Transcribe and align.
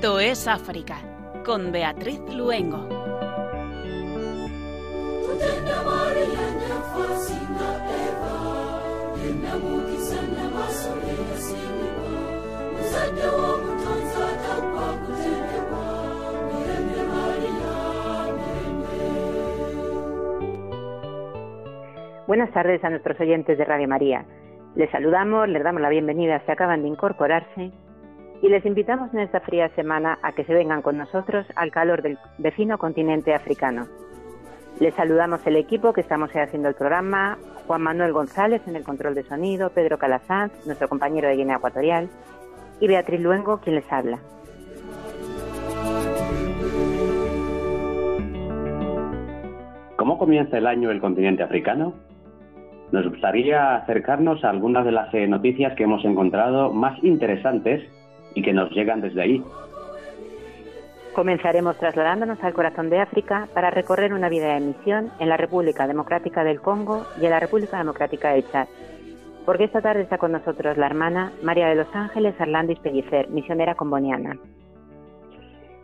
Esto 0.00 0.18
es 0.18 0.48
África, 0.48 0.96
con 1.44 1.72
Beatriz 1.72 2.18
Luengo. 2.34 2.88
Buenas 22.26 22.50
tardes 22.54 22.82
a 22.82 22.88
nuestros 22.88 23.20
oyentes 23.20 23.58
de 23.58 23.64
Radio 23.66 23.86
María. 23.86 24.24
Les 24.76 24.90
saludamos, 24.92 25.46
les 25.46 25.62
damos 25.62 25.82
la 25.82 25.90
bienvenida 25.90 26.40
si 26.46 26.52
acaban 26.52 26.80
de 26.80 26.88
incorporarse 26.88 27.70
y 28.42 28.48
les 28.48 28.64
invitamos 28.64 29.12
en 29.12 29.20
esta 29.20 29.40
fría 29.40 29.68
semana 29.70 30.18
a 30.22 30.32
que 30.32 30.44
se 30.44 30.54
vengan 30.54 30.82
con 30.82 30.96
nosotros 30.96 31.46
al 31.56 31.70
calor 31.70 32.02
del 32.02 32.18
vecino 32.38 32.78
continente 32.78 33.34
africano. 33.34 33.86
Les 34.78 34.94
saludamos 34.94 35.46
el 35.46 35.56
equipo 35.56 35.92
que 35.92 36.00
estamos 36.00 36.30
haciendo 36.34 36.68
el 36.68 36.74
programa, 36.74 37.36
Juan 37.66 37.82
Manuel 37.82 38.12
González 38.12 38.62
en 38.66 38.76
el 38.76 38.84
control 38.84 39.14
de 39.14 39.24
sonido, 39.24 39.70
Pedro 39.70 39.98
Calazán, 39.98 40.50
nuestro 40.64 40.88
compañero 40.88 41.28
de 41.28 41.36
Guinea 41.36 41.56
Ecuatorial, 41.56 42.08
y 42.80 42.88
Beatriz 42.88 43.20
Luengo, 43.20 43.58
quien 43.58 43.76
les 43.76 43.92
habla. 43.92 44.18
¿Cómo 49.96 50.16
comienza 50.16 50.56
el 50.56 50.66
año 50.66 50.90
el 50.90 51.00
continente 51.00 51.42
africano? 51.42 51.92
Nos 52.90 53.06
gustaría 53.06 53.76
acercarnos 53.76 54.42
a 54.44 54.50
algunas 54.50 54.86
de 54.86 54.92
las 54.92 55.12
eh, 55.12 55.28
noticias 55.28 55.74
que 55.76 55.84
hemos 55.84 56.02
encontrado 56.06 56.72
más 56.72 56.98
interesantes 57.04 57.82
y 58.34 58.42
que 58.42 58.52
nos 58.52 58.70
llegan 58.70 59.00
desde 59.00 59.22
ahí. 59.22 59.44
Comenzaremos 61.14 61.76
trasladándonos 61.76 62.42
al 62.42 62.54
corazón 62.54 62.88
de 62.88 63.00
África 63.00 63.48
para 63.52 63.70
recorrer 63.70 64.12
una 64.12 64.28
vida 64.28 64.54
de 64.54 64.60
misión 64.60 65.10
en 65.18 65.28
la 65.28 65.36
República 65.36 65.88
Democrática 65.88 66.44
del 66.44 66.60
Congo 66.60 67.04
y 67.20 67.24
en 67.24 67.30
la 67.30 67.40
República 67.40 67.78
Democrática 67.78 68.32
del 68.32 68.48
Chad. 68.50 68.68
Porque 69.44 69.64
esta 69.64 69.80
tarde 69.80 70.02
está 70.02 70.18
con 70.18 70.32
nosotros 70.32 70.76
la 70.76 70.86
hermana 70.86 71.32
María 71.42 71.68
de 71.68 71.74
los 71.74 71.88
Ángeles 71.94 72.40
Arlandis 72.40 72.78
Pellicer, 72.78 73.28
misionera 73.30 73.74
comboniana. 73.74 74.38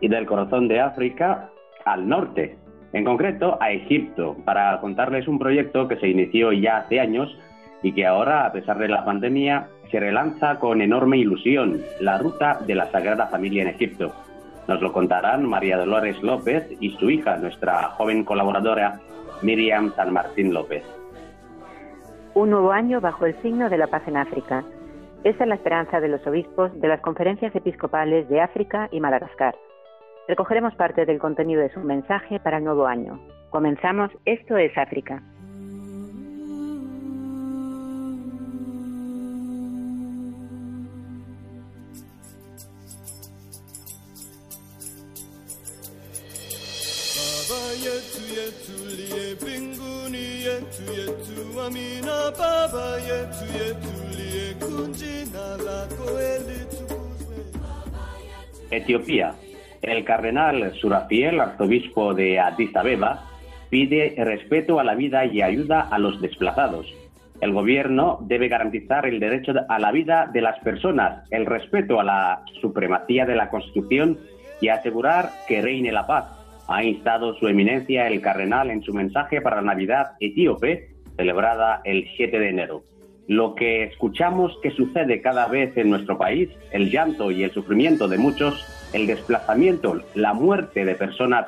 Y 0.00 0.08
del 0.08 0.27
corazón 0.27 0.69
de 0.69 0.80
África 0.80 1.50
al 1.84 2.08
norte, 2.08 2.56
en 2.92 3.05
concreto 3.05 3.58
a 3.61 3.72
Egipto, 3.72 4.36
para 4.44 4.80
contarles 4.80 5.27
un 5.27 5.39
proyecto 5.39 5.89
que 5.89 5.97
se 5.97 6.08
inició 6.08 6.52
ya 6.52 6.78
hace 6.78 7.00
años 7.00 7.36
y 7.87 7.92
que 7.92 8.05
ahora, 8.05 8.45
a 8.45 8.51
pesar 8.51 8.79
de 8.79 8.89
la 8.89 9.05
pandemia, 9.05 9.69
se 9.92 10.01
relanza 10.01 10.59
con 10.59 10.81
enorme 10.81 11.19
ilusión 11.19 11.81
la 12.01 12.19
ruta 12.19 12.59
de 12.67 12.75
la 12.75 12.91
Sagrada 12.91 13.29
Familia 13.29 13.62
en 13.62 13.69
Egipto. 13.69 14.12
Nos 14.67 14.83
lo 14.83 14.92
contarán 14.92 15.48
María 15.48 15.77
Dolores 15.77 16.20
López 16.20 16.67
y 16.81 16.91
su 16.97 17.09
hija, 17.09 17.37
nuestra 17.37 17.91
joven 17.91 18.25
colaboradora 18.25 18.98
Miriam 19.42 19.95
San 19.95 20.12
Martín 20.12 20.53
López. 20.53 20.83
Un 22.34 22.51
nuevo 22.51 22.73
año 22.73 23.01
bajo 23.01 23.25
el 23.25 23.41
signo 23.41 23.70
de 23.70 23.79
la 23.79 23.87
paz 23.87 24.03
en 24.09 24.17
África. 24.17 24.64
Esa 25.23 25.45
es 25.45 25.48
la 25.48 25.55
esperanza 25.55 26.01
de 26.01 26.09
los 26.09 26.27
obispos 26.27 26.73
de 26.81 26.89
las 26.89 27.01
conferencias 27.03 27.55
episcopales 27.55 28.29
de 28.29 28.41
África 28.41 28.89
y 28.91 28.98
Madagascar. 28.98 29.55
Recogeremos 30.27 30.75
parte 30.75 31.07
del 31.07 31.20
contenido 31.20 31.62
de 31.62 31.73
su 31.73 31.79
mensaje 31.79 32.41
para 32.41 32.59
el 32.59 32.64
nuevo 32.64 32.89
año. 32.89 33.20
Comenzamos, 33.51 34.11
esto 34.25 34.57
es 34.57 34.77
África. 34.77 35.23
Etiopía. 58.70 59.35
El 59.83 60.05
cardenal 60.05 60.75
Surafiel, 60.80 61.41
arzobispo 61.41 62.14
de 62.14 62.41
Addis 62.41 62.75
Abeba, 62.75 63.25
pide 63.70 64.14
respeto 64.19 64.80
a 64.80 64.85
la 64.85 64.95
vida 64.95 65.25
y 65.25 65.42
ayuda 65.42 65.83
a 65.83 65.98
los 65.98 66.20
desplazados. 66.20 66.86
El 67.41 67.52
gobierno 67.52 68.19
debe 68.23 68.48
garantizar 68.48 69.07
el 69.07 69.20
derecho 69.20 69.52
a 69.69 69.79
la 69.79 69.92
vida 69.92 70.29
de 70.33 70.41
las 70.41 70.58
personas, 70.61 71.29
el 71.30 71.46
respeto 71.46 72.01
a 72.01 72.05
la 72.05 72.42
supremacía 72.61 73.27
de 73.27 73.36
la 73.36 73.51
Constitución 73.51 74.19
y 74.61 74.69
asegurar 74.69 75.30
que 75.46 75.61
reine 75.61 75.92
la 75.92 76.07
paz. 76.07 76.36
Ha 76.68 76.82
instado 76.84 77.34
su 77.34 77.48
eminencia 77.48 78.08
el 78.08 78.20
cardenal 78.20 78.70
en 78.70 78.82
su 78.82 78.92
mensaje 78.92 79.40
para 79.40 79.56
la 79.56 79.74
Navidad 79.74 80.12
etíope, 80.20 80.88
celebrada 81.16 81.80
el 81.84 82.08
7 82.16 82.38
de 82.38 82.48
enero. 82.48 82.82
Lo 83.28 83.54
que 83.54 83.84
escuchamos 83.84 84.56
que 84.62 84.70
sucede 84.70 85.20
cada 85.20 85.48
vez 85.48 85.77
en 85.77 85.90
nuestro 85.90 86.16
país, 86.16 86.48
el 86.70 86.90
llanto 86.90 87.30
y 87.30 87.42
el 87.42 87.50
sufrimiento 87.50 88.06
de 88.08 88.18
muchos, 88.18 88.64
el 88.92 89.06
desplazamiento, 89.06 90.00
la 90.14 90.32
muerte 90.32 90.84
de 90.84 90.94
personas 90.94 91.46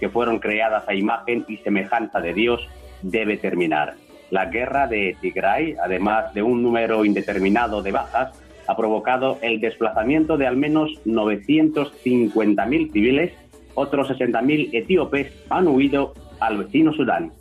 que 0.00 0.08
fueron 0.08 0.38
creadas 0.38 0.88
a 0.88 0.94
imagen 0.94 1.44
y 1.46 1.58
semejanza 1.58 2.20
de 2.20 2.34
Dios, 2.34 2.66
debe 3.02 3.36
terminar. 3.36 3.94
La 4.30 4.46
guerra 4.46 4.86
de 4.86 5.16
Tigray, 5.20 5.76
además 5.82 6.32
de 6.34 6.42
un 6.42 6.62
número 6.62 7.04
indeterminado 7.04 7.82
de 7.82 7.92
bajas, 7.92 8.40
ha 8.66 8.76
provocado 8.76 9.38
el 9.42 9.60
desplazamiento 9.60 10.36
de 10.36 10.46
al 10.46 10.56
menos 10.56 10.90
950.000 11.04 12.92
civiles, 12.92 13.32
otros 13.74 14.10
60.000 14.10 14.70
etíopes 14.72 15.32
han 15.48 15.68
huido 15.68 16.14
al 16.40 16.58
vecino 16.58 16.92
Sudán. 16.92 17.32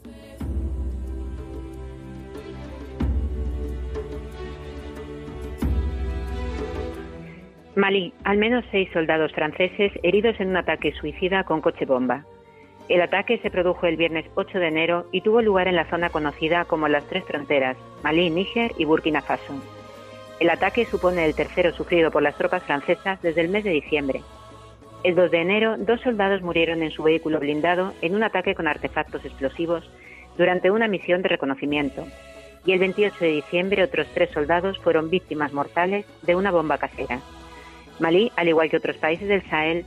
Malí, 7.76 8.14
al 8.26 8.38
menos 8.38 8.66
seis 8.72 8.90
soldados 8.92 9.32
franceses 9.32 9.94
heridos 10.04 10.38
en 10.40 10.50
un 10.50 10.58
ataque 10.58 10.92
suicida 10.92 11.46
con 11.46 11.62
coche 11.62 11.86
bomba. 11.86 12.26
El 12.90 13.02
ataque 13.02 13.38
se 13.38 13.52
produjo 13.52 13.86
el 13.86 13.96
viernes 13.96 14.26
8 14.36 14.60
de 14.60 14.68
enero 14.68 15.06
y 15.12 15.22
tuvo 15.22 15.42
lugar 15.42 15.68
en 15.68 15.76
la 15.78 15.90
zona 15.90 16.10
conocida 16.10 16.66
como 16.66 16.90
las 16.90 17.06
Tres 17.06 17.24
Fronteras, 17.24 17.78
Malí, 18.04 18.30
Níger 18.32 18.74
y 18.78 18.84
Burkina 18.84 19.22
Faso. 19.22 19.54
El 20.40 20.50
ataque 20.50 20.86
supone 20.86 21.26
el 21.26 21.36
tercero 21.36 21.72
sufrido 21.72 22.12
por 22.12 22.24
las 22.24 22.36
tropas 22.36 22.64
francesas 22.64 23.22
desde 23.22 23.42
el 23.42 23.50
mes 23.50 23.64
de 23.64 23.72
diciembre. 23.72 24.24
El 25.02 25.16
2 25.16 25.32
de 25.32 25.42
enero, 25.42 25.78
dos 25.78 26.02
soldados 26.02 26.42
murieron 26.42 26.84
en 26.84 26.92
su 26.92 27.04
vehículo 27.04 27.40
blindado 27.40 27.94
en 28.02 28.16
un 28.16 28.24
ataque 28.24 28.54
con 28.54 28.68
artefactos 28.68 29.24
explosivos 29.24 29.90
durante 30.38 30.72
una 30.72 30.90
misión 30.90 31.22
de 31.22 31.30
reconocimiento. 31.30 32.06
Y 32.66 32.74
el 32.74 32.80
28 32.80 33.16
de 33.18 33.32
diciembre, 33.32 33.84
otros 33.84 34.08
tres 34.14 34.30
soldados 34.32 34.78
fueron 34.80 35.10
víctimas 35.10 35.54
mortales 35.54 36.06
de 36.24 36.36
una 36.36 36.52
bomba 36.52 36.78
casera. 36.78 37.22
Malí, 38.00 38.30
al 38.36 38.50
igual 38.50 38.70
que 38.70 38.76
otros 38.76 38.98
países 38.98 39.30
del 39.30 39.48
Sahel, 39.50 39.86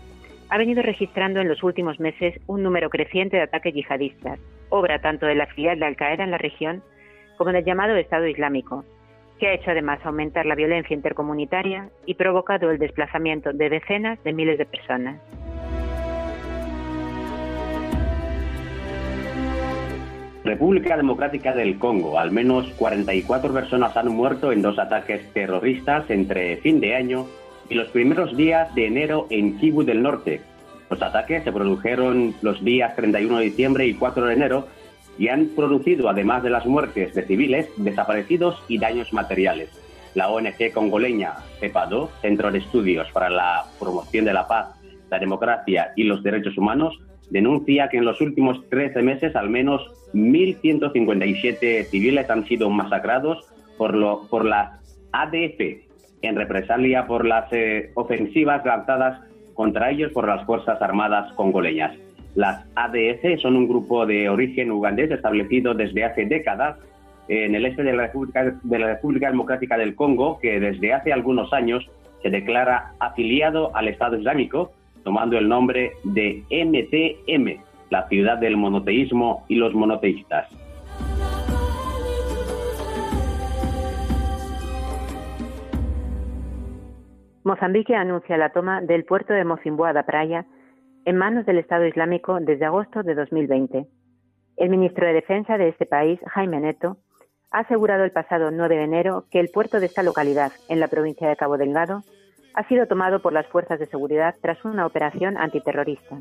ha 0.48 0.56
venido 0.56 0.82
registrando 0.82 1.40
en 1.40 1.48
los 1.48 1.62
últimos 1.62 2.00
meses 2.00 2.40
un 2.46 2.62
número 2.62 2.88
creciente 2.88 3.36
de 3.36 3.42
ataques 3.42 3.74
yihadistas, 3.74 4.38
obra 4.70 5.00
tanto 5.00 5.26
de 5.26 5.34
la 5.34 5.46
filial 5.46 5.78
de 5.78 5.86
Al-Qaeda 5.86 6.24
en 6.24 6.30
la 6.30 6.38
región 6.38 6.82
como 7.36 7.52
del 7.52 7.64
llamado 7.64 7.96
Estado 7.96 8.26
Islámico, 8.26 8.84
que 9.42 9.48
ha 9.48 9.54
hecho 9.54 9.72
además 9.72 9.98
aumentar 10.04 10.46
la 10.46 10.54
violencia 10.54 10.94
intercomunitaria 10.94 11.90
y 12.06 12.14
provocado 12.14 12.70
el 12.70 12.78
desplazamiento 12.78 13.52
de 13.52 13.70
decenas 13.70 14.22
de 14.22 14.32
miles 14.32 14.56
de 14.56 14.66
personas. 14.66 15.20
República 20.44 20.96
Democrática 20.96 21.52
del 21.54 21.76
Congo. 21.80 22.20
Al 22.20 22.30
menos 22.30 22.70
44 22.78 23.52
personas 23.52 23.96
han 23.96 24.14
muerto 24.14 24.52
en 24.52 24.62
dos 24.62 24.78
ataques 24.78 25.28
terroristas 25.32 26.08
entre 26.08 26.58
fin 26.58 26.78
de 26.78 26.94
año 26.94 27.26
y 27.68 27.74
los 27.74 27.88
primeros 27.88 28.36
días 28.36 28.72
de 28.76 28.86
enero 28.86 29.26
en 29.28 29.58
Kivu 29.58 29.82
del 29.82 30.02
Norte. 30.02 30.40
Los 30.88 31.02
ataques 31.02 31.42
se 31.42 31.50
produjeron 31.50 32.32
los 32.42 32.62
días 32.62 32.94
31 32.94 33.38
de 33.38 33.44
diciembre 33.44 33.86
y 33.88 33.94
4 33.94 34.24
de 34.24 34.34
enero 34.34 34.68
y 35.18 35.28
han 35.28 35.48
producido, 35.54 36.08
además 36.08 36.42
de 36.42 36.50
las 36.50 36.66
muertes 36.66 37.14
de 37.14 37.22
civiles, 37.22 37.68
desaparecidos 37.76 38.62
y 38.68 38.78
daños 38.78 39.12
materiales. 39.12 39.70
La 40.14 40.28
ONG 40.28 40.72
congoleña 40.72 41.34
CEPADO, 41.60 42.10
Centro 42.20 42.50
de 42.50 42.58
Estudios 42.58 43.10
para 43.12 43.30
la 43.30 43.64
Promoción 43.78 44.24
de 44.24 44.34
la 44.34 44.46
Paz, 44.46 44.74
la 45.10 45.18
Democracia 45.18 45.92
y 45.96 46.04
los 46.04 46.22
Derechos 46.22 46.56
Humanos, 46.58 46.98
denuncia 47.30 47.88
que 47.88 47.96
en 47.96 48.04
los 48.04 48.20
últimos 48.20 48.68
13 48.68 49.02
meses 49.02 49.36
al 49.36 49.48
menos 49.48 49.82
1.157 50.12 51.86
civiles 51.86 52.28
han 52.28 52.46
sido 52.46 52.68
masacrados 52.68 53.46
por, 53.78 53.94
lo, 53.94 54.26
por 54.28 54.44
la 54.44 54.80
ADF, 55.12 55.60
en 56.22 56.36
represalia 56.36 57.06
por 57.06 57.26
las 57.26 57.52
eh, 57.52 57.90
ofensivas 57.94 58.64
lanzadas 58.64 59.20
contra 59.54 59.90
ellos 59.90 60.12
por 60.12 60.28
las 60.28 60.44
Fuerzas 60.46 60.80
Armadas 60.80 61.32
congoleñas. 61.34 61.96
Las 62.34 62.64
ADF 62.76 63.40
son 63.42 63.56
un 63.56 63.68
grupo 63.68 64.06
de 64.06 64.28
origen 64.28 64.70
ugandés 64.70 65.10
establecido 65.10 65.74
desde 65.74 66.04
hace 66.04 66.24
décadas 66.24 66.78
en 67.28 67.54
el 67.54 67.66
este 67.66 67.82
de 67.82 67.92
la, 67.92 68.04
República, 68.04 68.54
de 68.62 68.78
la 68.78 68.86
República 68.94 69.28
Democrática 69.28 69.76
del 69.76 69.94
Congo, 69.94 70.38
que 70.40 70.58
desde 70.58 70.94
hace 70.94 71.12
algunos 71.12 71.52
años 71.52 71.88
se 72.22 72.30
declara 72.30 72.92
afiliado 73.00 73.74
al 73.76 73.88
Estado 73.88 74.16
Islámico, 74.16 74.72
tomando 75.04 75.36
el 75.36 75.48
nombre 75.48 75.92
de 76.04 76.42
MTM, 76.50 77.60
la 77.90 78.08
ciudad 78.08 78.38
del 78.38 78.56
monoteísmo 78.56 79.44
y 79.48 79.56
los 79.56 79.74
monoteístas. 79.74 80.48
Mozambique 87.44 87.94
anuncia 87.94 88.36
la 88.36 88.50
toma 88.50 88.80
del 88.80 89.04
puerto 89.04 89.34
de 89.34 89.44
Mocimboa 89.44 89.92
da 89.92 90.04
Praia 90.04 90.46
en 91.04 91.16
manos 91.16 91.44
del 91.46 91.58
Estado 91.58 91.86
Islámico 91.86 92.38
desde 92.40 92.64
agosto 92.64 93.02
de 93.02 93.14
2020. 93.14 93.86
El 94.56 94.70
ministro 94.70 95.06
de 95.06 95.14
Defensa 95.14 95.58
de 95.58 95.68
este 95.68 95.86
país, 95.86 96.20
Jaime 96.26 96.60
Neto, 96.60 96.98
ha 97.50 97.60
asegurado 97.60 98.04
el 98.04 98.12
pasado 98.12 98.50
9 98.50 98.76
de 98.76 98.84
enero 98.84 99.24
que 99.30 99.40
el 99.40 99.48
puerto 99.48 99.80
de 99.80 99.86
esta 99.86 100.02
localidad, 100.02 100.52
en 100.68 100.80
la 100.80 100.88
provincia 100.88 101.28
de 101.28 101.36
Cabo 101.36 101.58
Delgado, 101.58 102.02
ha 102.54 102.68
sido 102.68 102.86
tomado 102.86 103.20
por 103.20 103.32
las 103.32 103.46
fuerzas 103.48 103.78
de 103.78 103.86
seguridad 103.86 104.34
tras 104.40 104.64
una 104.64 104.86
operación 104.86 105.36
antiterrorista. 105.38 106.20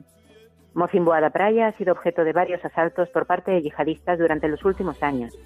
Mocimboa 0.73 1.19
da 1.19 1.29
Praia 1.29 1.67
ha 1.67 1.73
sido 1.73 1.91
objeto 1.91 2.23
de 2.23 2.33
varios 2.33 2.63
asaltos 2.63 3.09
por 3.09 3.27
parte 3.27 3.51
de 3.51 3.61
yihadistas 3.61 4.17
durante 4.17 4.47
los 4.47 4.63
últimos 4.63 5.03
años, 5.03 5.37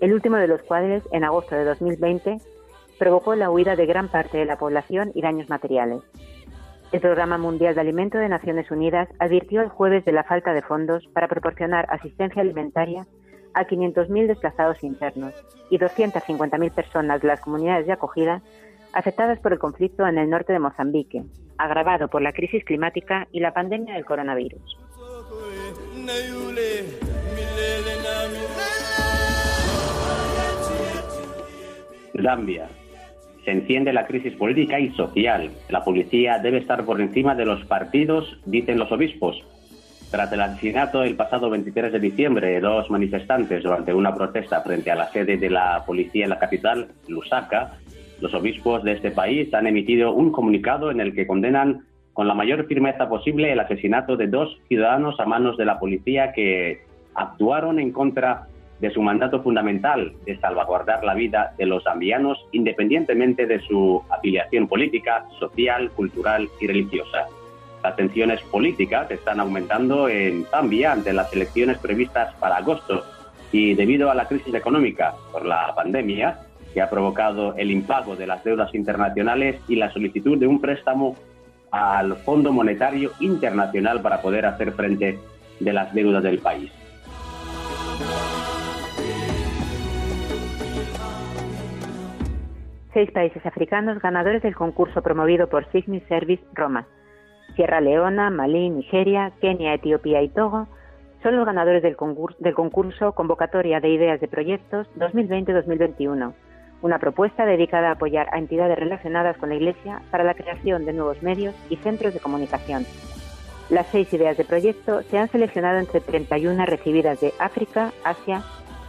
el 0.00 0.12
último 0.12 0.38
de 0.38 0.48
los 0.48 0.62
cuales, 0.62 1.04
en 1.12 1.24
agosto 1.24 1.54
de 1.54 1.64
2020, 1.64 2.38
provocó 2.98 3.36
la 3.36 3.50
huida 3.50 3.76
de 3.76 3.86
gran 3.86 4.08
parte 4.08 4.38
de 4.38 4.46
la 4.46 4.56
población 4.56 5.12
y 5.14 5.22
daños 5.22 5.48
materiales. 5.48 6.02
El 6.92 7.00
Programa 7.00 7.38
Mundial 7.38 7.74
de 7.74 7.80
Alimento 7.80 8.18
de 8.18 8.28
Naciones 8.28 8.70
Unidas 8.70 9.08
advirtió 9.18 9.62
el 9.62 9.70
jueves 9.70 10.04
de 10.04 10.12
la 10.12 10.24
falta 10.24 10.52
de 10.52 10.60
fondos 10.60 11.08
para 11.14 11.26
proporcionar 11.26 11.86
asistencia 11.88 12.42
alimentaria 12.42 13.06
a 13.54 13.66
500.000 13.66 14.26
desplazados 14.26 14.84
internos 14.84 15.32
y 15.70 15.78
250.000 15.78 16.70
personas 16.70 17.22
de 17.22 17.28
las 17.28 17.40
comunidades 17.40 17.86
de 17.86 17.92
acogida 17.92 18.42
afectadas 18.92 19.38
por 19.38 19.54
el 19.54 19.58
conflicto 19.58 20.06
en 20.06 20.18
el 20.18 20.28
norte 20.28 20.52
de 20.52 20.58
Mozambique, 20.58 21.24
agravado 21.56 22.08
por 22.08 22.20
la 22.20 22.34
crisis 22.34 22.62
climática 22.62 23.26
y 23.32 23.40
la 23.40 23.54
pandemia 23.54 23.94
del 23.94 24.04
coronavirus. 24.04 24.76
Zambia, 32.22 32.68
se 33.44 33.50
enciende 33.50 33.92
la 33.92 34.06
crisis 34.06 34.34
política 34.34 34.78
y 34.78 34.90
social. 34.90 35.50
La 35.68 35.82
policía 35.82 36.38
debe 36.38 36.58
estar 36.58 36.84
por 36.84 37.00
encima 37.00 37.34
de 37.34 37.44
los 37.44 37.64
partidos, 37.64 38.38
dicen 38.46 38.78
los 38.78 38.92
obispos. 38.92 39.42
Tras 40.10 40.30
el 40.32 40.42
asesinato 40.42 41.02
el 41.02 41.16
pasado 41.16 41.48
23 41.48 41.92
de 41.92 41.98
diciembre 41.98 42.48
de 42.48 42.60
dos 42.60 42.90
manifestantes 42.90 43.62
durante 43.62 43.94
una 43.94 44.14
protesta 44.14 44.60
frente 44.60 44.90
a 44.90 44.94
la 44.94 45.08
sede 45.08 45.38
de 45.38 45.48
la 45.48 45.82
policía 45.86 46.24
en 46.24 46.30
la 46.30 46.38
capital, 46.38 46.88
Lusaka, 47.08 47.78
los 48.20 48.34
obispos 48.34 48.84
de 48.84 48.92
este 48.92 49.10
país 49.10 49.52
han 49.54 49.66
emitido 49.66 50.12
un 50.12 50.30
comunicado 50.30 50.90
en 50.90 51.00
el 51.00 51.14
que 51.14 51.26
condenan 51.26 51.86
con 52.12 52.28
la 52.28 52.34
mayor 52.34 52.66
firmeza 52.66 53.08
posible 53.08 53.52
el 53.52 53.60
asesinato 53.60 54.16
de 54.16 54.26
dos 54.26 54.60
ciudadanos 54.68 55.18
a 55.18 55.24
manos 55.24 55.56
de 55.56 55.64
la 55.64 55.78
policía 55.80 56.32
que 56.32 56.82
actuaron 57.14 57.78
en 57.78 57.90
contra 57.90 58.48
de 58.82 58.90
su 58.90 59.00
mandato 59.00 59.40
fundamental 59.42 60.12
de 60.26 60.36
salvaguardar 60.38 61.04
la 61.04 61.14
vida 61.14 61.54
de 61.56 61.66
los 61.66 61.84
zambianos 61.84 62.44
independientemente 62.50 63.46
de 63.46 63.60
su 63.60 64.02
afiliación 64.10 64.66
política, 64.66 65.24
social, 65.38 65.92
cultural 65.92 66.50
y 66.60 66.66
religiosa. 66.66 67.28
Las 67.84 67.94
tensiones 67.94 68.42
políticas 68.42 69.08
están 69.12 69.38
aumentando 69.38 70.08
en 70.08 70.44
Zambia 70.46 70.90
ante 70.90 71.12
las 71.12 71.32
elecciones 71.32 71.78
previstas 71.78 72.34
para 72.34 72.56
agosto 72.56 73.04
y 73.52 73.74
debido 73.74 74.10
a 74.10 74.16
la 74.16 74.26
crisis 74.26 74.52
económica 74.52 75.14
por 75.30 75.46
la 75.46 75.72
pandemia 75.76 76.40
que 76.74 76.82
ha 76.82 76.90
provocado 76.90 77.54
el 77.56 77.70
impago 77.70 78.16
de 78.16 78.26
las 78.26 78.42
deudas 78.42 78.74
internacionales 78.74 79.60
y 79.68 79.76
la 79.76 79.92
solicitud 79.92 80.38
de 80.38 80.48
un 80.48 80.60
préstamo 80.60 81.14
al 81.70 82.16
Fondo 82.16 82.52
Monetario 82.52 83.12
Internacional 83.20 84.02
para 84.02 84.20
poder 84.20 84.44
hacer 84.44 84.72
frente 84.72 85.20
de 85.60 85.72
las 85.72 85.94
deudas 85.94 86.24
del 86.24 86.38
país. 86.38 86.72
Seis 92.92 93.10
países 93.10 93.44
africanos 93.46 94.00
ganadores 94.00 94.42
del 94.42 94.54
concurso 94.54 95.02
promovido 95.02 95.48
por 95.48 95.70
Sigmi 95.72 96.00
Service 96.02 96.42
Roma. 96.54 96.86
Sierra 97.56 97.80
Leona, 97.80 98.30
Malí, 98.30 98.70
Nigeria, 98.70 99.32
Kenia, 99.40 99.74
Etiopía 99.74 100.22
y 100.22 100.28
Togo 100.28 100.68
son 101.22 101.36
los 101.36 101.46
ganadores 101.46 101.82
del 101.82 101.96
concurso, 101.96 102.36
del 102.40 102.54
concurso 102.54 103.12
Convocatoria 103.12 103.80
de 103.80 103.90
Ideas 103.90 104.20
de 104.20 104.28
Proyectos 104.28 104.88
2020-2021, 104.96 106.32
una 106.82 106.98
propuesta 106.98 107.46
dedicada 107.46 107.90
a 107.90 107.92
apoyar 107.92 108.28
a 108.32 108.38
entidades 108.38 108.78
relacionadas 108.78 109.36
con 109.36 109.50
la 109.50 109.54
Iglesia 109.54 110.02
para 110.10 110.24
la 110.24 110.34
creación 110.34 110.84
de 110.84 110.92
nuevos 110.92 111.22
medios 111.22 111.54
y 111.70 111.76
centros 111.76 112.12
de 112.12 112.20
comunicación. 112.20 112.84
Las 113.70 113.86
seis 113.86 114.12
ideas 114.12 114.36
de 114.36 114.44
proyecto 114.44 115.02
se 115.02 115.18
han 115.18 115.28
seleccionado 115.28 115.78
entre 115.78 116.00
31 116.00 116.66
recibidas 116.66 117.20
de 117.20 117.32
África, 117.38 117.92
Asia, 118.04 118.42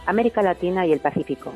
América 0.06 0.42
Latina 0.42 0.86
y 0.86 0.92
el 0.92 1.00
Pacífico, 1.00 1.52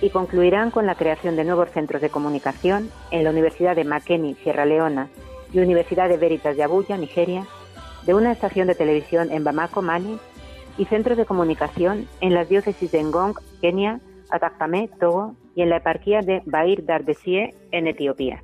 y 0.00 0.10
concluirán 0.10 0.70
con 0.70 0.86
la 0.86 0.94
creación 0.94 1.36
de 1.36 1.44
nuevos 1.44 1.70
centros 1.70 2.00
de 2.00 2.10
comunicación 2.10 2.90
en 3.10 3.24
la 3.24 3.30
Universidad 3.30 3.76
de 3.76 3.84
Makeni, 3.84 4.34
Sierra 4.36 4.64
Leona, 4.64 5.08
y 5.52 5.58
Universidad 5.58 6.08
de 6.08 6.16
Veritas 6.16 6.56
de 6.56 6.62
Abuya, 6.62 6.96
Nigeria, 6.96 7.46
de 8.06 8.14
una 8.14 8.32
estación 8.32 8.66
de 8.68 8.74
televisión 8.74 9.30
en 9.30 9.44
Bamako, 9.44 9.82
Mali, 9.82 10.18
y 10.78 10.84
centros 10.86 11.18
de 11.18 11.26
comunicación 11.26 12.08
en 12.20 12.34
las 12.34 12.48
diócesis 12.48 12.90
de 12.90 13.02
Ngong, 13.02 13.34
Kenia, 13.60 14.00
Atakpame, 14.30 14.88
Togo, 14.98 15.34
y 15.54 15.62
en 15.62 15.70
la 15.70 15.78
eparquía 15.78 16.20
de 16.20 16.42
Bair 16.46 16.84
Dardesie, 16.84 17.54
en 17.72 17.86
Etiopía. 17.88 18.42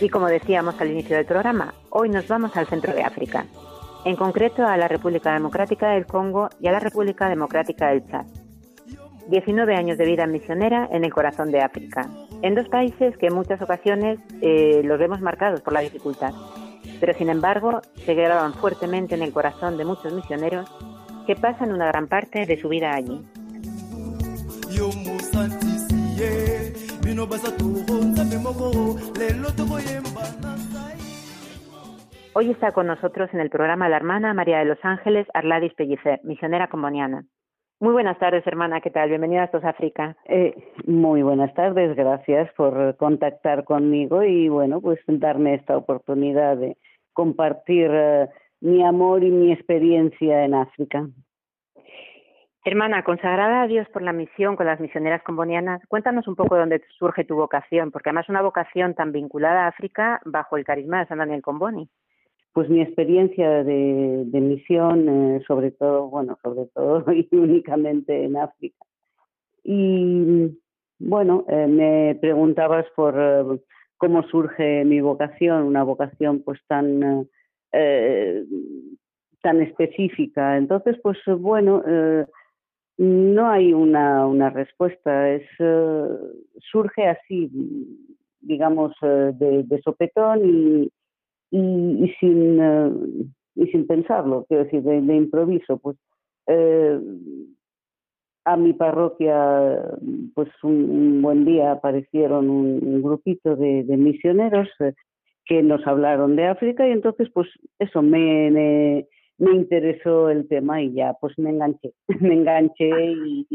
Y 0.00 0.08
como 0.08 0.26
decíamos 0.26 0.80
al 0.80 0.90
inicio 0.90 1.16
del 1.16 1.24
programa, 1.24 1.72
hoy 1.90 2.08
nos 2.08 2.26
vamos 2.28 2.56
al 2.56 2.66
centro 2.66 2.92
de 2.92 3.02
África, 3.02 3.46
en 4.04 4.16
concreto 4.16 4.66
a 4.66 4.76
la 4.76 4.88
República 4.88 5.32
Democrática 5.32 5.90
del 5.90 6.06
Congo 6.06 6.50
y 6.60 6.68
a 6.68 6.72
la 6.72 6.80
República 6.80 7.28
Democrática 7.28 7.88
del 7.88 8.06
Chad. 8.06 8.26
19 9.28 9.76
años 9.76 9.96
de 9.96 10.04
vida 10.04 10.26
misionera 10.26 10.88
en 10.92 11.04
el 11.04 11.12
corazón 11.12 11.50
de 11.50 11.62
África, 11.62 12.10
en 12.42 12.54
dos 12.54 12.68
países 12.68 13.16
que 13.16 13.28
en 13.28 13.34
muchas 13.34 13.62
ocasiones 13.62 14.18
eh, 14.42 14.82
los 14.84 14.98
vemos 14.98 15.20
marcados 15.20 15.62
por 15.62 15.72
la 15.72 15.80
dificultad, 15.80 16.32
pero 17.00 17.14
sin 17.14 17.30
embargo 17.30 17.80
se 18.04 18.14
graban 18.14 18.52
fuertemente 18.54 19.14
en 19.14 19.22
el 19.22 19.32
corazón 19.32 19.78
de 19.78 19.84
muchos 19.86 20.12
misioneros 20.12 20.68
que 21.26 21.36
pasan 21.36 21.72
una 21.72 21.86
gran 21.86 22.08
parte 22.08 22.46
de 22.46 22.60
su 22.60 22.68
vida 22.68 22.94
allí. 22.94 23.24
Hoy 32.36 32.50
está 32.50 32.72
con 32.72 32.86
nosotros 32.86 33.30
en 33.32 33.40
el 33.40 33.50
programa 33.50 33.88
la 33.88 33.96
hermana 33.96 34.34
María 34.34 34.58
de 34.58 34.64
los 34.64 34.78
Ángeles 34.82 35.26
Arladis 35.34 35.72
Pellicer, 35.74 36.20
misionera 36.24 36.68
comboniana. 36.68 37.24
Muy 37.80 37.92
buenas 37.92 38.18
tardes, 38.18 38.46
hermana. 38.46 38.80
¿Qué 38.80 38.90
tal? 38.90 39.08
Bienvenida 39.08 39.42
a 39.42 39.44
Estos 39.44 39.64
África. 39.64 40.16
Eh, 40.26 40.54
muy 40.86 41.22
buenas 41.22 41.52
tardes. 41.54 41.94
Gracias 41.96 42.50
por 42.56 42.96
contactar 42.96 43.64
conmigo 43.64 44.22
y, 44.22 44.48
bueno, 44.48 44.80
pues 44.80 45.00
darme 45.06 45.54
esta 45.54 45.76
oportunidad 45.76 46.56
de 46.56 46.76
compartir 47.12 47.90
eh, 47.92 48.28
mi 48.64 48.82
amor 48.82 49.22
y 49.22 49.30
mi 49.30 49.52
experiencia 49.52 50.42
en 50.42 50.54
África. 50.54 51.06
Hermana, 52.64 53.04
consagrada 53.04 53.62
a 53.62 53.66
Dios 53.66 53.86
por 53.90 54.00
la 54.00 54.14
misión 54.14 54.56
con 54.56 54.64
las 54.64 54.80
misioneras 54.80 55.22
combonianas, 55.22 55.82
cuéntanos 55.86 56.26
un 56.26 56.34
poco 56.34 56.54
de 56.54 56.60
dónde 56.62 56.82
surge 56.98 57.24
tu 57.24 57.34
vocación, 57.34 57.90
porque 57.90 58.08
además 58.08 58.30
una 58.30 58.40
vocación 58.40 58.94
tan 58.94 59.12
vinculada 59.12 59.64
a 59.64 59.68
África 59.68 60.18
bajo 60.24 60.56
el 60.56 60.64
carisma 60.64 61.00
de 61.00 61.06
San 61.08 61.18
Daniel 61.18 61.42
Comboni. 61.42 61.90
Pues 62.54 62.70
mi 62.70 62.80
experiencia 62.80 63.62
de, 63.64 64.26
misión, 64.32 65.08
eh, 65.10 65.42
sobre 65.46 65.70
todo, 65.70 66.08
bueno, 66.08 66.38
sobre 66.42 66.64
todo 66.74 67.04
y 67.12 67.28
únicamente 67.32 68.24
en 68.24 68.38
África. 68.38 68.82
Y 69.62 70.58
bueno, 70.98 71.44
eh, 71.48 71.66
me 71.66 72.14
preguntabas 72.18 72.86
por 72.96 73.14
eh, 73.18 73.60
cómo 73.98 74.22
surge 74.22 74.86
mi 74.86 75.02
vocación, 75.02 75.64
una 75.64 75.82
vocación 75.82 76.42
pues 76.42 76.60
tan 76.66 77.28
tan 79.42 79.60
específica. 79.60 80.56
Entonces, 80.56 80.96
pues 81.02 81.18
bueno, 81.26 81.82
no 82.96 83.50
hay 83.50 83.72
una, 83.72 84.26
una 84.26 84.50
respuesta, 84.50 85.30
es, 85.30 85.42
eh, 85.58 86.08
surge 86.70 87.06
así, 87.06 87.50
digamos, 88.40 88.94
eh, 89.02 89.32
de, 89.34 89.80
sopetón 89.82 90.40
y, 90.44 90.90
sin, 92.20 92.58
eh, 92.60 92.90
y 93.56 93.66
sin 93.66 93.86
pensarlo, 93.86 94.44
quiero 94.48 94.64
decir, 94.64 94.82
de, 94.82 95.16
improviso. 95.16 95.78
Pues 95.78 95.96
a 98.46 98.56
mi 98.58 98.74
parroquia, 98.74 99.80
pues 100.34 100.50
un, 100.62 101.22
buen 101.22 101.44
día 101.46 101.72
aparecieron 101.72 102.50
un, 102.50 103.02
grupito 103.02 103.56
de, 103.56 103.84
misioneros 103.96 104.68
eh, 104.80 104.92
que 105.46 105.62
nos 105.62 105.86
hablaron 105.86 106.36
de 106.36 106.46
África 106.46 106.86
y 106.88 106.92
entonces 106.92 107.28
pues 107.32 107.48
eso 107.78 108.02
me, 108.02 108.50
me, 109.38 109.54
interesó 109.54 110.30
el 110.30 110.48
tema 110.48 110.82
y 110.82 110.92
ya 110.92 111.14
pues 111.20 111.38
me 111.38 111.50
enganché, 111.50 111.92
me 112.20 112.34
enganché 112.34 112.90
y, 113.12 113.46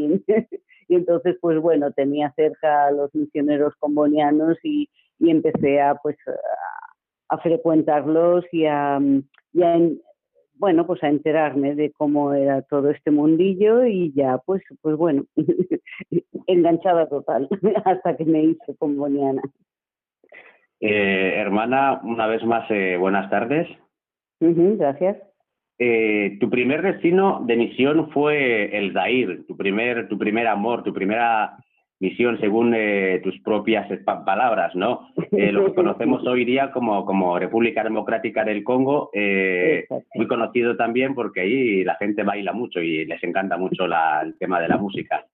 entonces 0.90 1.38
pues 1.42 1.60
bueno, 1.60 1.92
tenía 1.92 2.32
cerca 2.36 2.88
a 2.88 2.92
los 2.92 3.14
misioneros 3.14 3.74
combonianos 3.80 4.58
y, 4.64 4.90
y 5.20 5.30
empecé 5.30 5.82
a 5.82 5.96
pues 5.96 6.18
a, 7.30 7.38
frecuentarlos 7.40 8.46
y 8.52 8.66
a, 8.66 9.00
y 9.54 9.64
a, 9.64 9.80
bueno, 10.60 10.86
pues 10.86 11.02
a 11.04 11.10
enterarme 11.10 11.74
de 11.74 11.92
cómo 11.92 12.34
era 12.34 12.62
todo 12.64 12.90
este 12.90 13.12
mundillo 13.12 13.86
y 13.86 14.12
ya, 14.14 14.40
pues, 14.46 14.62
pues 14.82 14.98
bueno, 14.98 15.26
enganchada 16.48 17.08
total, 17.08 17.48
hasta 17.86 18.18
que 18.18 18.26
me 18.26 18.44
hice 18.44 18.76
comboniana. 18.78 19.42
Eh, 20.82 21.34
hermana, 21.36 22.00
una 22.04 22.28
vez 22.28 22.44
más, 22.44 22.70
eh, 22.72 22.98
buenas 22.98 23.30
tardes. 23.30 23.68
gracias. 24.40 25.18
Eh, 25.78 26.38
tu 26.40 26.50
primer 26.50 26.82
destino 26.82 27.42
de 27.46 27.56
misión 27.56 28.10
fue 28.12 28.78
el 28.78 28.94
Zaire, 28.94 29.44
tu 29.48 29.56
primer, 29.56 30.08
tu 30.10 30.18
primer 30.18 30.48
amor, 30.48 30.84
tu 30.84 30.94
primera 30.94 31.58
misión 32.00 32.40
según 32.40 32.74
eh, 32.76 33.20
tus 33.24 33.40
propias 33.42 33.88
palabras, 34.04 34.74
¿no? 34.76 35.10
Eh, 35.32 35.52
lo 35.52 35.66
que 35.66 35.74
conocemos 35.76 36.26
hoy 36.26 36.46
día 36.46 36.72
como, 36.72 37.06
como 37.06 37.38
República 37.38 37.84
Democrática 37.84 38.44
del 38.44 38.64
Congo, 38.64 39.10
eh, 39.14 39.86
muy 40.16 40.28
conocido 40.28 40.76
también 40.78 41.14
porque 41.14 41.42
ahí 41.42 41.84
la 41.84 41.96
gente 41.96 42.24
baila 42.24 42.54
mucho 42.54 42.82
y 42.82 43.06
les 43.06 43.22
encanta 43.24 43.58
mucho 43.58 43.86
el 43.86 44.38
tema 44.38 44.60
de 44.62 44.68
la 44.70 44.78
música. 44.78 45.26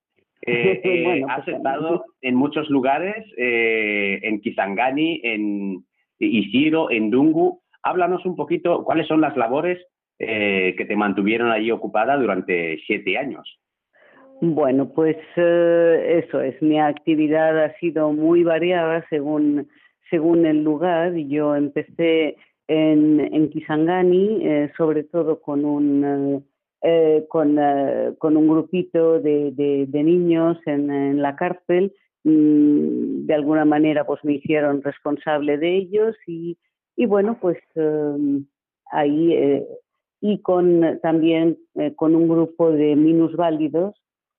Pues 0.84 1.24
has 1.28 1.48
estado 1.48 2.06
en 2.22 2.36
muchos 2.36 2.70
lugares, 2.70 3.26
en 3.36 4.42
Kisangani, 4.42 5.20
en 5.24 5.84
Isiro, 6.20 6.92
en 6.92 7.10
Dungu. 7.10 7.62
Háblanos 7.82 8.26
un 8.26 8.36
poquito 8.36 8.84
cuáles 8.84 9.08
son 9.08 9.22
las 9.22 9.36
labores 9.36 9.84
que 10.20 10.86
te 10.88 10.96
mantuvieron 10.96 11.52
allí 11.52 11.72
ocupada 11.72 12.16
durante 12.16 12.78
siete 12.86 13.18
años. 13.18 13.60
Bueno, 14.42 14.90
pues 14.90 15.16
eh, 15.38 16.24
eso 16.26 16.42
es, 16.42 16.62
mi 16.62 16.80
actividad 16.80 17.64
ha 17.64 17.74
sido 17.80 18.12
muy 18.12 18.44
variada 18.44 19.06
según, 19.10 19.70
según 20.10 20.46
el 20.46 20.64
lugar. 20.64 21.14
Yo 21.16 21.56
empecé 21.56 22.36
en, 22.68 23.22
en 23.34 23.50
Kisangani, 23.50 24.46
eh, 24.46 24.72
sobre 24.76 25.04
todo 25.04 25.40
con 25.40 25.64
un, 25.64 26.46
eh, 26.86 27.26
con, 27.30 27.58
con, 28.18 28.38
un 28.38 28.48
grupito 28.48 29.20
de, 29.20 29.88
niños 29.92 30.58
en, 30.66 31.22
la 31.22 31.36
cárcel. 31.36 31.94
Mm, 32.24 33.26
de 33.26 33.34
alguna 33.34 33.66
manera 33.66 34.06
pues 34.06 34.24
me 34.24 34.34
hicieron 34.34 34.82
responsable 34.82 35.58
de 35.58 35.78
ellos 35.78 36.16
y, 36.26 36.58
y 36.96 37.06
bueno, 37.06 37.38
pues 37.40 37.58
ahí 38.92 39.64
y 40.22 40.40
con 40.40 41.00
también 41.02 41.58
con 41.96 42.16
un 42.16 42.28
grupo 42.28 42.72
de 42.72 42.96
minusválidos 42.96 43.96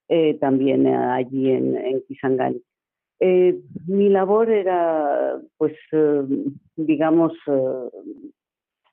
eh, 0.09 0.35
también 0.35 0.87
allí 0.87 1.51
en, 1.51 1.77
en 1.77 2.01
Kisangani. 2.07 2.63
Eh, 3.19 3.59
mi 3.87 4.09
labor 4.09 4.51
era, 4.51 5.41
pues, 5.57 5.73
eh, 5.91 6.23
digamos, 6.77 7.33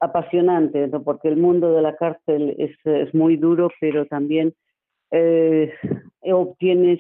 apasionante, 0.04 0.88
porque 1.04 1.28
el 1.30 1.38
mundo 1.38 1.74
de 1.74 1.82
la 1.82 1.96
cárcel 1.96 2.56
es, 2.58 2.76
es 2.84 3.14
muy 3.14 3.38
duro, 3.38 3.70
pero 3.80 4.06
también 4.06 4.54
obtienes 6.32 7.00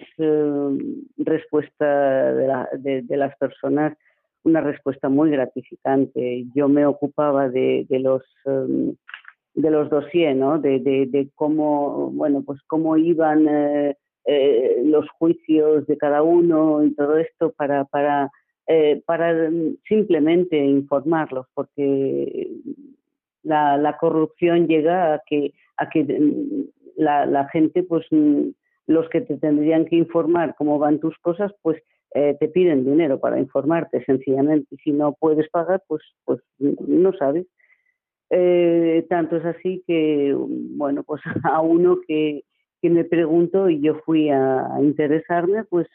respuesta 1.17 2.33
de, 2.33 3.01
de, 3.01 3.17
las 3.17 3.35
personas, 3.37 3.97
una 4.43 4.61
respuesta 4.61 5.09
muy 5.09 5.31
gratificante. 5.31 6.45
Yo 6.53 6.67
me 6.67 6.85
ocupaba 6.85 7.49
de, 7.49 7.87
los 7.89 8.21
de 8.45 9.71
los 9.71 9.89
dossiers. 9.89 10.61
De, 10.61 10.79
de, 10.79 11.29
cómo, 11.35 12.11
bueno, 12.11 12.43
pues 12.45 12.59
cómo 12.67 12.97
iban 12.97 13.47
eh, 14.25 14.81
los 14.85 15.09
juicios 15.19 15.85
de 15.87 15.97
cada 15.97 16.23
uno 16.23 16.83
y 16.83 16.93
todo 16.95 17.17
esto 17.17 17.51
para, 17.57 17.83
para, 17.85 18.31
eh, 18.67 19.01
para 19.05 19.51
simplemente 19.87 20.57
informarlos, 20.57 21.47
porque 21.53 22.49
la, 23.43 23.77
la, 23.77 23.97
corrupción 23.97 24.67
llega 24.67 25.15
a 25.15 25.21
que, 25.25 25.53
a 25.77 25.89
que 25.89 26.05
la, 26.95 27.25
la, 27.25 27.47
gente, 27.49 27.83
pues 27.83 28.05
los 28.87 29.09
que 29.09 29.21
te 29.21 29.37
tendrían 29.37 29.85
que 29.85 29.95
informar 29.95 30.55
cómo 30.57 30.79
van 30.79 30.99
tus 30.99 31.17
cosas, 31.19 31.51
pues 31.61 31.81
eh, 32.15 32.35
te 32.39 32.47
piden 32.47 32.85
dinero 32.85 33.19
para 33.19 33.39
informarte 33.39 34.03
sencillamente. 34.05 34.75
Si 34.83 34.91
no 34.91 35.13
puedes 35.13 35.49
pagar, 35.49 35.83
pues, 35.87 36.03
pues 36.25 36.39
no 36.59 37.13
sabes. 37.13 37.45
tanto 39.09 39.37
es 39.37 39.45
así 39.45 39.83
que, 39.87 40.35
bueno, 40.37 41.03
pues 41.03 41.21
a 41.43 41.61
uno 41.61 41.99
que, 42.07 42.43
que 42.83 42.89
me 42.89 43.05
pregunto 43.05 43.69
y 43.69 43.79
yo 43.79 43.95
fui 44.05 44.29
a, 44.29 44.67
interesarme, 44.81 45.63
pues 45.63 45.87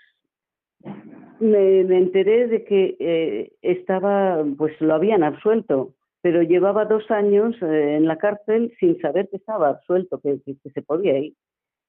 me, 1.38 1.80
enteré 1.80 2.48
de 2.48 2.64
que 2.64 2.96
eh, 2.98 3.52
estaba, 3.60 4.42
pues 4.56 4.72
lo 4.80 4.94
habían 4.94 5.22
absuelto, 5.22 5.92
pero 6.20 6.42
llevaba 6.42 6.84
dos 6.84 7.10
años 7.10 7.54
eh, 7.62 7.96
en 7.96 8.06
la 8.06 8.18
cárcel 8.18 8.72
sin 8.80 9.00
saber 9.00 9.28
que 9.30 9.36
estaba 9.36 9.70
absuelto, 9.70 10.20
que, 10.20 10.38
se 10.72 10.82
podía 10.82 11.18
ir. 11.18 11.34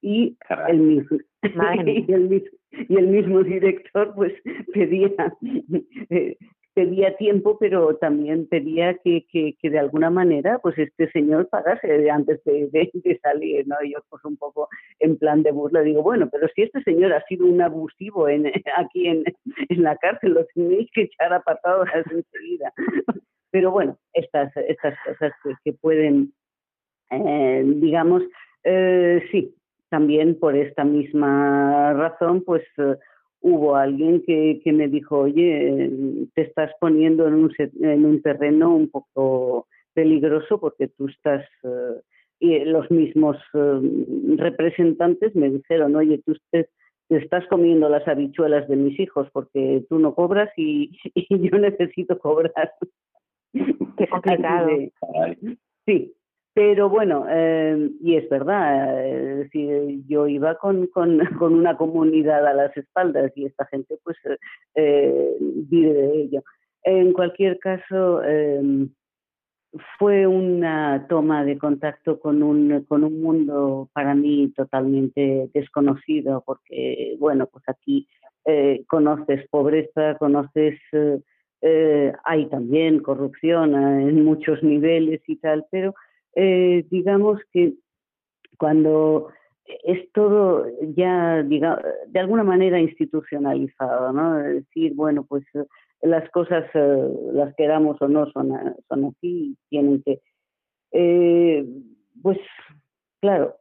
Y 0.01 0.37
el, 0.67 0.79
mismo, 0.79 1.17
y 1.43 2.13
el, 2.13 2.29
mismo, 2.29 2.57
y 2.71 2.95
el 2.95 3.07
mismo 3.07 3.43
director 3.43 4.13
pues 4.15 4.33
pedía 4.73 5.11
eh, 6.09 6.37
pedía 6.79 7.17
tiempo, 7.17 7.57
pero 7.59 7.97
también 7.97 8.47
pedía 8.47 8.93
que, 9.03 9.25
que, 9.29 9.57
que, 9.61 9.69
de 9.69 9.79
alguna 9.79 10.09
manera, 10.09 10.59
pues 10.59 10.77
este 10.77 11.11
señor 11.11 11.49
pagase 11.49 12.09
antes 12.09 12.41
de, 12.45 12.69
de, 12.71 13.19
salir, 13.21 13.67
¿no? 13.67 13.75
Y 13.83 13.91
yo, 13.91 13.99
pues 14.09 14.23
un 14.23 14.37
poco 14.37 14.69
en 14.99 15.17
plan 15.17 15.43
de 15.43 15.51
burla, 15.51 15.81
digo, 15.81 16.01
bueno, 16.03 16.29
pero 16.31 16.47
si 16.55 16.61
este 16.61 16.81
señor 16.83 17.11
ha 17.11 17.25
sido 17.25 17.45
un 17.47 17.61
abusivo 17.61 18.29
en, 18.29 18.47
aquí 18.77 19.07
en, 19.07 19.25
en 19.67 19.83
la 19.83 19.97
cárcel, 19.97 20.33
lo 20.35 20.45
tenéis 20.53 20.89
que 20.93 21.01
echar 21.01 21.33
a 21.33 21.41
patadas 21.41 21.89
enseguida. 22.09 22.71
Pero 23.51 23.71
bueno, 23.71 23.97
estas, 24.13 24.55
estas 24.57 24.95
cosas 25.05 25.33
que, 25.63 25.73
pueden, 25.73 26.33
eh, 27.09 27.63
digamos, 27.65 28.23
eh, 28.63 29.23
sí, 29.31 29.55
también 29.89 30.39
por 30.39 30.55
esta 30.55 30.83
misma 30.83 31.93
razón, 31.93 32.43
pues 32.43 32.63
eh, 32.77 32.95
hubo 33.41 33.75
alguien 33.75 34.23
que, 34.25 34.61
que 34.63 34.71
me 34.71 34.87
dijo, 34.87 35.19
oye, 35.19 35.89
te 36.35 36.41
estás 36.43 36.71
poniendo 36.79 37.27
en 37.27 37.33
un, 37.35 37.53
en 37.81 38.05
un 38.05 38.21
terreno 38.21 38.75
un 38.75 38.89
poco 38.89 39.67
peligroso 39.93 40.59
porque 40.59 40.87
tú 40.87 41.07
estás... 41.07 41.45
Eh, 41.63 42.01
y 42.41 42.59
los 42.59 42.89
mismos 42.89 43.35
eh, 43.53 44.35
representantes 44.37 45.35
me 45.35 45.49
dijeron, 45.49 45.95
oye, 45.97 46.21
tú 46.25 46.37
te, 46.51 46.69
estás 47.09 47.45
comiendo 47.47 47.89
las 47.89 48.07
habichuelas 48.07 48.67
de 48.69 48.77
mis 48.77 48.97
hijos 48.99 49.27
porque 49.33 49.83
tú 49.89 49.99
no 49.99 50.15
cobras 50.15 50.49
y 50.55 50.97
yo 51.29 51.57
necesito 51.57 52.17
cobrar. 52.17 52.71
Qué 53.97 54.07
complicado. 54.07 54.69
sí, 55.85 56.13
pero 56.53 56.89
bueno, 56.89 57.25
eh, 57.29 57.89
y 58.01 58.15
es 58.15 58.27
verdad, 58.27 59.01
eh, 59.01 59.49
yo 60.07 60.27
iba 60.27 60.55
con, 60.55 60.87
con, 60.87 61.19
con, 61.39 61.53
una 61.53 61.77
comunidad 61.77 62.45
a 62.45 62.53
las 62.53 62.75
espaldas 62.75 63.31
y 63.35 63.45
esta 63.45 63.65
gente 63.67 63.97
pues 64.03 64.17
eh, 64.75 65.37
vive 65.39 65.93
de 65.93 66.21
ello. 66.21 66.43
En 66.83 67.13
cualquier 67.13 67.59
caso, 67.59 68.21
fue 69.97 70.27
una 70.27 71.05
toma 71.07 71.45
de 71.45 71.57
contacto 71.57 72.19
con 72.19 72.43
un, 72.43 72.83
con 72.89 73.05
un 73.05 73.21
mundo 73.21 73.89
para 73.93 74.13
mí 74.13 74.51
totalmente 74.53 75.49
desconocido, 75.53 76.43
porque 76.45 77.15
bueno, 77.19 77.47
pues 77.47 77.63
aquí 77.67 78.05
conoces 78.87 79.47
pobreza, 79.49 80.17
conoces... 80.17 80.77
hay 81.61 82.45
también 82.47 82.99
corrupción 82.99 83.75
en 83.75 84.23
muchos 84.23 84.63
niveles 84.63 85.21
y 85.27 85.35
tal, 85.37 85.65
pero 85.71 85.93
eh, 86.35 86.85
digamos 86.89 87.39
que 87.51 87.73
cuando 88.57 89.29
es 89.83 90.11
todo 90.13 90.65
ya, 90.95 91.43
digamos, 91.43 91.83
de 92.07 92.19
alguna 92.19 92.43
manera 92.43 92.79
institucionalizado, 92.79 94.13
¿no? 94.13 94.39
Es 94.39 94.65
decir, 94.65 94.93
bueno, 94.95 95.25
pues 95.27 95.43
las 96.01 96.29
cosas, 96.31 96.65
eh, 96.73 97.09
las 97.33 97.53
queramos 97.55 98.01
o 98.01 98.07
no, 98.07 98.29
son, 98.31 98.51
son 98.87 99.05
así, 99.05 99.57
tienen 99.69 100.01
que... 100.03 100.21
Eh, 100.91 101.65
pues, 102.21 102.39
claro, 103.21 103.57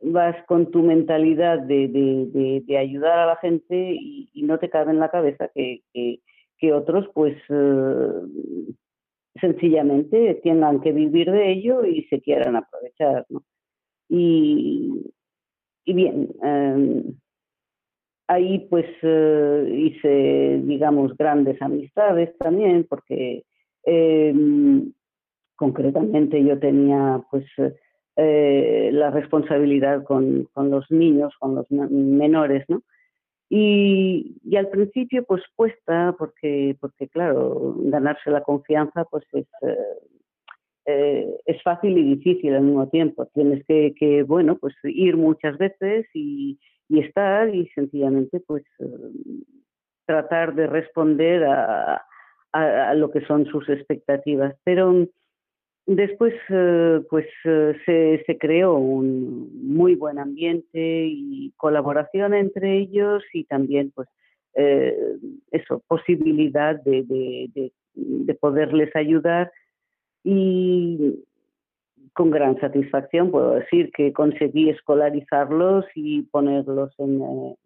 vas 0.00 0.36
con 0.46 0.70
tu 0.70 0.82
mentalidad 0.82 1.58
de, 1.58 1.88
de, 1.88 2.62
de, 2.66 2.78
ayudar 2.78 3.18
a 3.18 3.26
la 3.26 3.36
gente 3.36 3.94
y, 3.94 4.30
no 4.42 4.58
te 4.58 4.70
cabe 4.70 4.92
en 4.92 5.00
la 5.00 5.10
cabeza 5.10 5.50
que, 5.54 5.82
que 6.60 6.72
otros, 6.72 7.08
pues, 7.14 7.36
sencillamente 9.40 10.40
tengan 10.42 10.80
que 10.80 10.92
vivir 10.92 11.30
de 11.30 11.52
ello 11.52 11.84
y 11.84 12.04
se 12.04 12.20
quieran 12.20 12.56
aprovechar. 12.56 13.26
¿no? 13.28 13.42
Y, 14.08 15.12
y 15.84 15.92
bien, 15.92 16.28
em, 16.42 17.14
ahí 18.26 18.66
pues 18.70 18.86
eh, 19.02 19.72
hice, 19.72 20.60
digamos, 20.64 21.16
grandes 21.16 21.60
amistades 21.62 22.36
también, 22.38 22.86
porque 22.88 23.44
em, 23.84 24.92
concretamente 25.56 26.42
yo 26.44 26.58
tenía 26.58 27.22
pues 27.30 27.44
eh, 28.16 28.90
la 28.92 29.10
responsabilidad 29.10 30.04
con, 30.04 30.48
con, 30.52 30.70
los 30.70 30.90
niños, 30.90 31.34
con 31.38 31.54
los 31.54 31.70
menores, 31.70 32.64
¿no? 32.68 32.82
Y, 33.52 34.36
al 34.56 34.68
principio 34.68 35.24
pues 35.24 35.42
cuesta 35.56 36.14
porque, 36.16 36.76
porque 36.80 37.08
claro, 37.08 37.74
ganarse 37.78 38.30
la 38.30 38.42
confianza 38.42 39.04
pues 39.04 39.24
es, 39.32 39.46
eh, 39.62 39.76
eh, 40.86 41.36
es 41.44 41.60
fácil 41.62 41.98
y 41.98 42.14
difícil 42.14 42.54
al 42.54 42.62
mismo 42.62 42.88
tiempo. 42.88 43.26
Tienes 43.34 43.64
que, 43.66 43.92
que 43.98 44.22
bueno, 44.22 44.56
pues 44.56 44.74
ir 44.84 45.16
muchas 45.16 45.58
veces 45.58 46.06
y, 46.14 46.60
y 46.88 47.00
estar 47.00 47.52
y 47.52 47.66
sencillamente 47.70 48.38
pues 48.38 48.62
tratar 50.06 50.54
de 50.54 50.68
responder 50.68 51.42
a, 51.44 52.04
a, 52.52 52.90
a, 52.90 52.94
lo 52.94 53.10
que 53.10 53.26
son 53.26 53.46
sus 53.46 53.68
expectativas. 53.68 54.54
Pero 54.62 55.08
Después, 55.86 56.34
eh, 56.50 57.00
pues 57.08 57.26
eh, 57.44 57.74
se, 57.84 58.22
se, 58.24 58.38
creó 58.38 58.74
un 58.74 59.74
muy 59.74 59.94
buen 59.94 60.18
ambiente 60.18 61.06
y 61.06 61.52
colaboración 61.56 62.34
entre 62.34 62.78
ellos 62.78 63.24
y 63.32 63.44
también, 63.44 63.90
pues, 63.94 64.08
eh, 64.54 64.96
eso, 65.50 65.82
posibilidad 65.88 66.76
de, 66.82 67.02
de, 67.04 67.72
de, 67.94 68.34
poderles 68.34 68.94
ayudar 68.94 69.52
y 70.22 71.24
con 72.12 72.30
gran 72.30 72.58
satisfacción 72.60 73.30
puedo 73.30 73.52
decir 73.52 73.90
que 73.92 74.12
conseguí 74.12 74.68
escolarizarlos 74.68 75.86
y 75.94 76.22
ponerlos 76.22 76.92
en, 76.98 77.56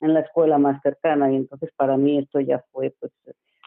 en 0.00 0.14
la 0.14 0.20
escuela 0.20 0.58
más 0.58 0.80
cercana 0.82 1.30
y 1.30 1.36
entonces 1.36 1.70
para 1.76 1.96
mí 1.96 2.18
esto 2.18 2.40
ya 2.40 2.64
fue 2.72 2.94
pues 2.98 3.12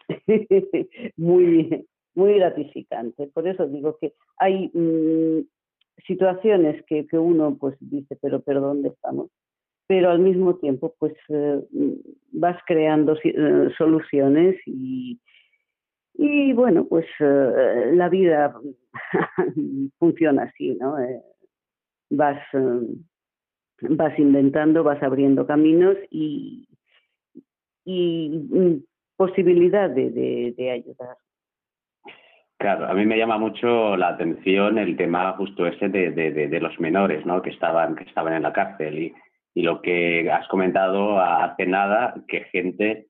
muy 1.16 1.86
muy 2.14 2.34
gratificante. 2.34 3.28
Por 3.28 3.46
eso 3.46 3.66
digo 3.66 3.96
que 4.00 4.14
hay 4.38 4.70
mmm, 4.74 5.40
situaciones 6.06 6.82
que, 6.86 7.06
que, 7.06 7.18
uno 7.18 7.56
pues 7.58 7.76
dice, 7.80 8.16
pero, 8.20 8.40
pero 8.40 8.60
¿dónde 8.60 8.88
estamos? 8.88 9.30
Pero 9.86 10.10
al 10.10 10.20
mismo 10.20 10.56
tiempo 10.56 10.94
pues 10.98 11.14
eh, 11.28 11.60
vas 12.32 12.56
creando 12.66 13.16
eh, 13.24 13.68
soluciones 13.76 14.56
y, 14.66 15.20
y 16.14 16.52
bueno, 16.52 16.86
pues 16.86 17.06
eh, 17.20 17.92
la 17.94 18.08
vida 18.08 18.54
funciona 19.98 20.44
así, 20.44 20.74
¿no? 20.76 20.96
Vas, 22.10 22.42
vas 23.82 24.18
inventando, 24.18 24.82
vas 24.82 25.02
abriendo 25.02 25.46
caminos 25.46 25.96
y, 26.10 26.68
y 27.84 28.28
mm, 28.50 28.84
posibilidad 29.16 29.90
de, 29.90 30.10
de 30.56 30.70
ayudar. 30.70 31.16
Claro, 32.60 32.84
a 32.86 32.92
mí 32.92 33.06
me 33.06 33.16
llama 33.16 33.38
mucho 33.38 33.96
la 33.96 34.08
atención 34.08 34.76
el 34.76 34.94
tema 34.94 35.32
justo 35.32 35.66
ese 35.66 35.88
de, 35.88 36.10
de, 36.10 36.30
de, 36.30 36.46
de 36.46 36.60
los 36.60 36.78
menores, 36.78 37.24
¿no? 37.24 37.40
Que 37.40 37.48
estaban, 37.48 37.96
que 37.96 38.04
estaban 38.04 38.34
en 38.34 38.42
la 38.42 38.52
cárcel 38.52 38.98
y, 38.98 39.14
y, 39.54 39.62
lo 39.62 39.80
que 39.80 40.30
has 40.30 40.46
comentado 40.48 41.18
hace 41.18 41.64
nada, 41.64 42.14
que 42.28 42.42
gente 42.52 43.06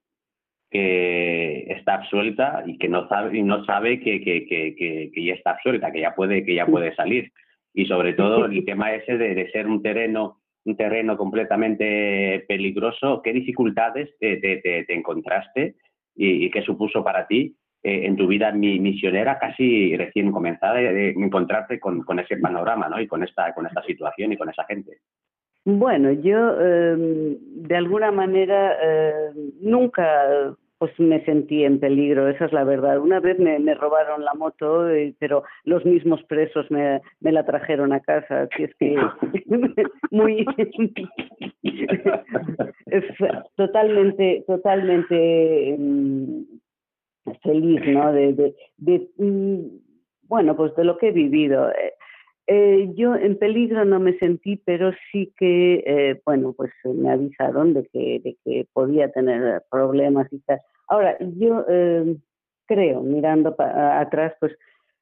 que 0.70 1.62
está 1.62 1.94
absuelta 1.94 2.62
y 2.64 2.78
que 2.78 2.88
no 2.88 3.08
sabe, 3.08 3.36
y 3.36 3.42
no 3.42 3.64
sabe 3.64 3.98
que, 3.98 4.20
que, 4.20 4.46
que, 4.46 5.10
que, 5.12 5.24
ya 5.24 5.34
está 5.34 5.50
absuelta, 5.50 5.90
que 5.90 6.02
ya 6.02 6.14
puede, 6.14 6.44
que 6.44 6.54
ya 6.54 6.66
puede 6.66 6.94
salir. 6.94 7.32
Y 7.74 7.86
sobre 7.86 8.12
todo 8.12 8.44
el 8.44 8.64
tema 8.64 8.94
ese 8.94 9.18
de, 9.18 9.34
de 9.34 9.50
ser 9.50 9.66
un 9.66 9.82
terreno, 9.82 10.42
un 10.64 10.76
terreno 10.76 11.16
completamente 11.16 12.44
peligroso, 12.46 13.20
¿qué 13.20 13.32
dificultades 13.32 14.16
te, 14.20 14.36
te, 14.36 14.58
te, 14.58 14.84
te 14.84 14.94
encontraste 14.94 15.74
y, 16.14 16.46
y 16.46 16.50
qué 16.52 16.62
supuso 16.62 17.02
para 17.02 17.26
ti 17.26 17.56
eh, 17.82 18.06
en 18.06 18.16
tu 18.16 18.26
vida 18.26 18.52
misionera 18.52 19.38
casi 19.38 19.96
recién 19.96 20.32
comenzada 20.32 20.74
de, 20.74 21.10
encontrarte 21.10 21.80
con, 21.80 22.02
con, 22.02 22.18
ese 22.18 22.36
panorama 22.36 22.88
¿no? 22.88 23.00
y 23.00 23.06
con 23.06 23.22
esta, 23.22 23.52
con 23.54 23.66
esta 23.66 23.82
situación 23.82 24.32
y 24.32 24.36
con 24.36 24.48
esa 24.48 24.64
gente? 24.64 24.98
Bueno, 25.64 26.12
yo 26.12 26.56
eh, 26.58 27.36
de 27.38 27.76
alguna 27.76 28.10
manera 28.10 28.76
eh, 28.82 29.32
nunca 29.60 30.56
pues 30.80 30.98
me 30.98 31.22
sentí 31.26 31.62
en 31.62 31.78
peligro, 31.78 32.28
esa 32.28 32.46
es 32.46 32.52
la 32.54 32.64
verdad. 32.64 32.98
Una 32.98 33.20
vez 33.20 33.38
me, 33.38 33.58
me 33.58 33.74
robaron 33.74 34.24
la 34.24 34.32
moto, 34.32 34.88
eh, 34.88 35.14
pero 35.18 35.44
los 35.64 35.84
mismos 35.84 36.22
presos 36.22 36.70
me, 36.70 37.02
me, 37.20 37.32
la 37.32 37.44
trajeron 37.44 37.92
a 37.92 38.00
casa, 38.00 38.48
así 38.50 38.62
es 38.62 38.74
que 38.76 38.96
muy 40.10 40.46
totalmente, 43.56 44.42
totalmente 44.46 45.76
mm, 45.78 46.59
feliz, 47.42 47.80
¿no? 47.86 48.12
De, 48.12 48.32
de, 48.32 48.56
de, 48.78 49.08
mm, 49.18 50.28
bueno, 50.28 50.56
pues 50.56 50.74
de 50.76 50.84
lo 50.84 50.98
que 50.98 51.08
he 51.08 51.12
vivido. 51.12 51.70
Eh, 51.70 51.92
eh, 52.46 52.92
yo 52.96 53.14
en 53.14 53.38
peligro 53.38 53.84
no 53.84 54.00
me 54.00 54.18
sentí, 54.18 54.56
pero 54.56 54.90
sí 55.12 55.32
que, 55.36 55.84
eh, 55.86 56.20
bueno, 56.24 56.52
pues 56.52 56.72
me 56.84 57.10
avisaron 57.10 57.74
de 57.74 57.86
que, 57.92 58.20
de 58.24 58.36
que 58.44 58.66
podía 58.72 59.10
tener 59.12 59.62
problemas 59.70 60.26
y 60.32 60.40
tal. 60.40 60.58
Ahora, 60.88 61.16
yo 61.20 61.64
eh, 61.68 62.16
creo, 62.66 63.02
mirando 63.02 63.54
atrás, 63.58 64.34
pues 64.40 64.52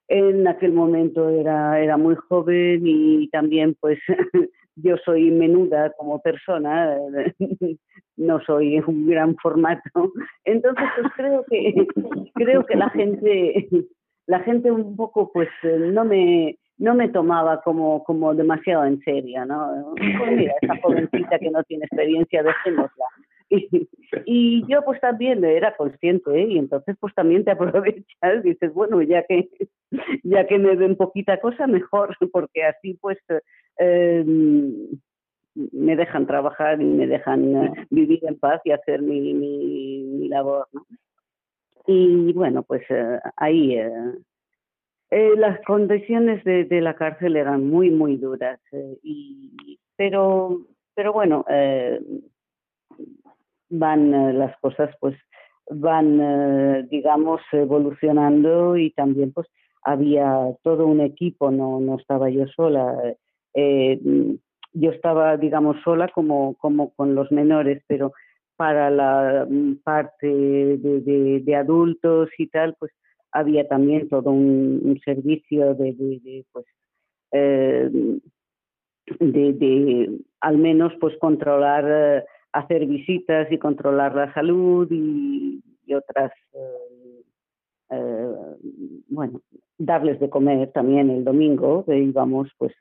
en 0.09 0.47
aquel 0.47 0.73
momento 0.73 1.31
era, 1.31 1.81
era 1.81 1.97
muy 1.97 2.17
joven 2.17 2.83
y 2.85 3.29
también 3.29 3.77
pues 3.81 3.99
yo 4.83 4.97
soy 5.05 5.31
menuda 5.31 5.93
como 5.97 6.21
persona, 6.21 6.97
no 8.17 8.41
soy 8.45 8.79
un 8.81 9.07
gran 9.07 9.37
formato. 9.37 10.12
Entonces, 10.45 10.85
pues 11.01 11.12
creo 11.17 11.45
que 11.49 11.87
creo 12.35 12.67
que 12.67 12.77
la 12.77 12.91
gente 12.91 13.69
la 14.27 14.41
gente 14.41 14.71
un 14.71 14.95
poco 14.95 15.33
pues 15.33 15.49
no 15.62 16.05
me 16.05 16.59
no 16.77 16.95
me 16.95 17.09
tomaba 17.09 17.61
como 17.62 18.05
como 18.05 18.35
demasiado 18.35 18.85
en 18.85 19.01
serio, 19.01 19.45
¿no? 19.47 19.95
Pues 19.97 20.33
mira, 20.33 20.55
esa 20.61 20.77
jovencita 20.81 21.38
que 21.38 21.51
no 21.51 21.62
tiene 21.64 21.85
experiencia, 21.85 22.43
dejémosla. 22.43 23.05
Y, 23.51 23.88
y 24.27 24.64
yo 24.69 24.85
pues 24.85 25.01
también 25.01 25.43
era 25.43 25.75
consciente 25.75 26.31
¿eh? 26.38 26.49
y 26.51 26.59
entonces 26.59 26.97
pues 27.01 27.14
también 27.14 27.47
te 27.47 27.53
aprovechas 27.53 28.43
dices 28.43 28.75
bueno 28.75 29.01
ya 29.01 29.23
que 29.23 29.49
ya 30.23 30.47
que 30.47 30.59
me 30.59 30.77
den 30.77 30.97
poquita 30.97 31.41
cosa 31.41 31.67
mejor 31.67 32.14
porque 32.33 32.64
así 32.64 32.99
pues 33.01 33.17
eh, 33.79 34.25
me 35.55 35.97
dejan 35.97 36.27
trabajar 36.27 36.81
y 36.81 36.85
me 36.85 37.07
dejan 37.07 37.57
uh, 37.57 37.75
vivir 37.91 38.21
en 38.23 38.38
paz 38.38 38.61
y 38.64 38.71
hacer 38.71 39.03
mi, 39.03 39.35
mi, 39.35 40.05
mi 40.05 40.29
labor. 40.29 40.69
¿no? 40.73 40.87
Y 41.91 42.35
bueno, 42.35 42.62
pues 42.64 42.83
uh, 42.91 43.19
ahí 43.37 43.75
eh, 43.77 43.91
eh, 45.11 45.33
las 45.38 45.59
condiciones 45.64 46.45
de, 46.45 46.64
de, 46.64 46.83
la 46.83 46.95
cárcel 46.95 47.35
eran 47.35 47.67
muy, 47.67 47.91
muy 47.91 48.19
duras. 48.19 48.61
Eh, 48.73 48.99
y, 49.03 49.81
pero, 49.97 50.67
pero 50.95 51.14
bueno, 51.14 51.47
van 53.71 54.38
las 54.38 54.55
cosas, 54.61 54.95
pues 55.01 55.17
van, 55.71 56.88
digamos, 56.88 57.41
evolucionando 57.53 58.77
y 58.77 58.91
también 58.91 59.33
pues 59.33 59.49
había 59.83 60.55
todo 60.62 60.87
un 60.87 61.01
equipo, 61.01 61.51
no, 61.51 61.81
no 61.81 61.97
estaba 61.97 62.29
yo 62.29 62.47
sola. 62.49 62.95
Eh, 63.54 64.00
yo 64.72 64.90
estaba, 64.90 65.37
digamos, 65.37 65.76
sola 65.82 66.08
como, 66.08 66.54
como 66.54 66.92
con 66.94 67.14
los 67.14 67.30
menores, 67.32 67.82
pero 67.87 68.12
para 68.56 68.90
la 68.90 69.46
mm, 69.48 69.76
parte 69.84 70.26
de, 70.26 71.56
adultos 71.56 72.28
y 72.38 72.48
tal, 72.48 72.74
pues 72.78 72.92
había 73.32 73.66
también 73.68 74.08
todo 74.08 74.30
un, 74.30 74.80
un 74.82 75.00
servicio 75.04 75.74
de, 75.74 75.92
de 75.92 76.44
pues, 76.52 76.66
eh, 77.32 77.90
de, 79.20 80.18
al 80.40 80.58
menos 80.58 80.92
pues 81.00 81.16
controlar, 81.18 81.84
eh, 81.88 82.24
hacer 82.52 82.87
visitas 82.87 83.50
y 83.50 83.58
controlar 83.58 84.14
la 84.14 84.32
salud 84.34 84.88
y, 84.90 85.62
y 85.87 85.94
otras, 85.94 86.32
eh, 86.52 87.22
eh 87.90 88.34
bueno, 89.08 89.40
darles 89.78 90.20
de 90.20 90.30
comer 90.30 90.72
también 90.72 91.11
el 91.11 91.24
domingo, 91.24 91.84
íbamos 91.88 92.50
pues 92.58 92.72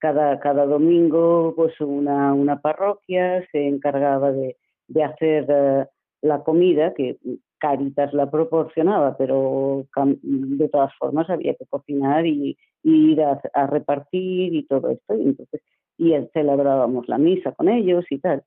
cada, 0.00 0.40
cada 0.40 0.66
domingo 0.66 1.54
pues 1.54 1.80
una, 1.80 2.34
una 2.34 2.60
parroquia 2.60 3.46
se 3.52 3.68
encargaba 3.68 4.32
de, 4.32 4.56
de 4.88 5.04
hacer 5.04 5.44
uh, 5.50 6.26
la 6.26 6.42
comida, 6.42 6.92
que 6.94 7.18
Caritas 7.58 8.14
la 8.14 8.30
proporcionaba, 8.30 9.18
pero 9.18 9.84
de 10.22 10.68
todas 10.70 10.92
formas 10.98 11.28
había 11.28 11.54
que 11.54 11.66
cocinar 11.66 12.26
y, 12.26 12.56
y 12.82 13.12
ir 13.12 13.22
a, 13.22 13.38
a, 13.52 13.66
repartir 13.66 14.54
y 14.54 14.64
todo 14.66 14.88
esto. 14.88 15.14
Y 15.14 15.22
entonces, 15.24 15.60
y 15.98 16.14
celebrábamos 16.32 17.06
la 17.06 17.18
misa 17.18 17.52
con 17.52 17.68
ellos 17.68 18.06
y 18.08 18.18
tal. 18.18 18.42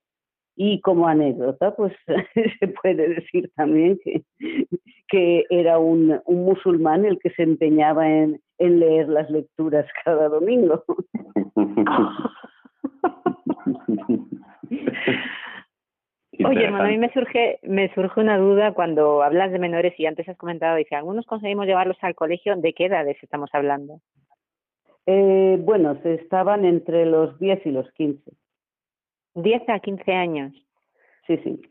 Y 0.56 0.82
como 0.82 1.08
anécdota, 1.08 1.76
pues 1.76 1.94
se 2.60 2.68
puede 2.68 3.10
decir 3.10 3.52
también 3.56 4.00
que, 4.04 4.24
que 5.08 5.46
era 5.52 5.78
un, 5.78 6.20
un 6.26 6.46
musulmán 6.46 7.06
el 7.06 7.20
que 7.20 7.30
se 7.32 7.44
empeñaba 7.44 8.10
en, 8.10 8.42
en 8.58 8.80
leer 8.80 9.10
las 9.10 9.30
lecturas 9.30 9.86
cada 10.04 10.28
domingo. 10.30 10.84
Oye, 16.46 16.66
hermano, 16.66 16.86
a 16.86 16.88
mí 16.88 16.98
me 16.98 17.14
surge, 17.14 17.60
me 17.64 17.94
surge 17.94 18.20
una 18.20 18.38
duda 18.38 18.74
cuando 18.74 19.22
hablas 19.22 19.52
de 19.52 19.60
menores 19.60 19.94
y 20.00 20.06
antes 20.06 20.28
has 20.28 20.38
comentado, 20.38 20.76
dice, 20.78 20.96
algunos 20.96 21.26
conseguimos 21.26 21.68
llevarlos 21.68 21.98
al 22.02 22.16
colegio, 22.16 22.56
¿de 22.56 22.74
qué 22.74 22.86
edades 22.86 23.18
estamos 23.22 23.50
hablando? 23.54 24.02
Eh, 25.06 25.58
bueno, 25.62 26.00
se 26.02 26.16
estaban 26.16 26.66
entre 26.66 27.06
los 27.06 27.38
10 27.40 27.66
y 27.66 27.72
los 27.72 27.92
15. 27.92 28.32
10 29.36 29.70
a 29.70 29.80
15 29.80 30.12
años. 30.14 30.54
Sí, 31.28 31.38
sí. 31.44 31.62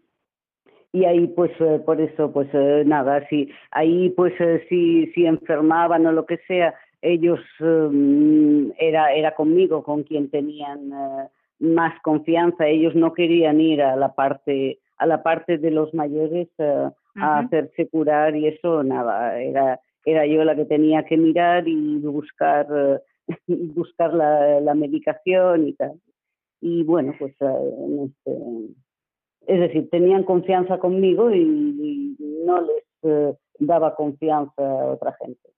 Y 0.92 1.06
ahí, 1.06 1.26
pues, 1.28 1.50
eh, 1.58 1.80
por 1.84 2.00
eso, 2.00 2.32
pues, 2.32 2.48
eh, 2.52 2.82
nada, 2.84 3.26
si 3.28 3.50
ahí, 3.70 4.10
pues, 4.10 4.34
eh, 4.40 4.64
si, 4.68 5.06
si 5.12 5.24
enfermaban 5.24 6.06
o 6.06 6.12
lo 6.12 6.26
que 6.26 6.36
sea, 6.46 6.74
ellos 7.02 7.40
mm, 7.58 8.70
era, 8.78 9.12
era 9.12 9.34
conmigo 9.34 9.82
con 9.82 10.04
quien 10.04 10.30
tenían 10.30 10.92
más 11.58 12.00
confianza. 12.02 12.66
Ellos 12.66 12.94
no 12.94 13.12
querían 13.12 13.60
ir 13.60 13.82
a 13.82 13.96
la 13.96 14.14
parte, 14.14 14.78
a 14.98 15.06
la 15.06 15.22
parte 15.22 15.58
de 15.58 15.70
los 15.70 15.92
mayores 15.94 16.48
a 16.58 17.38
hacerse 17.40 17.88
curar 17.88 18.34
y 18.34 18.46
eso, 18.46 18.82
nada, 18.82 19.38
era, 19.38 19.78
era 20.06 20.26
yo 20.26 20.44
la 20.44 20.56
que 20.56 20.64
tenía 20.64 21.04
que 21.04 21.18
mirar 21.18 21.68
y 21.68 21.98
buscar, 21.98 22.66
buscar 23.46 24.14
la, 24.14 24.60
la 24.60 24.74
medicación 24.74 25.68
y 25.68 25.72
tal. 25.74 26.00
Y 26.60 26.84
bueno, 26.84 27.14
pues, 27.18 27.32
este 27.32 28.38
es 29.46 29.60
decir, 29.60 29.90
tenían 29.90 30.24
confianza 30.24 30.78
conmigo 30.78 31.30
y, 31.30 32.16
no 32.46 32.60
les 32.60 32.84
eh, 33.02 33.34
daba 33.60 33.94
confianza 33.94 34.62
a 34.62 34.86
otra 34.92 35.16
gente. 35.20 35.50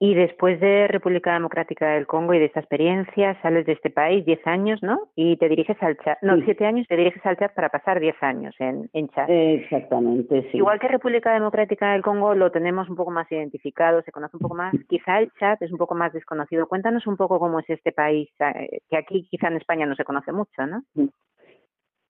Y 0.00 0.14
después 0.14 0.60
de 0.60 0.86
República 0.86 1.32
Democrática 1.32 1.90
del 1.90 2.06
Congo 2.06 2.32
y 2.32 2.38
de 2.38 2.44
esta 2.44 2.60
experiencia, 2.60 3.36
sales 3.42 3.66
de 3.66 3.72
este 3.72 3.90
país 3.90 4.24
10 4.24 4.46
años, 4.46 4.80
¿no? 4.80 5.08
Y 5.16 5.36
te 5.38 5.48
diriges 5.48 5.76
al 5.82 5.96
chat, 5.98 6.18
no, 6.22 6.36
7 6.44 6.64
años, 6.64 6.86
te 6.86 6.96
diriges 6.96 7.24
al 7.26 7.36
chat 7.36 7.52
para 7.52 7.68
pasar 7.68 7.98
10 7.98 8.14
años 8.22 8.54
en, 8.60 8.88
en 8.92 9.08
Chad. 9.08 9.28
Exactamente, 9.28 10.42
sí. 10.52 10.58
Igual 10.58 10.78
que 10.78 10.86
República 10.86 11.32
Democrática 11.32 11.92
del 11.92 12.02
Congo 12.02 12.36
lo 12.36 12.52
tenemos 12.52 12.88
un 12.88 12.94
poco 12.94 13.10
más 13.10 13.30
identificado, 13.32 14.00
se 14.02 14.12
conoce 14.12 14.36
un 14.36 14.40
poco 14.40 14.54
más, 14.54 14.72
quizá 14.88 15.18
el 15.18 15.32
chat 15.32 15.60
es 15.62 15.72
un 15.72 15.78
poco 15.78 15.96
más 15.96 16.12
desconocido. 16.12 16.68
Cuéntanos 16.68 17.04
un 17.08 17.16
poco 17.16 17.40
cómo 17.40 17.58
es 17.58 17.68
este 17.68 17.90
país, 17.90 18.28
eh, 18.38 18.78
que 18.88 18.96
aquí 18.96 19.26
quizá 19.28 19.48
en 19.48 19.56
España 19.56 19.84
no 19.84 19.96
se 19.96 20.04
conoce 20.04 20.30
mucho, 20.30 20.64
¿no? 20.64 20.84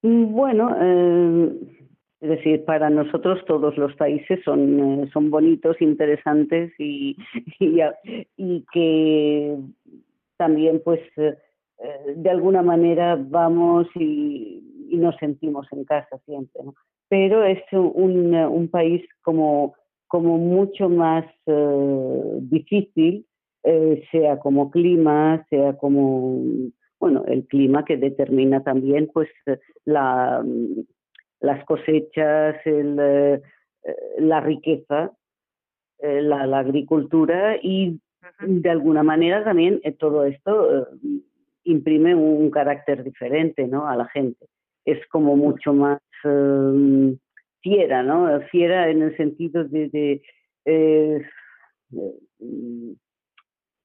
Mm, 0.02 0.34
bueno, 0.34 0.76
eh, 0.78 1.87
es 2.20 2.30
decir, 2.30 2.64
para 2.64 2.90
nosotros 2.90 3.44
todos 3.46 3.76
los 3.76 3.94
países 3.94 4.40
son, 4.44 5.02
eh, 5.02 5.10
son 5.12 5.30
bonitos, 5.30 5.80
interesantes 5.80 6.72
y, 6.78 7.16
y, 8.36 8.64
que 8.72 9.56
también 10.36 10.82
pues 10.84 11.00
eh, 11.16 11.36
de 12.16 12.30
alguna 12.30 12.62
manera 12.62 13.16
vamos 13.16 13.86
y, 13.94 14.64
nos 14.90 15.14
sentimos 15.16 15.66
en 15.70 15.84
casa 15.84 16.18
siempre. 16.24 16.62
Pero 17.08 17.44
es 17.44 17.62
un, 17.72 18.34
un 18.34 18.68
país 18.68 19.02
como, 19.22 19.74
como 20.08 20.38
mucho 20.38 20.88
más 20.88 21.24
difícil, 22.40 23.26
sea 24.10 24.38
como 24.38 24.70
clima, 24.70 25.46
sea 25.50 25.74
como 25.76 26.42
bueno, 26.98 27.24
el 27.28 27.46
clima 27.46 27.84
que 27.84 27.96
determina 27.96 28.62
también 28.64 29.10
pues 29.12 29.28
la, 29.84 30.42
las 31.40 31.64
cosechas, 31.64 32.56
el, 32.64 32.98
eh, 32.98 33.40
la 34.18 34.40
riqueza, 34.40 35.12
eh, 35.98 36.22
la, 36.22 36.58
agricultura 36.58 37.56
y 37.62 38.00
de 38.40 38.70
alguna 38.70 39.02
manera 39.02 39.44
también 39.44 39.80
eh, 39.84 39.92
todo 39.92 40.24
esto 40.24 40.88
imprime 41.64 42.14
un 42.14 42.50
carácter 42.50 43.04
diferente 43.04 43.66
¿no? 43.66 43.88
a 43.88 43.96
la 43.96 44.06
gente. 44.06 44.46
Es 44.84 45.06
como 45.08 45.36
mucho 45.36 45.72
más 45.72 46.00
fiera, 47.60 48.02
¿no? 48.02 48.40
Fiera 48.50 48.88
en 48.88 49.02
el 49.02 49.16
sentido 49.16 49.64
de, 49.64 50.22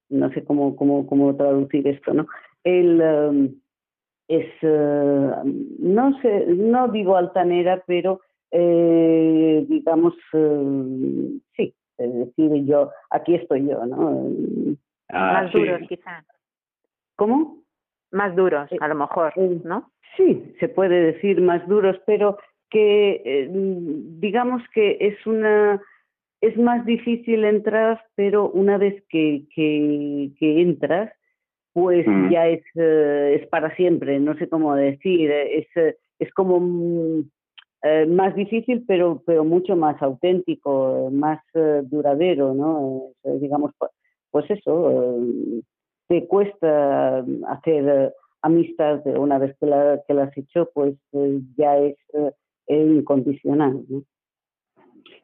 no 0.09 0.31
sé 0.33 0.43
cómo, 0.43 0.75
cómo, 0.75 1.05
cómo 1.05 1.35
traducir 1.35 1.87
esto, 1.87 2.13
¿no? 2.13 2.27
él 2.63 3.01
um, 3.01 3.55
es, 4.27 4.47
uh, 4.63 5.41
no 5.79 6.19
sé, 6.21 6.45
no 6.47 6.87
digo 6.87 7.17
altanera, 7.17 7.83
pero 7.85 8.21
eh, 8.51 9.65
digamos, 9.67 10.13
uh, 10.33 11.39
sí, 11.55 11.73
es 11.97 12.13
decir, 12.13 12.65
yo, 12.65 12.91
aquí 13.09 13.35
estoy 13.35 13.67
yo, 13.67 13.85
¿no? 13.85 14.27
Ah, 15.09 15.43
Más 15.43 15.53
duros, 15.53 15.81
quizás. 15.87 16.25
¿Cómo? 17.15 17.63
Más 18.11 18.35
duros, 18.35 18.69
a 18.79 18.87
lo 18.87 18.95
mejor, 18.95 19.33
eh, 19.35 19.59
¿no? 19.63 19.91
Sí, 20.17 20.55
se 20.59 20.69
puede 20.69 21.13
decir 21.13 21.41
más 21.41 21.67
duros, 21.67 21.99
pero 22.05 22.37
que 22.69 23.21
eh, 23.25 23.49
digamos 23.51 24.61
que 24.73 24.97
es 24.99 25.25
una 25.25 25.81
es 26.41 26.57
más 26.57 26.85
difícil 26.85 27.45
entrar, 27.45 28.03
pero 28.15 28.49
una 28.49 28.77
vez 28.77 29.01
que, 29.07 29.45
que, 29.55 30.31
que 30.37 30.61
entras, 30.61 31.09
pues 31.73 32.07
mm. 32.07 32.29
ya 32.29 32.47
es, 32.47 32.63
eh, 32.75 33.39
es 33.41 33.47
para 33.47 33.75
siempre, 33.75 34.19
no 34.19 34.35
sé 34.37 34.47
cómo 34.47 34.75
decir, 34.75 35.31
es, 35.31 35.67
es 36.19 36.33
como 36.33 36.59
mm, 36.59 37.29
eh, 37.83 38.05
más 38.05 38.35
difícil, 38.35 38.85
pero, 38.87 39.23
pero 39.25 39.43
mucho 39.43 39.75
más 39.75 40.01
auténtico, 40.01 41.09
más 41.11 41.41
eh, 41.55 41.81
duradero, 41.83 42.53
¿no? 42.53 43.09
digamos, 43.39 43.71
pues 44.31 44.49
eso, 44.49 45.19
te 46.07 46.27
cuesta 46.27 47.25
hacer 47.47 48.13
amistad 48.41 49.05
una 49.17 49.37
vez 49.37 49.55
que 49.59 49.65
la, 49.65 49.99
que 50.07 50.13
la 50.13 50.23
has 50.23 50.37
hecho, 50.37 50.69
pues 50.73 50.95
ya 51.57 51.77
es 51.77 51.97
incondicional, 52.67 53.83
¿no? 53.89 54.03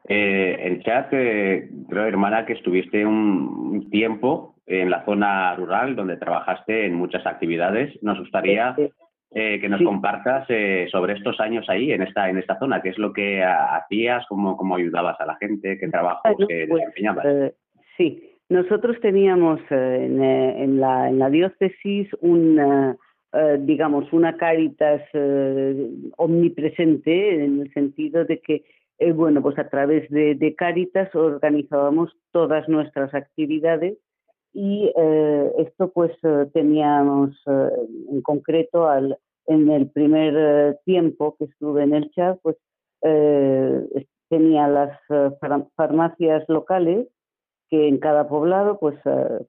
Eh, 0.08 0.56
en 0.60 0.82
chat, 0.82 1.10
creo, 1.10 2.06
hermana, 2.06 2.46
que 2.46 2.54
estuviste 2.54 3.06
un 3.06 3.90
tiempo 3.92 4.56
en 4.70 4.92
la 4.92 5.04
zona 5.04 5.56
rural 5.56 5.96
donde 5.96 6.16
trabajaste 6.16 6.86
en 6.86 6.94
muchas 6.94 7.26
actividades. 7.26 7.92
Nos 8.04 8.20
gustaría 8.20 8.76
eh, 9.32 9.60
que 9.60 9.68
nos 9.68 9.82
compartas 9.82 10.46
eh, 10.50 10.88
sobre 10.92 11.14
estos 11.14 11.40
años 11.40 11.68
ahí, 11.70 11.92
en 11.92 12.04
esta, 12.04 12.30
en 12.30 12.38
esta 12.38 12.58
zona, 12.60 12.82
qué 12.82 12.90
es 12.90 12.98
lo 13.00 13.12
que 13.12 13.44
hacías, 13.44 14.26
cómo, 14.30 14.56
cómo 14.56 14.76
ayudabas 14.76 15.20
a 15.20 15.26
la 15.26 15.36
gente, 15.38 15.80
qué 15.80 15.88
trabajos 15.88 16.36
pues, 16.38 16.48
desempeñabas. 16.48 17.26
Eh, 17.26 17.54
sí, 17.98 18.38
nosotros 18.50 18.98
teníamos 19.02 19.60
en, 19.72 20.24
en, 20.24 20.80
la, 20.80 21.10
en 21.10 21.18
la 21.18 21.32
diócesis 21.32 22.08
un, 22.22 22.96
digamos, 23.60 24.12
una 24.14 24.38
caritas 24.38 25.02
omnipresente 26.18 27.44
en 27.44 27.62
el 27.62 27.74
sentido 27.74 28.26
de 28.26 28.40
que 28.40 28.64
bueno, 29.14 29.42
pues 29.42 29.58
a 29.58 29.70
través 29.70 30.10
de, 30.10 30.36
de 30.36 30.56
Caritas 30.56 31.14
organizábamos 31.16 32.12
todas 32.34 32.68
nuestras 32.68 33.14
actividades 33.14 33.98
y 34.54 34.92
eh, 34.96 35.52
esto 35.60 35.92
pues 35.92 36.12
eh, 36.24 36.48
teníamos 36.54 37.32
eh, 37.46 37.70
en 38.12 38.22
concreto 38.22 38.88
al, 38.88 39.18
en 39.46 39.70
el 39.70 39.90
primer 39.90 40.80
tiempo 40.86 41.36
que 41.38 41.46
estuve 41.46 41.84
en 41.84 41.94
el 41.94 42.12
chat 42.12 42.40
pues 42.42 42.58
tenía 44.30 44.68
las 44.68 45.00
farmacias 45.76 46.44
locales 46.50 47.08
que 47.70 47.88
en 47.88 47.98
cada 48.00 48.28
poblado 48.28 48.78
pues 48.78 48.96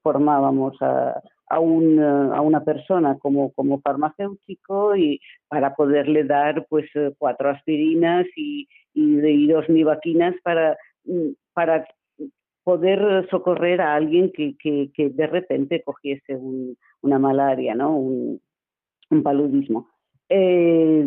formábamos 0.03 0.81
a, 0.81 1.21
a, 1.49 1.59
un, 1.59 1.99
a, 1.99 2.41
una 2.41 2.63
persona 2.63 3.19
como, 3.19 3.53
como 3.53 3.81
farmacéutico 3.81 4.95
y 4.95 5.21
para 5.49 5.75
poderle 5.75 6.23
dar 6.23 6.65
pues 6.69 6.87
cuatro 7.19 7.51
aspirinas 7.51 8.25
y, 8.37 8.69
y, 8.95 9.19
y 9.19 9.49
dos 9.49 9.69
nivaquinas 9.69 10.37
para, 10.45 10.79
mm, 11.05 11.31
para 11.53 11.85
poder 12.71 13.27
socorrer 13.31 13.81
a 13.81 13.97
alguien 13.97 14.31
que, 14.31 14.57
que, 14.57 15.11
de 15.11 15.27
repente 15.27 15.83
cogiese 15.83 16.39
una 17.03 17.19
malaria, 17.19 17.75
¿no? 17.75 17.97
un, 17.97 18.41
paludismo. 19.25 19.89
Eh, 20.29 21.05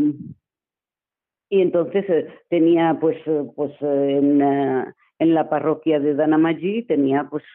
y 1.50 1.62
entonces 1.62 2.04
eh, 2.10 2.28
tenía, 2.50 2.98
pues, 3.00 3.16
eh, 3.26 3.46
pues 3.56 3.72
en, 3.80 4.42
en, 4.42 5.34
la 5.34 5.50
parroquia 5.50 6.02
de 6.02 6.16
Danamallí, 6.16 6.84
tenía, 6.84 7.30
pues, 7.30 7.46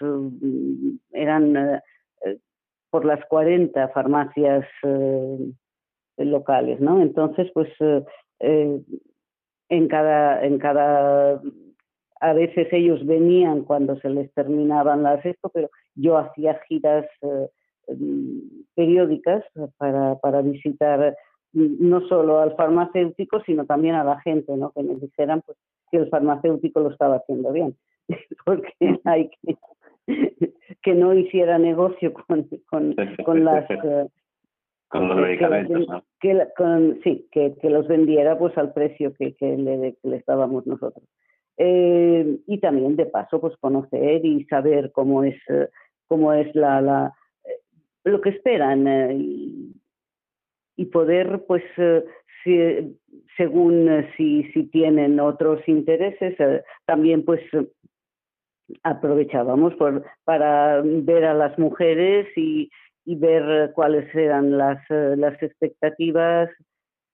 eran 1.13 1.83
por 2.89 3.05
las 3.05 3.23
40 3.27 3.89
farmacias 3.89 4.67
locales, 6.17 6.81
¿no? 6.81 7.03
Entonces, 7.03 7.51
pues, 7.53 7.69
en 8.41 9.89
cada, 9.89 10.43
en 10.47 10.59
cada 10.59 11.43
a 12.21 12.33
veces 12.33 12.69
ellos 12.73 13.05
venían 13.07 13.63
cuando 13.63 13.99
se 14.01 14.11
les 14.11 14.33
terminaban 14.35 15.03
las 15.03 15.25
esto, 15.25 15.51
pero 15.53 15.71
yo 15.95 16.19
hacía 16.19 16.61
giras 16.69 17.07
eh, 17.23 17.49
mm, 17.89 18.39
periódicas 18.75 19.45
para, 19.77 20.17
para 20.17 20.43
visitar 20.43 21.17
mm, 21.53 21.89
no 21.89 22.07
solo 22.09 22.41
al 22.41 22.57
farmacéutico, 22.57 23.41
sino 23.45 23.65
también 23.67 23.95
a 23.95 24.05
la 24.05 24.21
gente, 24.21 24.57
¿no? 24.57 24.73
que 24.73 24.83
me 24.83 24.95
dijeran 24.97 25.43
pues, 25.45 25.59
que 25.91 25.99
el 25.99 26.09
farmacéutico 26.09 26.81
lo 26.81 26.91
estaba 26.91 27.17
haciendo 27.17 27.53
bien, 27.53 27.77
porque 28.45 28.73
hay 29.05 29.31
que, 29.43 29.57
que 30.83 30.95
no 30.95 31.15
hiciera 31.15 31.59
negocio 31.59 32.13
con, 32.13 32.49
con, 32.71 32.95
con 33.25 33.45
las... 33.45 33.67
Eh, 33.85 34.07
con 34.89 35.07
los 35.07 35.19
medicamentos, 35.19 36.03
que, 36.19 36.47
sí, 37.05 37.29
que, 37.31 37.71
los 37.71 37.87
vendiera 37.87 38.39
pues 38.39 38.57
al 38.57 38.73
precio 38.73 39.13
que, 39.15 39.35
le, 39.41 39.97
les 40.03 40.25
dábamos 40.25 40.67
nosotros. 40.67 41.05
Eh, 41.61 42.39
y 42.47 42.59
también 42.59 42.95
de 42.95 43.07
paso 43.07 43.41
pues 43.41 43.57
conocer 43.59 44.25
y 44.25 44.45
saber 44.45 44.93
cómo 44.93 45.25
es 45.25 45.37
cómo 46.07 46.33
es 46.33 46.55
la, 46.55 46.81
la 46.81 47.13
eh, 47.45 47.61
lo 48.05 48.21
que 48.21 48.31
esperan 48.31 48.87
y, 49.21 49.73
y, 50.77 50.85
poder 50.87 51.45
pues 51.49 51.65
si, 52.45 52.97
según 53.37 54.07
si, 54.17 54.45
si 54.53 54.65
tienen 54.69 55.19
otros 55.19 55.61
intereses 55.67 56.37
también 56.87 57.25
pues 57.25 57.41
aprovechábamos 58.83 59.75
para 60.25 60.83
ver 60.83 61.25
a 61.25 61.35
las 61.35 61.59
mujeres 61.59 62.29
y, 62.37 62.71
y 63.05 63.15
ver 63.17 63.73
cuáles 63.75 64.15
eran 64.15 64.59
las, 64.59 64.79
eh, 64.91 65.15
las 65.17 65.43
expectativas 65.43 66.51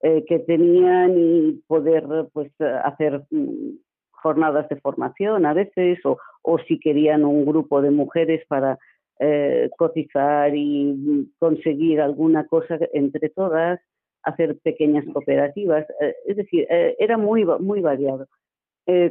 eh, 0.01 0.25
que 0.27 0.39
tenían 0.39 1.17
y 1.17 1.63
poder 1.67 2.05
pues 2.33 2.51
hacer 2.59 3.23
mm, 3.31 3.77
jornadas 4.25 4.67
de 4.69 4.81
formación 4.85 5.45
a 5.45 5.53
veces 5.53 6.03
o, 6.03 6.17
o 6.41 6.57
si 6.59 6.79
querían 6.79 7.23
un 7.23 7.45
grupo 7.45 7.81
de 7.83 7.91
mujeres 7.91 8.41
para 8.47 8.79
eh, 9.19 9.69
cotizar 9.77 10.51
y 10.55 11.31
conseguir 11.37 12.01
alguna 12.01 12.47
cosa 12.47 12.79
entre 12.93 13.29
todas, 13.29 13.79
hacer 14.23 14.57
pequeñas 14.63 15.05
cooperativas. 15.13 15.85
es 16.25 16.37
decir, 16.37 16.65
era 16.69 17.15
muy, 17.17 17.45
muy 17.59 17.81
variado. 17.81 18.25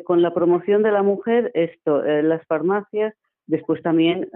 con 0.05 0.23
la 0.23 0.35
promoción 0.35 0.83
de 0.83 0.91
la 0.91 1.03
mujer, 1.03 1.53
esto, 1.55 2.03
las 2.03 2.45
farmacias, 2.47 3.15
después 3.47 3.81
también 3.83 4.29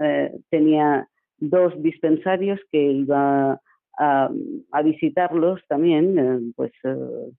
tenía 0.49 1.09
dos 1.39 1.73
dispensarios 1.81 2.59
que 2.71 2.81
iba 2.81 3.59
a, 3.99 4.29
visitarlos 4.83 5.61
también, 5.67 6.17
eh, 6.17 6.51
pues 6.55 6.71
eh, 6.83 7.31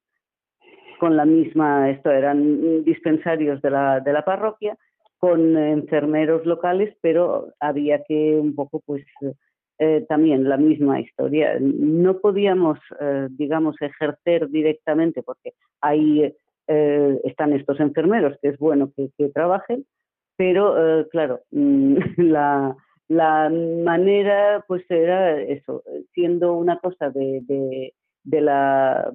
con 1.01 1.17
la 1.17 1.25
misma, 1.25 1.91
esto 1.91 2.11
eran 2.11 2.85
dispensarios 2.85 3.61
de 3.63 3.71
la, 3.71 4.01
de 4.01 4.13
la 4.13 4.25
parroquia, 4.25 4.77
con 5.19 5.57
enfermeros 5.57 6.47
locales, 6.47 6.97
pero 7.01 7.49
había 7.59 8.05
que 8.05 8.37
un 8.39 8.55
poco, 8.55 8.81
pues, 8.87 9.03
eh, 9.79 10.07
también 10.09 10.49
la 10.49 10.57
misma 10.57 11.01
historia. 11.01 11.59
No 11.61 12.21
podíamos, 12.21 12.79
digamos, 13.31 13.77
ejercer 13.81 14.49
directamente, 14.49 15.23
porque 15.23 15.53
ahí 15.81 16.33
están 16.67 17.53
estos 17.53 17.81
enfermeros, 17.81 18.39
que 18.41 18.51
es 18.51 18.59
bueno 18.59 18.93
que, 18.95 19.11
que 19.19 19.29
trabajen, 19.31 19.85
pero, 20.37 21.07
claro, 21.11 21.41
la 21.51 22.77
la 23.11 23.51
manera 23.51 24.65
pues 24.69 24.89
era 24.89 25.41
eso, 25.41 25.83
siendo 26.15 26.55
una 26.55 26.79
cosa 26.79 27.11
de, 27.11 27.43
de, 28.23 28.41
la, 28.41 29.13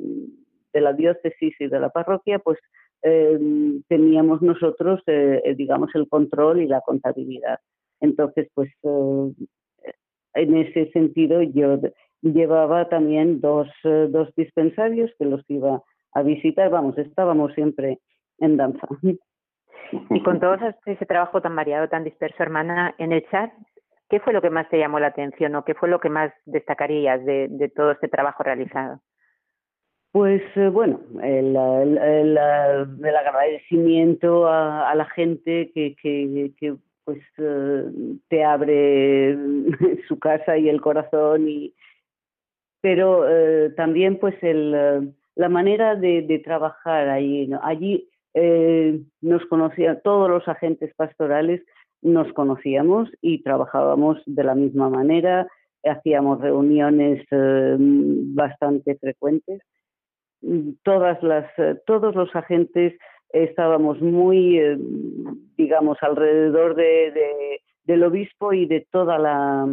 de 0.75 0.81
la 0.81 0.93
diócesis 0.93 1.55
y 1.59 1.67
de 1.67 1.79
la 1.79 1.89
parroquia, 1.89 2.38
pues 2.39 2.59
eh, 3.01 3.39
teníamos 3.88 4.41
nosotros, 4.41 5.01
eh, 5.07 5.55
digamos, 5.57 5.89
el 5.95 6.07
control 6.07 6.61
y 6.61 6.67
la 6.67 6.81
contabilidad. 6.81 7.59
Entonces, 8.01 8.49
pues 8.53 8.69
eh, 8.83 9.31
en 10.33 10.57
ese 10.57 10.91
sentido 10.91 11.41
yo 11.41 11.79
llevaba 12.21 12.89
también 12.89 13.39
dos, 13.39 13.69
dos 13.83 14.29
dispensarios 14.35 15.11
que 15.17 15.25
los 15.25 15.41
iba 15.47 15.81
a 16.11 16.21
visitar, 16.23 16.69
vamos, 16.69 16.97
estábamos 16.97 17.53
siempre 17.53 17.99
en 18.39 18.57
danza. 18.57 18.88
Y 20.09 20.23
con 20.23 20.39
todo 20.39 20.55
ese 20.85 21.05
trabajo 21.05 21.41
tan 21.41 21.55
variado, 21.55 21.88
tan 21.88 22.03
disperso, 22.03 22.41
hermana, 22.43 22.95
en 22.97 23.13
el 23.13 23.23
chat 23.29 23.51
¿Qué 24.09 24.19
fue 24.19 24.33
lo 24.33 24.41
que 24.41 24.51
más 24.51 24.69
te 24.69 24.77
llamó 24.77 24.99
la 24.99 25.07
atención 25.07 25.55
o 25.55 25.65
qué 25.65 25.73
fue 25.73 25.89
lo 25.89 25.99
que 25.99 26.09
más 26.09 26.31
destacarías 26.45 27.25
de, 27.25 27.71
todo 27.75 27.91
este 27.91 28.07
trabajo 28.07 28.43
realizado? 28.43 29.01
Pues 30.15 30.41
eh, 30.56 30.69
bueno, 30.69 31.01
el, 31.21 31.58
agradecimiento 32.38 34.47
a, 34.47 34.95
la 34.95 35.04
gente 35.10 35.73
que, 35.73 36.78
pues 37.04 37.21
eh, 37.38 37.84
te 38.30 38.45
abre 38.45 39.36
su 40.08 40.17
casa 40.17 40.58
y 40.58 40.69
el 40.69 40.80
corazón 40.80 41.49
y 41.49 41.73
pero 42.80 43.28
eh, 43.28 43.71
también 43.71 44.17
pues 44.17 44.41
el, 44.41 45.13
la 45.36 45.49
manera 45.49 45.97
de, 45.97 46.41
trabajar 46.45 47.10
ahí 47.10 47.51
allí 47.62 48.10
nos 49.19 49.45
conocían 49.47 49.99
todos 50.01 50.30
los 50.30 50.47
agentes 50.47 50.93
pastorales 50.95 51.62
nos 52.01 52.32
conocíamos 52.32 53.10
y 53.21 53.43
trabajábamos 53.43 54.23
de 54.25 54.45
la 54.45 54.56
misma 54.56 54.89
manera, 54.89 55.45
hacíamos 55.84 56.39
reuniones 56.39 57.21
eh, 57.32 57.75
bastante 57.78 58.95
frecuentes. 58.95 59.62
Todas 60.84 61.21
las, 61.23 61.45
eh, 61.58 61.75
todos 61.86 62.15
los 62.15 62.36
agentes 62.36 62.93
estábamos 63.29 64.01
muy, 64.01 64.60
eh, 64.60 64.77
digamos, 65.58 65.97
alrededor 66.01 66.75
de, 66.75 67.62
del 67.84 68.03
obispo 68.03 68.53
y 68.53 68.65
de 68.65 68.88
toda 68.91 69.17
la 69.17 69.67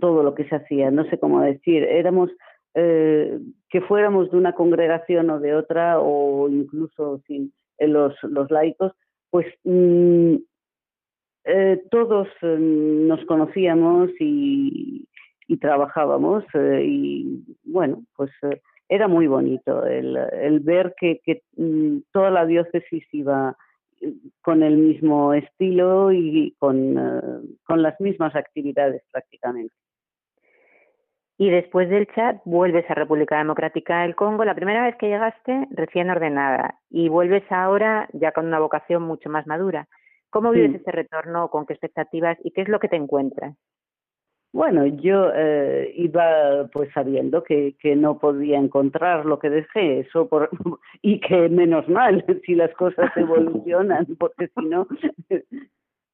todo 0.00 0.22
lo 0.22 0.34
que 0.34 0.46
se 0.48 0.56
hacía, 0.56 0.90
no 0.90 1.04
sé 1.04 1.18
cómo 1.18 1.40
decir, 1.40 1.82
éramos 1.84 2.30
que 2.74 3.80
fuéramos 3.86 4.32
de 4.32 4.36
una 4.36 4.52
congregación 4.52 5.30
o 5.30 5.38
de 5.38 5.54
otra 5.54 6.00
o 6.00 6.48
incluso 6.48 7.20
sin 7.28 7.52
los, 7.78 8.14
los 8.24 8.50
laicos, 8.50 8.92
pues 9.30 9.46
mm, 9.62 10.34
eh, 11.44 11.82
todos 11.90 12.26
eh, 12.40 12.56
nos 12.58 13.24
conocíamos 13.26 14.10
y, 14.18 15.06
trabajábamos 15.60 16.42
eh, 16.54 16.82
y 16.84 17.44
bueno, 17.62 18.02
pues 18.16 18.30
era 18.88 19.08
muy 19.08 19.26
bonito 19.26 19.86
el, 19.86 20.16
el 20.16 20.60
ver 20.60 20.94
que, 20.98 21.20
que, 21.24 21.42
mm, 21.56 21.98
toda 22.12 22.30
la 22.30 22.46
diócesis 22.46 23.04
iba 23.12 23.56
con 24.42 24.62
el 24.62 24.76
mismo 24.76 25.32
estilo 25.32 26.12
y 26.12 26.54
con, 26.58 27.58
con 27.64 27.82
las 27.82 27.98
mismas 28.00 28.34
actividades 28.36 29.02
prácticamente. 29.10 29.74
Y 31.36 31.50
después 31.50 31.88
del 31.88 32.06
chat 32.14 32.40
vuelves 32.44 32.88
a 32.88 32.94
República 32.94 33.38
Democrática 33.38 34.02
del 34.02 34.14
Congo, 34.14 34.44
la 34.44 34.54
primera 34.54 34.84
vez 34.84 34.96
que 34.96 35.08
llegaste 35.08 35.66
recién 35.70 36.10
ordenada, 36.10 36.78
y 36.90 37.08
vuelves 37.08 37.42
ahora 37.50 38.08
ya 38.12 38.30
con 38.32 38.46
una 38.46 38.60
vocación 38.60 39.02
mucho 39.02 39.28
más 39.30 39.46
madura. 39.46 39.88
¿Cómo 40.30 40.52
vives 40.52 40.74
ese 40.74 40.92
retorno? 40.92 41.48
¿Con 41.48 41.66
qué 41.66 41.74
expectativas? 41.74 42.38
¿Y 42.44 42.52
qué 42.52 42.62
es 42.62 42.68
lo 42.68 42.78
que 42.78 42.88
te 42.88 42.96
encuentras? 42.96 43.56
Bueno, 44.54 44.86
yo 44.86 45.32
eh, 45.34 45.92
iba 45.96 46.68
pues 46.72 46.88
sabiendo 46.94 47.42
que, 47.42 47.74
que, 47.80 47.96
no 47.96 48.20
podía 48.20 48.56
encontrar 48.56 49.26
lo 49.26 49.40
que 49.40 49.50
dejé, 49.50 49.98
eso 49.98 50.28
por, 50.28 50.48
y 51.02 51.18
que 51.18 51.48
menos 51.48 51.88
mal 51.88 52.24
si 52.46 52.54
las 52.54 52.72
cosas 52.74 53.10
evolucionan, 53.16 54.06
porque 54.16 54.46
si 54.54 54.64
no, 54.66 54.86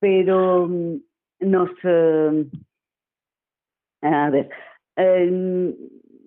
pero 0.00 0.66
mm, 0.66 1.00
nos, 1.40 1.68
eh, 1.84 2.46
a 4.00 4.30
ver, 4.30 4.48
em, 4.96 5.74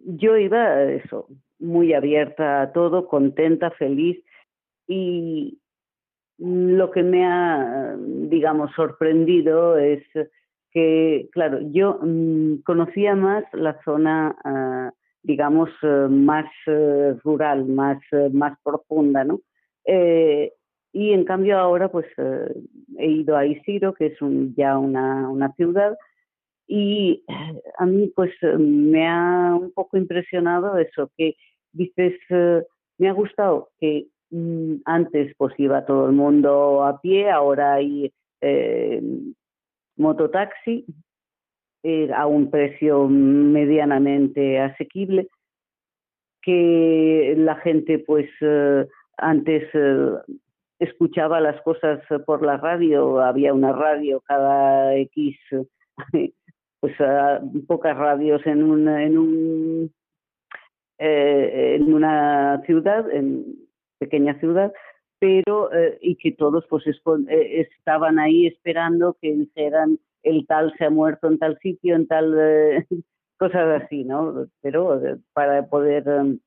yo 0.05 0.37
iba 0.37 0.83
eso, 0.83 1.27
muy 1.57 1.95
abierta 1.95 2.61
a 2.61 2.73
todo, 2.73 3.07
contenta, 3.07 3.71
feliz 3.71 4.23
y, 4.87 5.57
lo 6.37 6.91
que 6.91 7.03
me 7.03 7.25
ha, 7.25 7.95
digamos, 7.97 8.71
sorprendido 8.75 9.77
es 9.77 10.03
que, 10.73 11.29
claro, 11.31 11.59
yo 11.71 11.99
mm, 12.01 12.61
conocía 12.63 13.15
más 13.15 13.43
la 13.53 13.79
zona, 13.83 14.35
ah, 14.43 14.91
digamos, 15.21 15.69
eh, 15.83 16.07
más 16.09 16.45
eh, 16.67 17.15
rural, 17.23 17.65
más, 17.65 17.99
eh, 18.11 18.29
más 18.31 18.57
profunda, 18.63 19.23
¿no? 19.23 19.41
y 20.95 21.11
en 21.11 21.25
cambio 21.25 21.57
ahora, 21.57 21.89
pues, 21.89 22.05
he 22.97 23.07
ido 23.07 23.35
a 23.35 23.45
Isiro, 23.45 23.93
que 23.93 24.07
es 24.07 24.21
un, 24.21 24.53
ya 24.55 24.77
una, 24.77 25.27
una 25.29 25.51
ciudad, 25.53 25.97
y 26.67 27.23
a 27.77 27.85
mí, 27.85 28.11
pues, 28.15 28.31
me 28.59 29.07
ha 29.07 29.55
un 29.59 29.71
poco 29.73 29.97
impresionado 29.97 30.77
eso, 30.77 31.11
que 31.17 31.35
dices, 31.73 32.13
me 32.97 33.09
ha 33.09 33.13
gustado 33.13 33.69
que 33.79 34.07
Mm, 34.33 34.81
antes 34.85 35.35
pues 35.37 35.53
iba 35.59 35.85
todo 35.85 36.07
el 36.07 36.13
mundo 36.13 36.83
a 36.83 36.99
pie, 36.99 37.29
ahora 37.29 37.75
hay 37.75 38.11
mototaxi 39.97 40.85
eh, 41.83 42.11
a 42.13 42.27
un 42.27 42.49
precio 42.49 43.07
medianamente 43.07 44.59
asequible, 44.59 45.27
que 46.41 47.35
la 47.37 47.55
gente 47.57 47.99
pues 47.99 48.29
eh, 48.41 48.85
antes 49.17 49.63
escuchaba 50.79 51.39
las 51.39 51.61
cosas 51.61 52.01
por 52.25 52.43
la 52.45 52.57
radio, 52.57 53.21
había 53.21 53.53
una 53.53 53.71
radio 53.71 54.21
cada 54.21 54.95
X, 54.95 55.37
pues 56.79 56.93
pocas 57.67 57.97
radios 57.97 58.45
en 58.45 58.63
un, 58.63 58.87
en 58.87 59.17
un 59.17 59.93
en 60.99 61.93
una 61.93 62.61
ciudad, 62.65 63.09
en, 63.11 63.63
pequeña 64.03 64.37
ciudad, 64.39 64.73
pero 65.23 65.73
eh, 65.73 65.97
y 66.01 66.17
que 66.17 66.33
todos 66.33 66.65
pues 66.69 66.83
eh, 66.85 67.67
estaban 67.71 68.19
ahí 68.19 68.45
esperando 68.45 69.15
que 69.21 69.31
dijeran 69.31 69.97
el 70.21 70.45
tal 70.47 70.73
se 70.77 70.83
ha 70.83 70.89
muerto 70.89 71.27
en 71.27 71.39
tal 71.39 71.57
sitio, 71.59 71.95
en 71.95 72.07
tal 72.07 72.35
eh, 72.37 72.85
cosas 73.39 73.81
así, 73.81 74.03
¿no? 74.03 74.47
Pero 74.61 74.99
para 75.31 75.65
poder 75.67 76.05
em, 76.09 76.39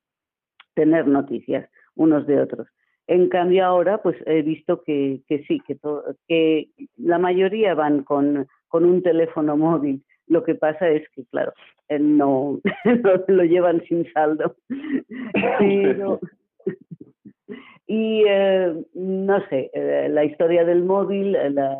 tener 0.75 1.07
noticias 1.07 1.67
unos 1.95 2.27
de 2.27 2.39
otros. 2.39 2.67
En 3.07 3.29
cambio 3.29 3.65
ahora, 3.65 4.03
pues 4.03 4.15
he 4.27 4.43
visto 4.43 4.83
que, 4.83 5.21
que 5.27 5.43
sí, 5.45 5.59
que, 5.65 5.79
que 6.27 6.69
la 6.97 7.17
mayoría 7.17 7.73
van 7.73 8.03
con, 8.03 8.45
con 8.67 8.85
un 8.85 9.01
teléfono 9.01 9.57
móvil. 9.57 10.03
Lo 10.27 10.43
que 10.43 10.53
pasa 10.53 10.87
es 10.89 11.09
que, 11.15 11.25
claro, 11.31 11.51
eh, 11.89 11.97
no, 11.97 12.59
lo 13.27 13.43
llevan 13.43 13.81
sin 13.87 14.05
saldo. 14.13 14.55
y 17.87 18.23
eh, 18.27 18.73
no 18.93 19.47
sé, 19.47 19.71
eh, 19.73 20.09
la 20.09 20.25
historia 20.25 20.65
del 20.65 20.83
móvil, 20.83 21.31
la, 21.31 21.77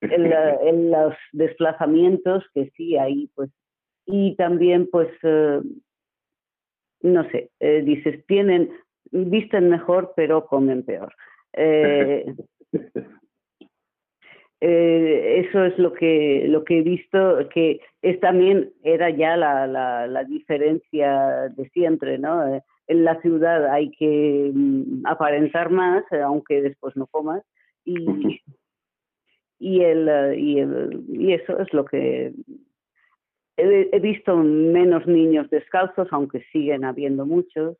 en, 0.00 0.90
los 0.90 1.14
desplazamientos 1.32 2.44
que 2.54 2.70
sí 2.76 2.96
hay, 2.96 3.28
pues, 3.34 3.50
y 4.06 4.34
también, 4.36 4.88
pues, 4.90 5.08
no 7.02 7.28
sé, 7.30 7.50
dices, 7.60 8.24
tienen, 8.26 8.70
visten 9.10 9.68
mejor, 9.68 10.12
pero 10.16 10.46
comen 10.46 10.84
peor. 10.84 11.12
Eh, 14.64 15.44
eso 15.44 15.64
es 15.64 15.76
lo 15.76 15.92
que 15.92 16.44
lo 16.46 16.62
que 16.62 16.78
he 16.78 16.82
visto 16.82 17.48
que 17.52 17.80
es 18.00 18.20
también 18.20 18.72
era 18.84 19.10
ya 19.10 19.36
la, 19.36 19.66
la, 19.66 20.24
diferencia 20.24 21.48
de 21.48 21.68
siempre 21.70 22.16
no 22.16 22.46
eh, 22.46 22.62
en 22.86 23.04
la 23.04 23.20
ciudad 23.20 23.70
hay 23.72 23.90
que 23.92 24.50
mm, 24.52 25.06
aparentar 25.06 25.70
más 25.70 26.04
eh, 26.12 26.20
aunque 26.20 26.62
después 26.62 26.96
no 26.96 27.06
comas 27.06 27.42
y 27.84 28.40
y 29.58 29.80
el, 29.82 30.36
y, 30.36 30.58
y 31.08 31.32
eso 31.34 31.60
es 31.60 31.72
lo 31.72 31.84
que 31.84 32.32
he, 33.56 34.00
visto 34.00 34.36
menos 34.36 35.06
niños 35.06 35.48
descalzos 35.50 36.08
aunque 36.10 36.42
siguen 36.52 36.84
habiendo 36.84 37.26
muchos 37.26 37.76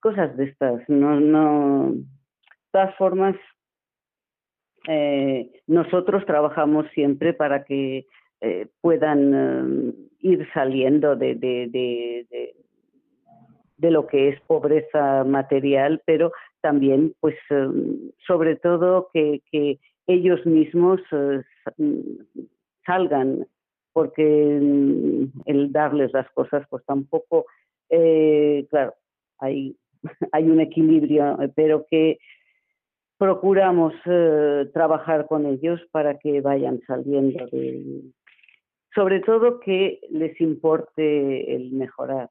cosas 0.00 0.36
de 0.36 0.44
estas 0.44 0.88
no 0.88 1.20
no 1.20 1.92
de 1.92 2.04
todas 2.72 2.94
formas 2.96 3.36
eh, 4.90 5.50
nosotros 5.66 6.24
trabajamos 6.24 6.86
siempre 6.94 7.34
para 7.34 7.64
que 7.64 8.06
eh, 8.40 8.68
puedan 8.80 9.34
eh, 9.34 9.94
ir 10.20 10.48
saliendo 10.54 11.14
de, 11.14 11.34
de, 11.34 11.68
de, 11.68 12.54
lo 13.78 14.06
que 14.06 14.28
es 14.28 14.40
pobreza 14.42 15.24
material, 15.24 16.02
pero 16.04 16.32
también, 16.60 17.14
pues, 17.20 17.36
sobre 18.26 18.56
todo 18.56 19.10
que, 19.12 19.78
ellos 20.06 20.44
mismos 20.46 21.00
salgan, 22.86 23.46
porque 23.92 24.58
mm, 24.58 25.42
el 25.44 25.70
darles 25.70 26.12
las 26.14 26.30
cosas, 26.30 26.66
pues 26.70 26.82
tampoco, 26.86 27.44
claro, 28.70 28.94
hay, 29.38 29.76
hay 30.32 30.48
un 30.48 30.60
equilibrio, 30.60 31.36
pero 31.54 31.86
que 31.90 32.18
procuramos 33.18 33.92
eh, 34.06 34.70
trabajar 34.72 35.26
con 35.26 35.44
ellos 35.44 35.80
para 35.90 36.18
que 36.18 36.40
vayan 36.40 36.80
saliendo 36.86 37.46
de, 37.48 38.02
sobre 38.94 39.20
todo 39.20 39.60
que 39.60 40.00
les 40.10 40.40
importe 40.40 41.54
el 41.54 41.72
mejorar. 41.72 42.30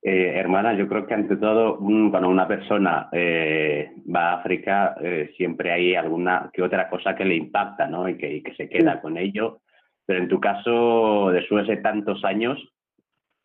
Eh, 0.00 0.32
hermana, 0.36 0.74
yo 0.74 0.88
creo 0.88 1.06
que 1.06 1.14
ante 1.14 1.36
todo, 1.36 1.78
cuando 1.78 2.28
una 2.28 2.46
persona 2.46 3.08
eh, 3.12 3.92
va 4.14 4.30
a 4.30 4.34
África, 4.34 4.96
siempre 5.36 5.72
hay 5.72 5.94
alguna 5.94 6.50
que 6.52 6.62
otra 6.62 6.88
cosa 6.88 7.14
que 7.14 7.24
le 7.24 7.34
impacta, 7.34 7.86
¿no? 7.86 8.08
Y 8.08 8.16
que, 8.16 8.42
que 8.42 8.54
se 8.54 8.68
queda 8.68 9.00
con 9.00 9.16
ello. 9.16 9.60
Pero 10.06 10.20
en 10.20 10.28
tu 10.28 10.40
caso, 10.40 11.30
después 11.30 11.66
de 11.66 11.78
tantos 11.78 12.24
años 12.24 12.58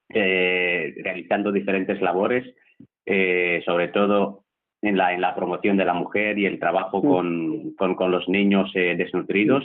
realizando 0.10 1.52
diferentes 1.52 2.00
labores, 2.02 2.46
sobre 3.66 3.88
todo 3.88 4.44
en 4.84 4.98
la, 4.98 5.14
en 5.14 5.22
la 5.22 5.34
promoción 5.34 5.78
de 5.78 5.86
la 5.86 5.94
mujer 5.94 6.38
y 6.38 6.46
el 6.46 6.60
trabajo 6.60 7.02
con, 7.02 7.74
con, 7.76 8.12
los 8.12 8.28
niños 8.28 8.70
eh, 8.76 8.96
desnutridos. 8.98 9.64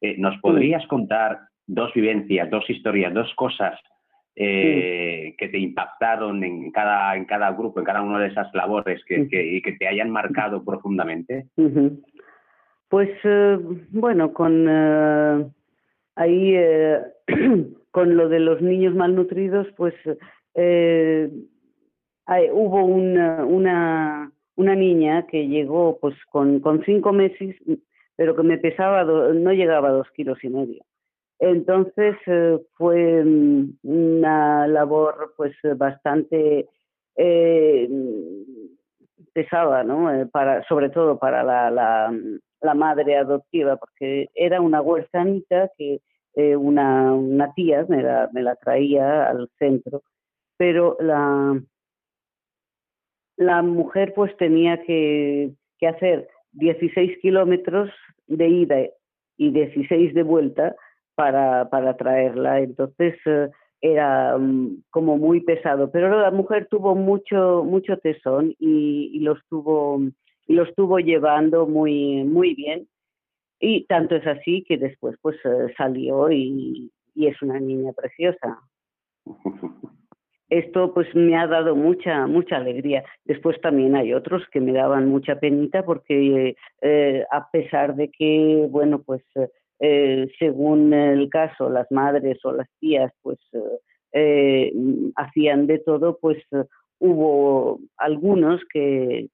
Eh, 0.00 0.16
¿Nos 0.18 0.40
podrías 0.40 0.84
contar 0.86 1.38
dos 1.66 1.92
vivencias, 1.92 2.50
dos 2.50 2.68
historias, 2.68 3.12
dos 3.12 3.32
cosas 3.34 3.78
eh, 4.36 5.34
que 5.38 5.48
te 5.48 5.58
impactaron 5.58 6.42
en 6.42 6.70
cada, 6.70 7.16
en 7.16 7.24
cada 7.24 7.52
grupo, 7.52 7.80
en 7.80 7.86
cada 7.86 8.02
una 8.02 8.18
de 8.18 8.28
esas 8.28 8.52
labores 8.54 9.04
que, 9.04 9.28
que, 9.28 9.60
que 9.62 9.72
te 9.72 9.88
hayan 9.88 10.10
marcado 10.10 10.64
profundamente? 10.64 11.46
Pues 12.88 13.10
bueno, 13.90 14.32
con 14.32 15.52
ahí 16.16 16.54
con 17.90 18.16
lo 18.16 18.28
de 18.28 18.40
los 18.40 18.60
niños 18.60 18.94
malnutridos, 18.94 19.66
pues 19.76 19.94
hubo 22.52 22.84
una, 22.84 23.44
una 23.44 24.32
una 24.56 24.74
niña 24.74 25.26
que 25.26 25.48
llegó 25.48 25.98
pues 26.00 26.14
con, 26.30 26.60
con 26.60 26.84
cinco 26.84 27.12
meses, 27.12 27.56
pero 28.16 28.36
que 28.36 28.42
me 28.42 28.58
pesaba, 28.58 29.04
no 29.04 29.52
llegaba 29.52 29.88
a 29.88 29.92
dos 29.92 30.10
kilos 30.12 30.42
y 30.44 30.48
medio. 30.48 30.84
Entonces 31.38 32.16
eh, 32.26 32.58
fue 32.76 33.24
mm, 33.24 33.78
una 33.82 34.66
labor 34.66 35.34
pues 35.36 35.54
bastante 35.76 36.68
eh, 37.16 37.88
pesada, 39.32 39.84
¿no? 39.84 40.12
Eh, 40.14 40.26
para, 40.26 40.64
sobre 40.64 40.90
todo 40.90 41.18
para 41.18 41.42
la, 41.42 41.70
la, 41.70 42.14
la, 42.60 42.74
madre 42.74 43.16
adoptiva, 43.16 43.76
porque 43.76 44.28
era 44.34 44.60
una 44.60 44.80
huerfanita 44.80 45.70
que 45.76 46.00
eh, 46.34 46.56
una, 46.56 47.52
tía 47.54 47.84
me 47.88 48.02
la, 48.02 48.30
me 48.32 48.42
la 48.42 48.56
traía 48.56 49.28
al 49.28 49.48
centro, 49.58 50.02
pero 50.56 50.96
la, 51.00 51.60
la 53.36 53.62
mujer 53.62 54.14
pues 54.14 54.36
tenía 54.36 54.82
que, 54.82 55.52
hacer 55.86 56.28
16 56.52 57.18
kilómetros 57.20 57.90
de 58.26 58.48
ida 58.48 58.76
y 59.36 59.50
16 59.50 60.14
de 60.14 60.22
vuelta 60.22 60.74
para, 61.14 61.68
para 61.70 61.96
traerla. 61.96 62.60
Entonces 62.60 63.14
eh, 63.26 63.48
era 63.80 64.36
mm, 64.38 64.84
como 64.90 65.18
muy 65.18 65.40
pesado. 65.40 65.90
Pero 65.90 66.20
la 66.20 66.30
mujer 66.30 66.68
tuvo 66.70 66.94
mucho, 66.94 67.64
mucho 67.64 67.98
tesón 67.98 68.54
y, 68.58 69.10
y 69.12 69.20
lo 69.20 69.34
estuvo, 69.34 70.00
y 70.46 70.54
lo 70.54 70.64
estuvo 70.64 70.98
llevando 70.98 71.66
muy, 71.66 72.24
muy 72.24 72.54
bien. 72.54 72.88
Y 73.60 73.84
tanto 73.86 74.16
es 74.16 74.26
así 74.26 74.64
que 74.66 74.76
después 74.76 75.16
pues 75.22 75.36
eh, 75.44 75.72
salió 75.76 76.30
y, 76.30 76.90
y 77.14 77.26
es 77.26 77.40
una 77.42 77.60
niña 77.60 77.92
preciosa. 77.92 78.60
esto 80.50 80.92
pues 80.92 81.12
me 81.14 81.36
ha 81.36 81.46
dado 81.46 81.74
mucha 81.74 82.26
mucha 82.26 82.56
alegría. 82.56 83.04
Después 83.24 83.60
también 83.60 83.96
hay 83.96 84.12
otros 84.12 84.42
que 84.52 84.60
me 84.60 84.72
daban 84.72 85.08
mucha 85.08 85.40
penita 85.40 85.84
porque 85.84 86.56
eh, 86.82 87.24
a 87.30 87.50
pesar 87.50 87.96
de 87.96 88.10
que 88.10 88.66
bueno 88.70 89.02
pues 89.02 89.22
eh, 89.80 90.28
según 90.38 90.92
el 90.92 91.28
caso 91.28 91.68
las 91.68 91.90
madres 91.90 92.38
o 92.44 92.52
las 92.52 92.68
tías 92.80 93.12
pues 93.22 93.38
eh, 94.12 94.72
hacían 95.16 95.66
de 95.66 95.78
todo 95.78 96.18
pues 96.20 96.38
hubo 96.98 97.80
algunos 97.96 98.60
que 98.72 99.28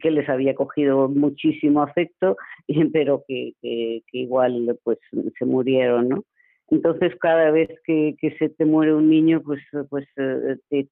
que 0.00 0.10
les 0.10 0.28
había 0.28 0.54
cogido 0.54 1.08
muchísimo 1.08 1.82
afecto 1.82 2.36
pero 2.92 3.24
que, 3.26 3.52
que, 3.60 4.02
igual 4.12 4.78
pues 4.84 4.98
se 5.38 5.44
murieron 5.44 6.08
no 6.08 6.24
entonces, 6.72 7.12
cada 7.20 7.50
vez 7.50 7.68
que, 7.84 8.16
se 8.38 8.48
te 8.48 8.64
muere 8.64 8.94
un 8.94 9.10
niño, 9.10 9.42
pues, 9.42 9.60
pues 9.90 10.06
eh, 10.16 10.56
eh, 10.70 10.86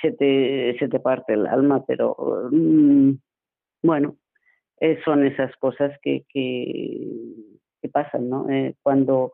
se, 0.00 0.12
te, 0.12 0.76
se 0.78 0.88
te 0.88 1.00
parte 1.00 1.32
el 1.32 1.44
alma, 1.44 1.84
pero 1.84 2.48
mm, 2.52 3.14
bueno, 3.82 4.16
eh, 4.80 4.98
son 5.04 5.26
esas 5.26 5.54
cosas 5.56 5.92
que, 6.02 6.24
que, 6.28 7.88
pasan, 7.92 8.28
¿no? 8.28 8.46
cuando 8.82 9.32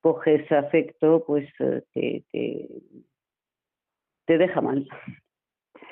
coges 0.00 0.50
afecto, 0.52 1.24
pues 1.26 1.48
te, 1.92 2.24
te, 2.30 2.68
te 4.26 4.38
deja 4.38 4.60
mal 4.60 4.86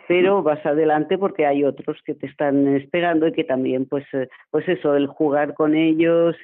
pero 0.09 0.41
vas 0.41 0.65
adelante 0.65 1.19
porque 1.19 1.47
hay 1.47 1.65
otros 1.65 2.01
que 2.05 2.15
te 2.15 2.29
están 2.29 2.77
esperando 2.77 3.27
y 3.27 3.33
que 3.33 3.43
también 3.43 3.87
pues 3.87 4.05
pues 4.53 4.69
eso 4.69 4.95
el 4.95 5.09
jugar 5.09 5.55
con 5.55 5.75
ellos 5.75 6.37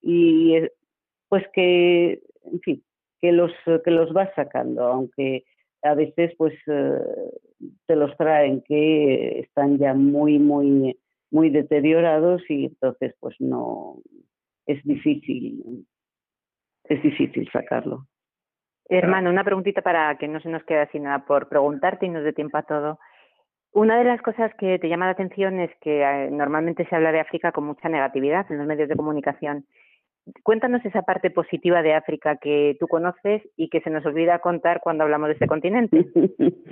y 0.00 0.54
pues 1.28 1.44
que, 1.52 2.20
en 2.44 2.60
fin, 2.60 2.82
que 3.20 3.32
los, 3.32 3.52
que 3.84 3.90
los 3.90 4.12
vas 4.12 4.30
sacando, 4.34 4.84
aunque 4.84 5.44
a 5.82 5.94
veces 5.94 6.32
pues 6.36 6.54
eh, 6.66 6.98
te 7.86 7.96
los 7.96 8.16
traen 8.16 8.62
que 8.62 9.40
están 9.40 9.78
ya 9.78 9.94
muy, 9.94 10.38
muy, 10.38 10.98
muy 11.30 11.50
deteriorados 11.50 12.42
y 12.48 12.66
entonces 12.66 13.14
pues 13.20 13.36
no, 13.40 13.96
es 14.66 14.82
difícil, 14.84 15.86
es 16.84 17.02
difícil 17.02 17.48
sacarlo. 17.52 18.06
Hermano, 18.90 19.28
una 19.28 19.44
preguntita 19.44 19.82
para 19.82 20.16
que 20.16 20.28
no 20.28 20.40
se 20.40 20.48
nos 20.48 20.64
quede 20.64 20.88
sin 20.90 21.02
nada 21.02 21.26
por 21.26 21.48
preguntarte 21.48 22.06
y 22.06 22.08
nos 22.08 22.24
dé 22.24 22.32
tiempo 22.32 22.56
a 22.56 22.62
todo. 22.62 22.98
Una 23.72 23.98
de 23.98 24.04
las 24.04 24.22
cosas 24.22 24.50
que 24.54 24.78
te 24.78 24.88
llama 24.88 25.04
la 25.04 25.12
atención 25.12 25.60
es 25.60 25.70
que 25.82 26.02
eh, 26.02 26.30
normalmente 26.30 26.86
se 26.86 26.96
habla 26.96 27.12
de 27.12 27.20
África 27.20 27.52
con 27.52 27.64
mucha 27.64 27.90
negatividad 27.90 28.50
en 28.50 28.58
los 28.58 28.66
medios 28.66 28.88
de 28.88 28.96
comunicación 28.96 29.66
cuéntanos 30.42 30.84
esa 30.84 31.02
parte 31.02 31.30
positiva 31.30 31.82
de 31.82 31.94
África 31.94 32.36
que 32.36 32.76
tú 32.78 32.86
conoces 32.86 33.42
y 33.56 33.68
que 33.68 33.80
se 33.80 33.90
nos 33.90 34.04
olvida 34.06 34.40
contar 34.40 34.80
cuando 34.80 35.04
hablamos 35.04 35.28
de 35.28 35.34
este 35.34 35.46
continente. 35.46 36.06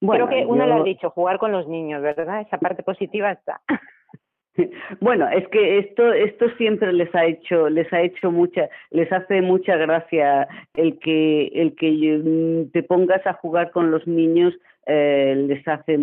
Creo 0.00 0.28
que 0.28 0.44
uno 0.46 0.66
lo 0.66 0.74
ha 0.74 0.82
dicho, 0.82 1.10
jugar 1.10 1.38
con 1.38 1.52
los 1.52 1.66
niños, 1.68 2.02
¿verdad? 2.02 2.40
Esa 2.40 2.58
parte 2.58 2.82
positiva 2.82 3.32
está. 3.32 3.60
Bueno, 5.00 5.28
es 5.28 5.48
que 5.48 5.78
esto 5.78 6.12
esto 6.12 6.48
siempre 6.50 6.92
les 6.92 7.12
ha 7.12 7.24
hecho 7.26 7.68
les 7.68 7.92
ha 7.92 8.02
hecho 8.02 8.30
mucha 8.30 8.68
les 8.90 9.10
hace 9.12 9.42
mucha 9.42 9.76
gracia 9.76 10.46
el 10.74 10.96
que 11.00 11.46
el 11.54 11.74
que 11.74 11.90
mm, 11.90 12.70
te 12.70 12.84
pongas 12.84 13.26
a 13.26 13.32
jugar 13.32 13.72
con 13.72 13.90
los 13.90 14.06
niños 14.06 14.54
eh, 14.86 15.34
les 15.48 15.66
hace 15.66 15.98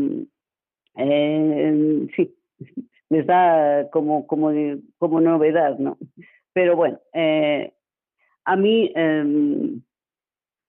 eh, 0.98 2.08
sí 2.14 2.36
les 3.10 3.26
da 3.26 3.89
como 3.89 4.28
como 4.28 4.52
como 4.98 5.22
novedad, 5.22 5.78
¿no? 5.80 5.98
Pero 6.54 6.76
bueno, 6.76 7.00
eh, 7.14 7.72
a 8.46 8.56
mí 8.56 8.92
eh, 8.96 9.80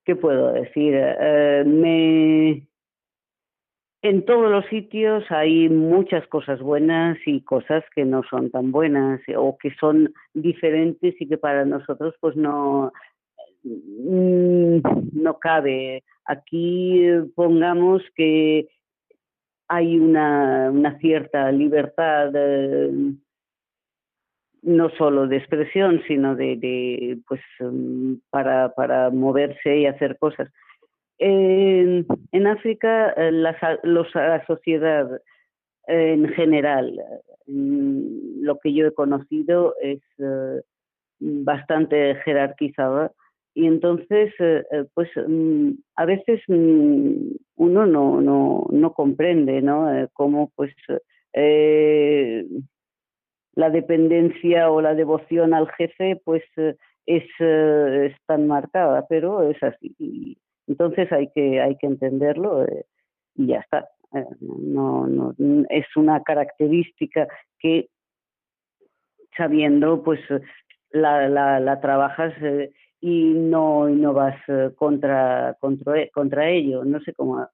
qué 0.04 0.16
puedo 0.16 0.52
decir 0.52 0.94
eh, 0.94 1.64
me 1.66 2.66
en 4.02 4.24
todos 4.24 4.50
los 4.50 4.66
sitios 4.66 5.24
hay 5.30 5.68
muchas 5.68 6.26
cosas 6.26 6.60
buenas 6.60 7.16
y 7.24 7.40
cosas 7.42 7.84
que 7.94 8.04
no 8.04 8.22
son 8.28 8.50
tan 8.50 8.72
buenas 8.72 9.20
o 9.36 9.56
que 9.56 9.72
son 9.76 10.12
diferentes 10.34 11.14
y 11.20 11.28
que 11.28 11.38
para 11.38 11.64
nosotros 11.64 12.14
pues 12.20 12.36
no 12.36 12.92
mm, 13.62 14.78
no 15.12 15.38
cabe. 15.38 16.02
Aquí 16.24 17.04
pongamos 17.36 18.02
que 18.16 18.68
hay 19.68 19.98
una, 19.98 20.70
una 20.72 20.98
cierta 20.98 21.50
libertad 21.52 22.32
eh, 22.34 23.14
no 24.62 24.90
solo 24.90 25.26
de 25.26 25.36
expresión, 25.36 26.02
sino 26.06 26.34
de, 26.34 26.56
de 26.56 27.18
pues 27.28 27.40
mm, 27.60 28.14
para, 28.30 28.74
para 28.74 29.10
moverse 29.10 29.78
y 29.78 29.86
hacer 29.86 30.18
cosas. 30.18 30.50
En, 31.24 32.46
África, 32.48 33.10
eh, 33.10 33.30
la, 33.30 34.44
sociedad 34.44 35.08
eh, 35.86 36.14
en 36.14 36.28
general, 36.30 37.00
mm, 37.46 38.42
lo 38.42 38.58
que 38.58 38.74
yo 38.74 38.88
he 38.88 38.92
conocido 38.92 39.76
es 39.80 40.00
eh, 40.18 40.62
bastante 41.20 42.16
jerarquizada 42.24 43.12
y 43.54 43.66
entonces, 43.66 44.34
pues 44.94 45.10
mm, 45.14 45.70
a 45.94 46.06
veces 46.06 46.40
mm, 46.48 47.36
uno 47.56 47.86
no, 47.86 48.20
no, 48.20 48.66
no 48.70 48.92
comprende, 48.92 49.62
¿no? 49.62 50.08
cómo 50.14 50.50
pues 50.56 50.74
la 53.54 53.70
dependencia 53.70 54.70
o 54.70 54.80
la 54.80 54.94
devoción 54.96 55.54
al 55.54 55.70
jefe, 55.72 56.20
pues 56.24 56.42
es, 57.06 57.24
es 57.38 58.16
tan 58.26 58.48
marcada, 58.48 59.06
pero 59.08 59.48
es 59.48 59.62
así. 59.62 60.36
Entonces 60.66 61.10
hay 61.12 61.28
que, 61.34 61.60
hay 61.60 61.76
que 61.76 61.86
entenderlo 61.86 62.64
eh, 62.64 62.86
y 63.34 63.48
ya 63.48 63.60
está. 63.60 63.88
Eh, 64.14 64.24
no, 64.40 65.06
no, 65.06 65.34
es 65.70 65.86
una 65.96 66.22
característica 66.22 67.26
que 67.58 67.88
sabiendo 69.36 70.02
pues 70.02 70.20
la, 70.90 71.28
la, 71.28 71.58
la 71.60 71.80
trabajas 71.80 72.34
eh, 72.42 72.72
y 73.00 73.32
no, 73.34 73.88
y 73.88 73.94
no 73.94 74.12
vas 74.12 74.36
contra, 74.76 75.56
contra, 75.60 76.06
contra 76.10 76.48
ello. 76.48 76.84
No 76.84 77.00
sé 77.00 77.12
cómo. 77.14 77.48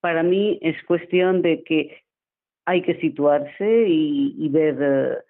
para 0.00 0.22
mí 0.22 0.58
es 0.62 0.76
cuestión 0.84 1.42
de 1.42 1.64
que 1.64 2.02
hay 2.66 2.82
que 2.82 3.00
situarse 3.00 3.88
y, 3.88 4.36
y 4.38 4.48
ver, 4.50 5.24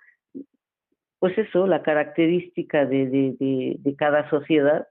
pues 1.19 1.39
eso, 1.39 1.67
la 1.67 1.83
característica 1.83 2.85
de, 2.85 3.07
de, 3.07 3.77
de 3.79 3.97
cada 3.97 4.29
sociedad 4.29 4.87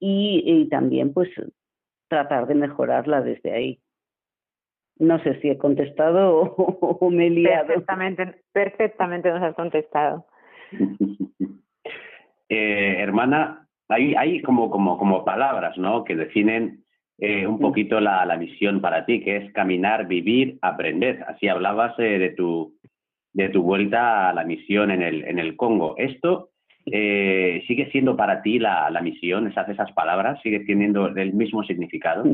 y, 0.00 0.66
también 0.70 1.12
pues 1.12 1.28
tratar 2.08 2.46
de 2.46 2.54
mejorarla 2.54 3.20
desde 3.20 3.52
ahí. 3.52 3.80
No 4.98 5.22
sé 5.22 5.40
si 5.40 5.48
he 5.48 5.58
contestado 5.58 6.40
o, 6.56 7.10
me 7.10 7.26
he 7.26 7.30
liado. 7.30 7.66
Perfectamente, 7.66 8.42
perfectamente 8.52 9.30
nos 9.30 9.42
has 9.42 9.54
contestado. 9.54 10.26
eh, 12.48 12.96
hermana, 12.98 13.68
hay, 13.88 14.14
hay 14.14 14.42
como, 14.42 14.70
como, 14.70 14.98
como 14.98 15.24
palabras 15.24 15.76
¿no? 15.78 16.04
que 16.04 16.16
definen 16.16 16.84
eh, 17.18 17.46
un 17.46 17.58
poquito 17.58 18.00
la, 18.00 18.24
la 18.24 18.36
misión 18.36 18.80
para 18.80 19.04
ti, 19.04 19.22
que 19.22 19.36
es 19.36 19.52
caminar, 19.52 20.06
vivir, 20.06 20.58
aprender. 20.62 21.24
Así 21.28 21.48
hablabas 21.48 21.98
eh, 21.98 22.18
de, 22.18 22.30
tu, 22.30 22.78
de 23.32 23.50
tu 23.50 23.62
vuelta 23.62 24.30
a 24.30 24.32
la 24.32 24.44
misión 24.44 24.90
en 24.90 25.02
el, 25.02 25.24
en 25.24 25.38
el 25.38 25.56
Congo. 25.56 25.96
Esto 25.98 26.49
eh, 26.92 27.62
¿sigue 27.66 27.90
siendo 27.90 28.16
para 28.16 28.42
ti 28.42 28.58
la, 28.58 28.90
la 28.90 29.00
misión, 29.00 29.46
esas, 29.46 29.68
esas 29.68 29.92
palabras, 29.92 30.40
sigue 30.42 30.60
teniendo 30.60 31.06
el 31.08 31.32
mismo 31.32 31.62
significado? 31.64 32.24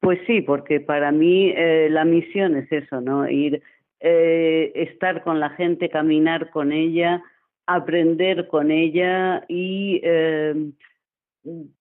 Pues 0.00 0.20
sí, 0.26 0.40
porque 0.42 0.80
para 0.80 1.12
mí 1.12 1.52
eh, 1.54 1.88
la 1.90 2.04
misión 2.04 2.56
es 2.56 2.70
eso, 2.70 3.00
¿no? 3.00 3.28
Ir, 3.28 3.62
eh, 4.00 4.72
estar 4.74 5.22
con 5.22 5.40
la 5.40 5.50
gente, 5.50 5.88
caminar 5.88 6.50
con 6.50 6.72
ella, 6.72 7.22
aprender 7.66 8.46
con 8.48 8.70
ella 8.70 9.44
y 9.48 10.00
eh, 10.04 10.54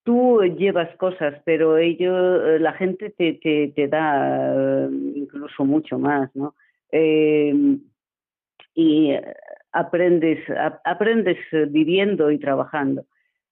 tú 0.04 0.42
llevas 0.58 0.96
cosas, 0.98 1.36
pero 1.46 1.78
ello, 1.78 2.58
la 2.58 2.74
gente 2.74 3.12
te, 3.12 3.34
te, 3.34 3.72
te 3.76 3.88
da 3.88 4.90
incluso 5.16 5.64
mucho 5.64 6.00
más, 6.00 6.36
¿no? 6.36 6.56
Eh, 6.92 7.78
y 8.74 9.12
aprendes, 9.78 10.40
aprendes 10.86 11.38
eh, 11.52 11.66
viviendo 11.70 12.32
y 12.32 12.40
trabajando. 12.40 13.06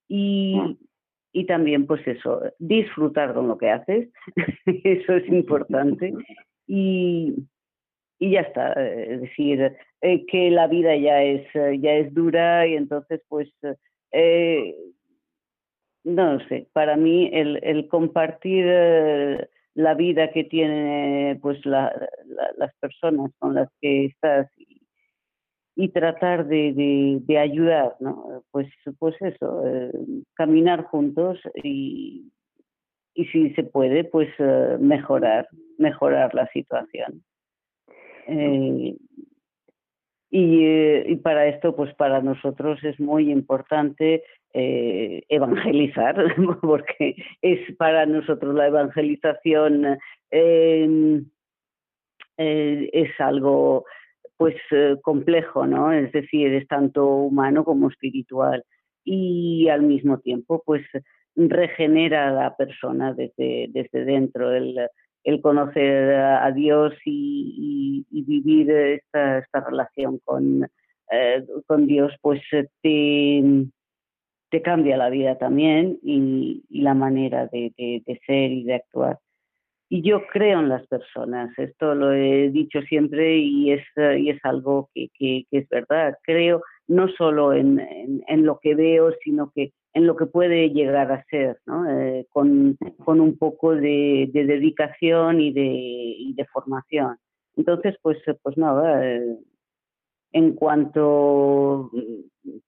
Y, 0.08 0.58
mm. 0.60 0.78
y 1.34 1.46
también, 1.46 1.86
pues 1.86 2.06
eso, 2.08 2.42
disfrutar 2.60 3.34
con 3.34 3.48
lo 3.48 3.58
que 3.58 3.70
haces, 3.70 4.10
eso 4.66 5.14
es 5.14 5.28
importante. 5.30 6.14
Y, 6.68 7.36
y 8.20 8.32
ya 8.32 8.42
está, 8.42 8.74
eh, 8.74 9.14
es 9.14 9.22
decir, 9.22 9.78
eh, 10.02 10.26
que 10.26 10.50
la 10.50 10.68
vida 10.68 10.96
ya 10.96 11.22
es, 11.22 11.48
ya 11.80 11.94
es 11.94 12.14
dura 12.14 12.68
y 12.68 12.76
entonces, 12.76 13.22
pues, 13.28 13.50
eh, 14.12 14.76
no 16.04 16.40
sé, 16.48 16.68
para 16.74 16.98
mí 16.98 17.30
el, 17.34 17.60
el 17.64 17.88
compartir 17.88 18.66
la 19.74 19.94
vida 19.96 20.32
que 20.32 20.44
tienen 20.46 21.40
pues 21.42 21.66
la, 21.66 21.92
la, 22.26 22.52
las 22.58 22.74
personas 22.76 23.32
con 23.40 23.56
las 23.56 23.70
que 23.82 24.06
estás 24.06 24.48
y 25.76 25.90
tratar 25.90 26.48
de, 26.48 26.72
de, 26.74 27.20
de, 27.22 27.38
ayudar, 27.38 27.96
¿no? 28.00 28.44
Pues, 28.52 28.68
pues 28.98 29.16
eso, 29.22 29.68
eh, 29.68 29.92
caminar 30.34 30.84
juntos 30.84 31.38
y, 31.64 32.32
y 33.14 33.26
si 33.26 33.50
se 33.56 33.64
puede, 33.64 34.06
pues 34.06 34.30
eh, 34.40 34.78
mejorar, 34.80 35.50
mejorar 35.78 36.34
la 36.34 36.48
situación. 36.48 37.24
Eh, 38.28 38.96
y, 40.32 40.66
y, 41.12 41.16
para 41.18 41.48
esto, 41.48 41.76
pues 41.76 41.94
para 41.96 42.22
nosotros 42.22 42.82
es 42.84 43.00
muy 43.00 43.30
importante 43.32 44.24
evangelizar, 44.58 46.16
porque 46.62 47.16
es 47.42 47.76
para 47.76 48.06
nosotros 48.06 48.56
la 48.56 48.68
evangelización 48.68 49.98
es 52.38 53.20
algo 53.20 53.84
pues 54.38 54.56
eh, 54.72 54.96
complejo, 55.02 55.66
¿no? 55.66 55.92
Es 55.92 56.12
decir, 56.12 56.54
es 56.54 56.68
tanto 56.68 57.06
humano 57.08 57.64
como 57.64 57.90
espiritual 57.90 58.64
y 59.04 59.70
al 59.70 59.84
mismo 59.84 60.20
tiempo 60.20 60.62
pues 60.66 60.84
regenera 61.36 62.30
a 62.30 62.32
la 62.32 62.56
persona 62.56 63.14
desde, 63.14 63.68
desde 63.70 64.06
dentro, 64.06 64.52
el, 64.52 64.78
el 65.24 65.42
conocer 65.42 66.16
a 66.16 66.52
Dios 66.52 66.94
y, 67.06 68.06
vivir 68.10 68.72
esta, 68.72 69.40
esta 69.40 69.60
relación 69.62 70.20
con, 70.24 70.68
eh, 71.12 71.46
con 71.68 71.86
Dios 71.86 72.14
pues 72.22 72.42
te, 72.82 73.44
te 74.50 74.62
cambia 74.62 74.98
la 74.98 75.10
vida 75.10 75.38
también 75.38 76.00
y, 76.02 76.64
la 76.70 76.94
manera 76.94 77.48
de, 77.48 77.74
de 77.78 78.22
ser 78.26 78.52
y 78.52 78.64
de 78.64 78.76
actuar. 78.76 79.20
Y 79.88 80.02
yo 80.02 80.26
creo 80.28 80.60
en 80.60 80.70
las 80.70 80.86
personas, 80.88 81.58
esto 81.60 81.94
lo 81.94 82.12
he 82.12 82.50
dicho 82.50 82.82
siempre 82.82 83.38
y 83.38 83.72
es, 83.72 83.84
y 84.18 84.30
es 84.32 84.44
algo 84.44 84.90
que, 84.94 85.10
que, 85.14 85.46
es 85.52 85.70
verdad. 85.70 86.18
Creo 86.24 86.64
no 86.88 87.08
solo 87.10 87.54
en, 87.54 87.80
en, 88.28 88.46
lo 88.46 88.60
que 88.60 88.74
veo, 88.74 89.12
sino 89.24 89.52
que 89.54 89.74
en 89.94 90.08
lo 90.08 90.16
que 90.16 90.26
puede 90.26 90.72
llegar 90.72 91.12
a 91.12 91.24
ser, 91.26 91.60
¿no? 91.68 91.90
Eh, 91.90 92.26
con, 92.32 92.78
con, 93.04 93.22
un 93.22 93.38
poco 93.38 93.76
de, 93.76 94.30
de 94.34 94.46
dedicación 94.46 95.40
y 95.40 95.54
de, 95.54 95.62
y 95.62 96.34
de, 96.34 96.46
formación. 96.46 97.18
Entonces, 97.56 97.96
pues, 98.02 98.18
pues 98.42 98.58
nada, 98.58 99.08
eh, 99.08 99.38
en 100.32 100.54
cuanto 100.56 101.92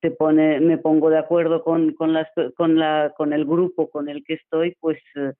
te 0.02 0.12
pone, 0.12 0.60
me 0.62 0.78
pongo 0.78 1.10
de 1.10 1.18
acuerdo 1.18 1.64
con, 1.64 1.94
con, 1.94 2.14
las, 2.14 2.28
con, 2.56 2.78
la, 2.78 3.14
con 3.18 3.34
el 3.34 3.46
grupo 3.46 3.90
con 3.90 4.08
el 4.08 4.24
que 4.24 4.36
estoy, 4.36 4.76
pues... 4.80 5.00
Eh, 5.16 5.34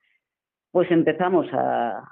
pues 0.72 0.90
empezamos 0.92 1.48
a, 1.54 2.04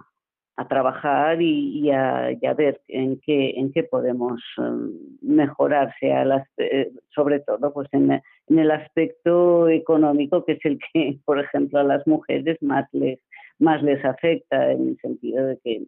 a 0.57 0.67
trabajar 0.67 1.41
y, 1.41 1.91
a, 1.91 2.53
ver 2.55 2.81
en 2.87 3.19
qué, 3.19 3.51
en 3.57 3.71
qué 3.73 3.83
podemos 3.83 4.41
um, 4.57 4.91
mejorar, 5.21 5.93
sea 5.99 6.45
eh, 6.57 6.91
sobre 7.13 7.41
todo 7.41 7.73
pues 7.73 7.89
en, 7.91 8.11
en, 8.11 8.59
el 8.59 8.71
aspecto 8.71 9.67
económico, 9.67 10.45
que 10.45 10.53
es 10.53 10.65
el 10.65 10.79
que, 10.93 11.17
por 11.25 11.39
ejemplo, 11.39 11.79
a 11.79 11.83
las 11.83 12.07
mujeres 12.07 12.57
más 12.61 12.87
les, 12.93 13.19
más 13.59 13.83
les 13.83 14.03
afecta, 14.05 14.71
en 14.71 14.89
el 14.89 14.97
sentido 15.01 15.45
de 15.45 15.57
que 15.63 15.83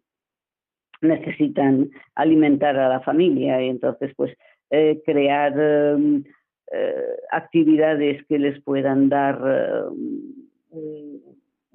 necesitan 1.00 1.90
alimentar 2.14 2.76
a 2.76 2.88
la 2.88 3.00
familia 3.00 3.62
y 3.62 3.68
entonces 3.68 4.12
pues 4.16 4.36
eh, 4.70 5.00
crear 5.06 5.56
um, 5.56 6.24
eh, 6.72 7.16
actividades 7.30 8.22
que 8.26 8.38
les 8.38 8.60
puedan 8.62 9.08
dar 9.08 9.40
um, 9.90 10.34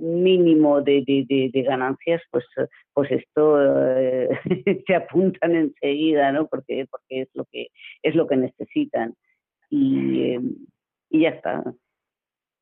mínimo 0.04 0.82
de, 0.82 1.04
de, 1.06 1.62
ganancias, 1.62 2.22
pues, 2.32 2.46
pues 2.94 3.12
esto 3.12 3.58
eh, 3.98 4.30
se 4.88 4.96
apuntan 4.96 5.56
enseguida, 5.56 6.32
¿no? 6.32 6.48
Porque, 6.48 6.86
porque 6.90 7.22
es 7.22 7.30
lo 7.34 7.46
que 7.46 7.68
es 8.02 8.16
lo 8.16 8.28
que 8.28 8.36
necesitan 8.36 9.14
y, 9.70 10.38
y 11.10 11.22
ya 11.22 11.30
está. 11.30 11.64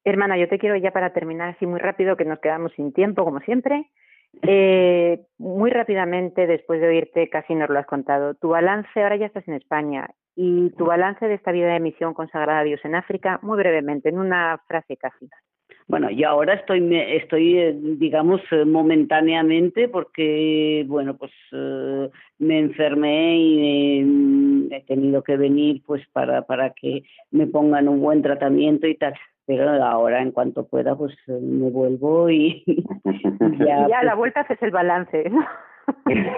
Hermana, 0.04 0.38
yo 0.38 0.48
te 0.48 0.58
quiero 0.58 0.76
ya 0.78 0.92
para 0.92 1.14
terminar 1.14 1.50
así 1.50 1.66
muy 1.66 1.80
rápido, 1.80 2.18
que 2.18 2.26
nos 2.26 2.40
quedamos 2.40 2.72
sin 2.74 2.92
tiempo, 2.92 3.24
como 3.24 3.40
siempre. 3.42 3.90
Eh, 4.44 5.20
muy 5.38 5.70
rápidamente, 5.70 6.48
después 6.48 6.82
de 6.82 6.88
oírte, 6.88 7.30
casi 7.30 7.54
nos 7.54 7.70
lo 7.70 7.80
has 7.80 7.86
contado. 7.86 8.34
Tu 8.36 8.50
balance, 8.50 8.90
ahora 8.96 9.18
ya 9.18 9.28
estás 9.28 9.48
en 9.48 9.56
España, 9.56 10.10
y 10.36 10.72
tu 10.72 10.86
balance 10.86 11.28
de 11.28 11.36
esta 11.36 11.52
vida 11.52 11.74
de 11.74 11.80
misión 11.80 12.14
consagrada 12.14 12.60
a 12.60 12.64
Dios 12.64 12.80
en 12.84 12.96
África, 12.96 13.40
muy 13.42 13.58
brevemente, 13.58 14.10
en 14.10 14.18
una 14.18 14.60
frase 14.68 14.98
casi. 14.98 15.30
Bueno, 15.88 16.10
yo 16.10 16.30
ahora 16.30 16.54
estoy, 16.54 16.96
estoy 16.96 17.58
eh, 17.58 17.76
digamos, 17.76 18.42
eh, 18.52 18.66
momentáneamente 18.66 19.88
porque, 19.90 20.86
bueno, 20.88 21.18
pues 21.18 21.32
eh, 21.52 22.10
me 22.40 22.60
enfermé 22.60 23.38
y 23.38 24.70
he 24.72 24.82
tenido 24.82 25.24
que 25.24 25.38
venir 25.38 25.82
pues 25.86 26.02
para, 26.14 26.44
para 26.44 26.72
que 26.72 27.04
me 27.32 27.48
pongan 27.48 27.88
un 27.90 28.02
buen 28.02 28.22
tratamiento 28.22 28.88
y 28.88 28.96
tal. 28.96 29.14
Pero 29.46 29.70
ahora, 29.84 30.22
en 30.22 30.32
cuanto 30.32 30.68
pueda, 30.68 30.96
pues 30.96 31.14
me 31.28 31.70
vuelvo 31.70 32.30
y 32.30 32.64
ya... 33.60 33.88
ya 33.88 34.04
la 34.04 34.16
pues 34.16 34.18
vuelta 34.18 34.42
haces 34.42 34.62
el 34.62 34.72
balance, 34.72 35.30
¿no? 35.30 35.46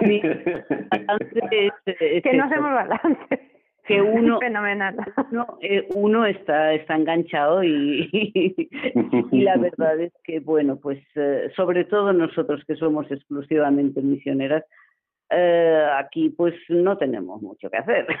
que 2.20 2.32
no 2.32 2.44
hacemos 2.44 2.72
balance 2.72 3.53
que 3.84 4.00
uno 4.02 4.38
fenomenal. 4.40 4.96
uno, 5.30 5.58
eh, 5.60 5.86
uno 5.94 6.26
está 6.26 6.72
está 6.72 6.96
enganchado 6.96 7.62
y, 7.62 8.08
y, 9.32 9.40
la 9.42 9.56
verdad 9.56 10.00
es 10.00 10.12
que 10.24 10.40
bueno 10.40 10.76
pues 10.76 10.98
eh, 11.14 11.50
sobre 11.56 11.84
todo 11.84 12.12
nosotros 12.12 12.64
que 12.66 12.76
somos 12.76 13.10
exclusivamente 13.10 14.00
misioneras 14.02 14.64
eh, 15.30 15.86
aquí 15.96 16.30
pues 16.30 16.54
no 16.68 16.96
tenemos 16.98 17.40
mucho 17.42 17.70
que 17.70 17.76
hacer. 17.76 18.06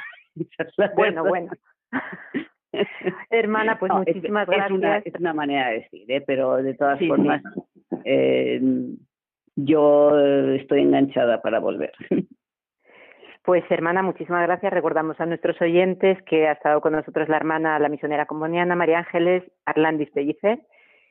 Bueno 0.96 1.22
bueno. 1.22 1.52
Hermana 3.30 3.78
pues 3.78 3.92
muchísimas 3.92 4.48
gracias 4.48 4.70
es 4.70 4.76
una, 4.76 4.98
es 4.98 5.14
una 5.20 5.32
manera 5.32 5.68
de 5.68 5.74
decir 5.74 6.10
¿eh? 6.10 6.24
pero 6.26 6.56
de 6.56 6.74
todas 6.74 6.98
formas 7.06 7.40
Eh, 8.04 8.60
yo 9.54 10.18
estoy 10.56 10.80
enganchada 10.80 11.40
para 11.40 11.60
volver 11.60 11.92
pues 13.44 13.62
hermana, 13.70 14.02
muchísimas 14.02 14.42
gracias. 14.42 14.72
Recordamos 14.72 15.20
a 15.20 15.26
nuestros 15.26 15.60
oyentes 15.60 16.20
que 16.22 16.48
ha 16.48 16.52
estado 16.52 16.80
con 16.80 16.92
nosotros 16.92 17.28
la 17.28 17.36
hermana, 17.36 17.78
la 17.78 17.90
misionera 17.90 18.24
comboniana 18.24 18.74
María 18.74 18.98
Ángeles 18.98 19.44
Arlandis 19.66 20.10
Pellicer. 20.10 20.60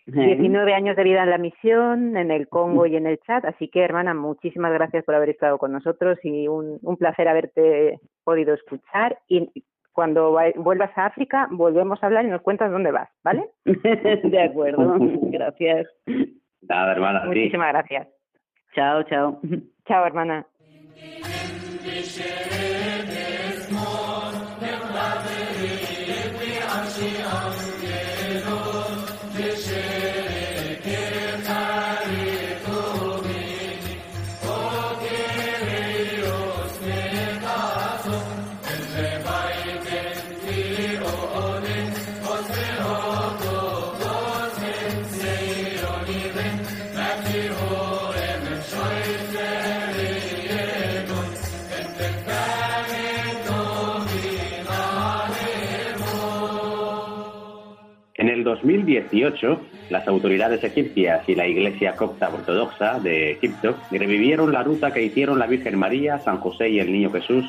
19 0.05 0.73
años 0.73 0.97
de 0.97 1.03
vida 1.03 1.23
en 1.23 1.29
la 1.29 1.37
misión, 1.37 2.17
en 2.17 2.29
el 2.29 2.49
Congo 2.49 2.85
y 2.85 2.97
en 2.97 3.07
el 3.07 3.19
chat. 3.19 3.45
Así 3.45 3.69
que, 3.69 3.81
hermana, 3.81 4.13
muchísimas 4.13 4.73
gracias 4.73 5.05
por 5.05 5.15
haber 5.15 5.29
estado 5.29 5.57
con 5.57 5.71
nosotros 5.71 6.17
y 6.23 6.47
un, 6.49 6.77
un 6.81 6.97
placer 6.97 7.27
haberte 7.29 7.99
podido 8.25 8.53
escuchar. 8.53 9.17
Y 9.29 9.49
cuando 9.93 10.35
vuelvas 10.55 10.91
a 10.97 11.05
África, 11.05 11.47
volvemos 11.51 12.03
a 12.03 12.07
hablar 12.07 12.25
y 12.25 12.29
nos 12.29 12.41
cuentas 12.41 12.71
dónde 12.71 12.91
vas, 12.91 13.09
¿vale? 13.23 13.45
de 13.63 14.41
acuerdo, 14.41 14.97
gracias. 14.99 15.87
Nada, 16.61 16.91
hermana. 16.91 17.23
Muchísimas 17.25 17.71
gracias. 17.71 18.07
Chao, 18.73 19.03
chao. 19.03 19.39
Chao, 19.85 20.05
hermana. 20.05 20.45
En 21.85 22.82
2018, 58.63 59.59
las 59.89 60.07
autoridades 60.07 60.63
egipcias 60.63 61.27
y 61.27 61.35
la 61.35 61.45
Iglesia 61.45 61.97
Copta 61.97 62.29
Ortodoxa 62.29 62.97
de 62.99 63.31
Egipto 63.31 63.75
revivieron 63.91 64.53
la 64.53 64.63
ruta 64.63 64.93
que 64.93 65.03
hicieron 65.03 65.37
la 65.37 65.47
Virgen 65.47 65.77
María, 65.77 66.19
San 66.19 66.37
José 66.37 66.69
y 66.69 66.79
el 66.79 66.91
Niño 66.91 67.11
Jesús 67.11 67.45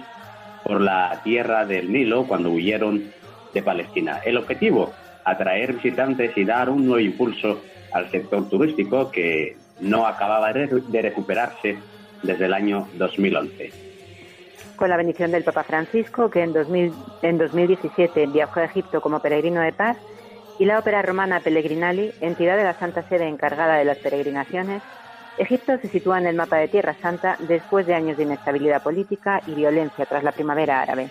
por 0.65 0.81
la 0.81 1.21
tierra 1.23 1.65
del 1.65 1.93
Nilo 1.93 2.25
cuando 2.25 2.51
huyeron 2.51 3.13
de 3.53 3.63
Palestina. 3.63 4.21
El 4.25 4.37
objetivo, 4.37 4.93
atraer 5.25 5.75
visitantes 5.75 6.37
y 6.37 6.45
dar 6.45 6.69
un 6.69 6.85
nuevo 6.85 7.01
impulso 7.01 7.63
al 7.93 8.11
sector 8.11 8.49
turístico 8.49 9.13
que 9.13 9.57
no 9.81 10.07
acababa 10.07 10.53
de 10.53 11.03
recuperarse 11.03 11.79
desde 12.25 12.47
el 12.47 12.55
año 12.55 12.89
2011. 12.99 13.71
Con 14.75 14.89
la 14.89 14.97
bendición 14.97 15.31
del 15.31 15.45
Papa 15.45 15.63
Francisco, 15.63 16.29
que 16.29 16.43
en, 16.43 16.53
2000, 16.53 16.93
en 17.23 17.39
2017 17.39 18.27
viajó 18.27 18.59
a 18.59 18.65
Egipto 18.65 19.01
como 19.01 19.21
peregrino 19.21 19.61
de 19.61 19.73
paz, 19.73 19.97
y 20.59 20.65
la 20.65 20.79
Ópera 20.79 21.03
Romana 21.03 21.41
Pellegrinali, 21.41 22.13
entidad 22.21 22.57
de 22.57 22.65
la 22.65 22.75
Santa 22.75 23.03
Sede 23.09 23.29
encargada 23.29 23.77
de 23.77 23.85
las 23.85 23.99
peregrinaciones, 23.99 24.83
Egipto 25.37 25.77
se 25.79 25.89
sitúa 25.89 26.19
en 26.19 26.27
el 26.27 26.37
mapa 26.37 26.59
de 26.59 26.69
Tierra 26.69 26.95
Santa 27.03 27.37
después 27.41 27.87
de 27.87 27.95
años 27.95 28.17
de 28.17 28.23
inestabilidad 28.23 28.83
política 28.83 29.43
y 29.47 29.55
violencia 29.55 30.07
tras 30.07 30.23
la 30.23 30.33
primavera 30.33 30.81
árabe. 30.81 31.09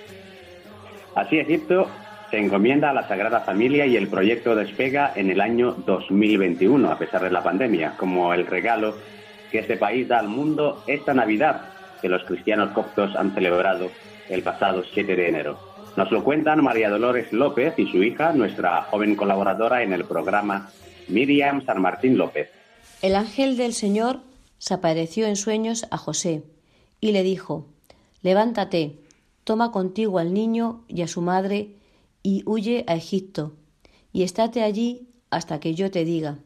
Así 1.16 1.40
Egipto 1.40 1.90
se 2.32 2.38
encomienda 2.38 2.90
a 2.90 2.94
la 2.94 3.08
Sagrada 3.08 3.42
Familia 3.42 3.86
y 3.86 3.98
el 3.98 4.08
proyecto 4.08 4.56
despega 4.56 5.12
en 5.16 5.30
el 5.30 5.42
año 5.42 5.76
2021, 5.86 6.90
a 6.90 6.98
pesar 6.98 7.22
de 7.22 7.32
la 7.32 7.44
pandemia, 7.44 7.96
como 7.98 8.34
el 8.34 8.48
regalo 8.48 8.96
que 9.52 9.60
este 9.60 9.78
país 9.78 10.08
da 10.08 10.20
al 10.20 10.30
mundo 10.30 10.84
esta 10.88 11.14
Navidad 11.14 11.74
que 12.02 12.10
los 12.10 12.24
cristianos 12.24 12.72
coptos 12.72 13.16
han 13.16 13.34
celebrado 13.34 13.92
el 14.30 14.42
pasado 14.42 14.84
7 14.84 15.16
de 15.16 15.30
enero. 15.30 15.73
Nos 15.96 16.12
lo 16.12 16.24
cuentan 16.24 16.64
María 16.64 16.90
Dolores 16.90 17.32
López 17.32 17.76
y 17.78 17.86
su 17.92 18.02
hija, 18.02 18.34
nuestra 18.34 18.82
joven 18.84 19.16
colaboradora 19.16 19.84
en 19.84 19.94
el 19.94 20.06
programa 20.06 20.72
Miriam 21.08 21.64
San 21.66 21.80
Martín 21.82 22.18
López. 22.18 22.50
El 23.04 23.16
ángel 23.16 23.58
del 23.58 23.74
Señor 23.74 24.22
se 24.58 24.74
apareció 24.74 25.28
en 25.28 25.36
sueños 25.36 25.86
a 25.92 25.98
José 25.98 26.44
y 27.00 27.12
le 27.12 27.22
dijo, 27.22 27.68
Levántate, 28.24 29.02
toma 29.44 29.72
contigo 29.72 30.18
al 30.18 30.34
niño 30.34 30.84
y 30.88 31.04
a 31.04 31.08
su 31.08 31.22
madre 31.22 31.76
y 32.24 32.42
huye 32.48 32.86
a 32.88 32.96
Egipto, 32.96 33.54
y 34.12 34.24
estate 34.24 34.64
allí 34.64 35.10
hasta 35.30 35.60
que 35.60 35.76
yo 35.76 35.92
te 35.92 36.06
diga, 36.06 36.40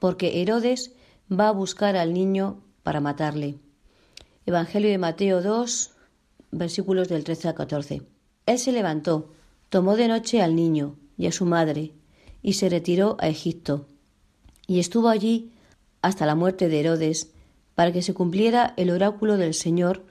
porque 0.00 0.42
Herodes 0.42 0.92
va 1.32 1.48
a 1.48 1.52
buscar 1.52 1.96
al 1.96 2.12
niño 2.12 2.60
para 2.82 3.00
matarle. 3.00 3.54
Evangelio 4.44 4.90
de 4.90 4.98
Mateo 4.98 5.40
2, 5.40 5.92
versículos 6.50 7.08
del 7.08 7.24
13 7.24 7.48
al 7.48 7.54
14. 7.54 8.15
Él 8.46 8.58
se 8.58 8.72
levantó, 8.72 9.32
tomó 9.68 9.96
de 9.96 10.08
noche 10.08 10.40
al 10.40 10.54
niño 10.54 10.96
y 11.18 11.26
a 11.26 11.32
su 11.32 11.44
madre, 11.44 11.92
y 12.42 12.54
se 12.54 12.68
retiró 12.68 13.16
a 13.20 13.28
Egipto, 13.28 13.86
y 14.66 14.78
estuvo 14.78 15.08
allí 15.08 15.50
hasta 16.02 16.26
la 16.26 16.34
muerte 16.34 16.68
de 16.68 16.80
Herodes, 16.80 17.30
para 17.74 17.92
que 17.92 18.02
se 18.02 18.14
cumpliera 18.14 18.72
el 18.76 18.90
oráculo 18.90 19.36
del 19.36 19.52
Señor 19.52 20.04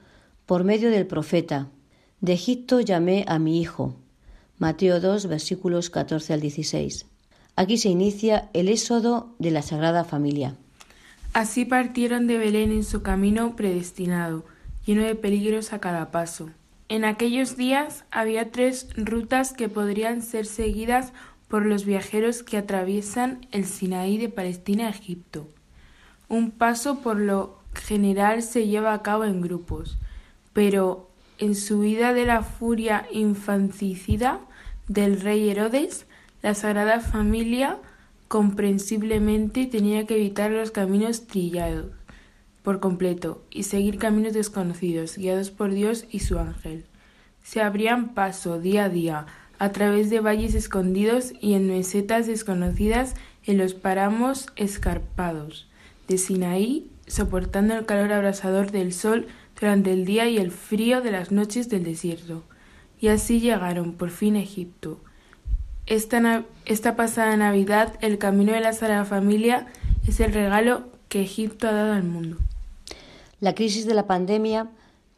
por 0.46 0.62
medio 0.62 0.90
del 0.90 1.06
profeta. 1.06 1.68
De 2.20 2.32
Egipto 2.32 2.80
llamé 2.80 3.24
a 3.26 3.38
mi 3.38 3.60
hijo. 3.60 3.96
Mateo 4.58 5.00
2, 5.00 5.26
versículos 5.26 5.90
14 5.90 6.32
al 6.32 6.40
16. 6.40 7.06
Aquí 7.56 7.78
se 7.78 7.88
inicia 7.88 8.50
el 8.52 8.68
éxodo 8.68 9.34
de 9.38 9.50
la 9.50 9.62
Sagrada 9.62 10.04
Familia. 10.04 10.56
Así 11.32 11.64
partieron 11.64 12.26
de 12.26 12.38
Belén 12.38 12.70
en 12.70 12.84
su 12.84 13.02
camino 13.02 13.56
predestinado, 13.56 14.44
lleno 14.86 15.02
de 15.02 15.14
peligros 15.14 15.72
a 15.72 15.80
cada 15.80 16.10
paso. 16.10 16.50
En 16.88 17.04
aquellos 17.04 17.56
días 17.56 18.04
había 18.12 18.52
tres 18.52 18.88
rutas 18.96 19.52
que 19.52 19.68
podrían 19.68 20.22
ser 20.22 20.46
seguidas 20.46 21.12
por 21.48 21.66
los 21.66 21.84
viajeros 21.84 22.44
que 22.44 22.56
atraviesan 22.56 23.46
el 23.50 23.64
Sinaí 23.64 24.18
de 24.18 24.28
Palestina 24.28 24.86
a 24.86 24.90
Egipto. 24.90 25.48
Un 26.28 26.52
paso 26.52 27.00
por 27.00 27.16
lo 27.16 27.58
general 27.74 28.42
se 28.42 28.68
lleva 28.68 28.94
a 28.94 29.02
cabo 29.02 29.24
en 29.24 29.40
grupos, 29.40 29.98
pero 30.52 31.10
en 31.38 31.56
su 31.56 31.80
vida 31.80 32.14
de 32.14 32.24
la 32.24 32.42
furia 32.42 33.06
infanticida 33.12 34.40
del 34.86 35.20
rey 35.20 35.48
Herodes, 35.50 36.06
la 36.40 36.54
Sagrada 36.54 37.00
Familia 37.00 37.78
comprensiblemente 38.28 39.66
tenía 39.66 40.06
que 40.06 40.16
evitar 40.16 40.52
los 40.52 40.70
caminos 40.70 41.26
trillados 41.26 41.86
por 42.66 42.80
completo 42.80 43.40
y 43.48 43.62
seguir 43.62 43.96
caminos 43.96 44.32
desconocidos, 44.32 45.18
guiados 45.18 45.52
por 45.52 45.72
Dios 45.72 46.04
y 46.10 46.18
su 46.18 46.40
ángel. 46.40 46.84
Se 47.44 47.62
abrían 47.62 48.12
paso 48.12 48.58
día 48.58 48.86
a 48.86 48.88
día 48.88 49.26
a 49.60 49.70
través 49.70 50.10
de 50.10 50.18
valles 50.18 50.52
escondidos 50.56 51.32
y 51.40 51.54
en 51.54 51.68
mesetas 51.68 52.26
desconocidas 52.26 53.14
en 53.44 53.58
los 53.58 53.74
páramos 53.74 54.48
escarpados 54.56 55.68
de 56.08 56.18
Sinaí, 56.18 56.90
soportando 57.06 57.76
el 57.76 57.86
calor 57.86 58.12
abrasador 58.12 58.72
del 58.72 58.92
sol 58.92 59.28
durante 59.60 59.92
el 59.92 60.04
día 60.04 60.28
y 60.28 60.38
el 60.38 60.50
frío 60.50 61.02
de 61.02 61.12
las 61.12 61.30
noches 61.30 61.68
del 61.68 61.84
desierto. 61.84 62.42
Y 62.98 63.06
así 63.06 63.38
llegaron 63.38 63.92
por 63.92 64.10
fin 64.10 64.34
a 64.34 64.40
Egipto. 64.40 64.98
Esta, 65.86 66.42
esta 66.64 66.96
pasada 66.96 67.36
Navidad, 67.36 67.94
el 68.00 68.18
camino 68.18 68.54
de 68.54 68.60
la 68.60 68.72
Sagrada 68.72 69.04
Familia 69.04 69.68
es 70.08 70.18
el 70.18 70.32
regalo 70.32 70.88
que 71.08 71.22
Egipto 71.22 71.68
ha 71.68 71.72
dado 71.72 71.92
al 71.92 72.02
mundo. 72.02 72.38
La 73.38 73.54
crisis 73.54 73.86
de 73.86 73.92
la 73.92 74.06
pandemia, 74.06 74.70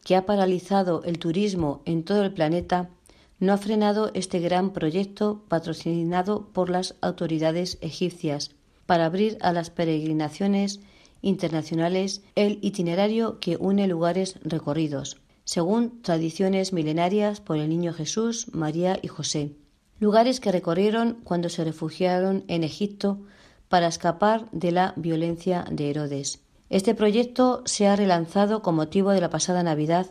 que 0.05 0.17
ha 0.17 0.27
paralizado 0.27 1.05
el 1.05 1.21
turismo 1.21 1.83
en 1.85 2.03
todo 2.03 2.25
el 2.25 2.33
planeta, 2.33 2.91
no 3.39 3.53
ha 3.53 3.59
frenado 3.59 4.11
este 4.15 4.41
gran 4.41 4.73
proyecto 4.73 5.45
patrocinado 5.47 6.49
por 6.53 6.69
las 6.69 6.97
autoridades 7.01 7.79
egipcias 7.81 8.51
para 8.87 9.07
abrir 9.07 9.39
a 9.41 9.53
las 9.53 9.71
peregrinaciones 9.71 10.81
internacionales 11.23 12.23
el 12.35 12.59
itinerario 12.61 13.39
que 13.39 13.57
une 13.57 13.87
lugares 13.87 14.41
recorridos, 14.43 15.21
según 15.45 16.03
tradiciones 16.03 16.73
milenarias 16.73 17.41
por 17.41 17.59
el 17.59 17.69
Niño 17.69 17.93
Jesús, 17.93 18.53
María 18.53 18.99
y 19.01 19.07
José. 19.07 19.53
Lugares 20.01 20.41
que 20.41 20.51
recorrieron 20.51 21.19
cuando 21.23 21.49
se 21.49 21.65
refugiaron 21.65 22.45
en 22.49 22.65
Egipto 22.65 23.21
para 23.69 23.87
escapar 23.87 24.51
de 24.51 24.73
la 24.73 24.93
violencia 24.97 25.65
de 25.71 25.91
Herodes. 25.91 26.41
Este 26.71 26.95
proyecto 26.95 27.63
se 27.65 27.87
ha 27.87 27.97
relanzado 27.97 28.63
con 28.63 28.75
motivo 28.75 29.11
de 29.11 29.21
la 29.21 29.31
pasada 29.31 29.63
Navidad 29.63 30.07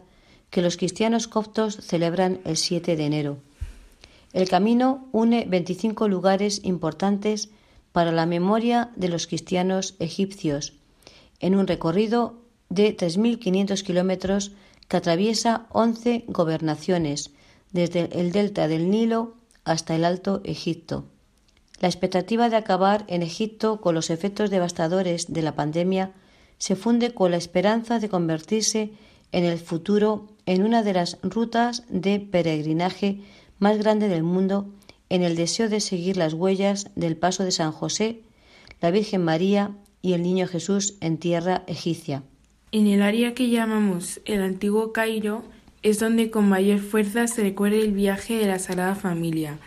que 0.49 0.62
los 0.62 0.78
cristianos 0.78 1.28
coptos 1.28 1.76
celebran 1.82 2.39
el 2.45 2.58
7 2.58 2.95
de 2.95 3.05
enero. 3.05 3.38
El 4.34 4.49
camino 4.49 5.08
une 5.12 5.45
25 5.47 6.08
lugares 6.08 6.62
importantes 6.64 7.49
para 7.91 8.12
la 8.12 8.26
memoria 8.26 8.91
de 8.95 9.10
los 9.10 9.28
cristianos 9.28 9.95
egipcios, 9.99 10.74
en 11.39 11.55
un 11.55 11.68
recorrido 11.68 12.41
de 12.70 12.95
3.500 12.95 13.84
kilómetros 13.84 14.51
que 14.88 14.97
atraviesa 14.97 15.68
11 15.72 16.26
gobernaciones, 16.28 17.32
desde 17.72 18.10
el 18.20 18.32
delta 18.32 18.68
del 18.68 18.89
Nilo 18.89 19.36
hasta 19.64 19.95
el 19.95 20.05
Alto 20.05 20.41
Egipto. 20.43 21.05
La 21.80 21.88
expectativa 21.88 22.49
de 22.49 22.55
acabar 22.55 23.03
en 23.08 23.22
Egipto 23.22 23.82
con 23.82 23.93
los 23.93 24.10
efectos 24.10 24.49
devastadores 24.49 25.32
de 25.32 25.41
la 25.41 25.55
pandemia 25.55 26.14
se 26.58 26.76
funde 26.76 27.14
con 27.14 27.32
la 27.32 27.38
esperanza 27.38 27.99
de 27.99 28.10
convertirse 28.10 28.91
en 29.32 29.43
el 29.43 29.60
futuro 29.60 30.28
en 30.45 30.64
una 30.64 30.84
de 30.84 30.93
las 30.93 31.18
rutas 31.22 31.84
de 31.89 32.20
peregrinaje 32.20 33.20
más 33.60 33.78
grande 33.78 34.08
del 34.08 34.24
mundo 34.24 34.70
en 35.10 35.24
el 35.24 35.36
deseo 35.36 35.70
de 35.70 35.80
seguir 35.80 36.18
las 36.18 36.34
huellas 36.34 36.89
del 36.95 37.16
paso 37.16 37.43
de 37.43 37.51
San 37.51 37.72
José, 37.72 38.22
la 38.82 38.91
Virgen 38.91 39.24
María 39.24 39.72
y 40.01 40.14
el 40.14 40.24
Niño 40.24 40.47
Jesús 40.47 40.95
en 41.01 41.18
tierra 41.18 41.64
egipcia. 41.68 42.24
En 42.72 42.88
el 42.88 43.01
área 43.01 43.34
que 43.34 43.49
llamamos 43.49 44.20
el 44.26 44.41
antiguo 44.41 44.91
Cairo 44.91 45.43
es 45.84 45.99
donde 45.99 46.30
con 46.30 46.49
mayor 46.49 46.80
fuerza 46.80 47.28
se 47.28 47.43
recuerda 47.43 47.78
el 47.78 47.93
viaje 47.93 48.38
de 48.38 48.47
la 48.47 48.60
Sagrada 48.60 48.95
Familia. 48.95 49.58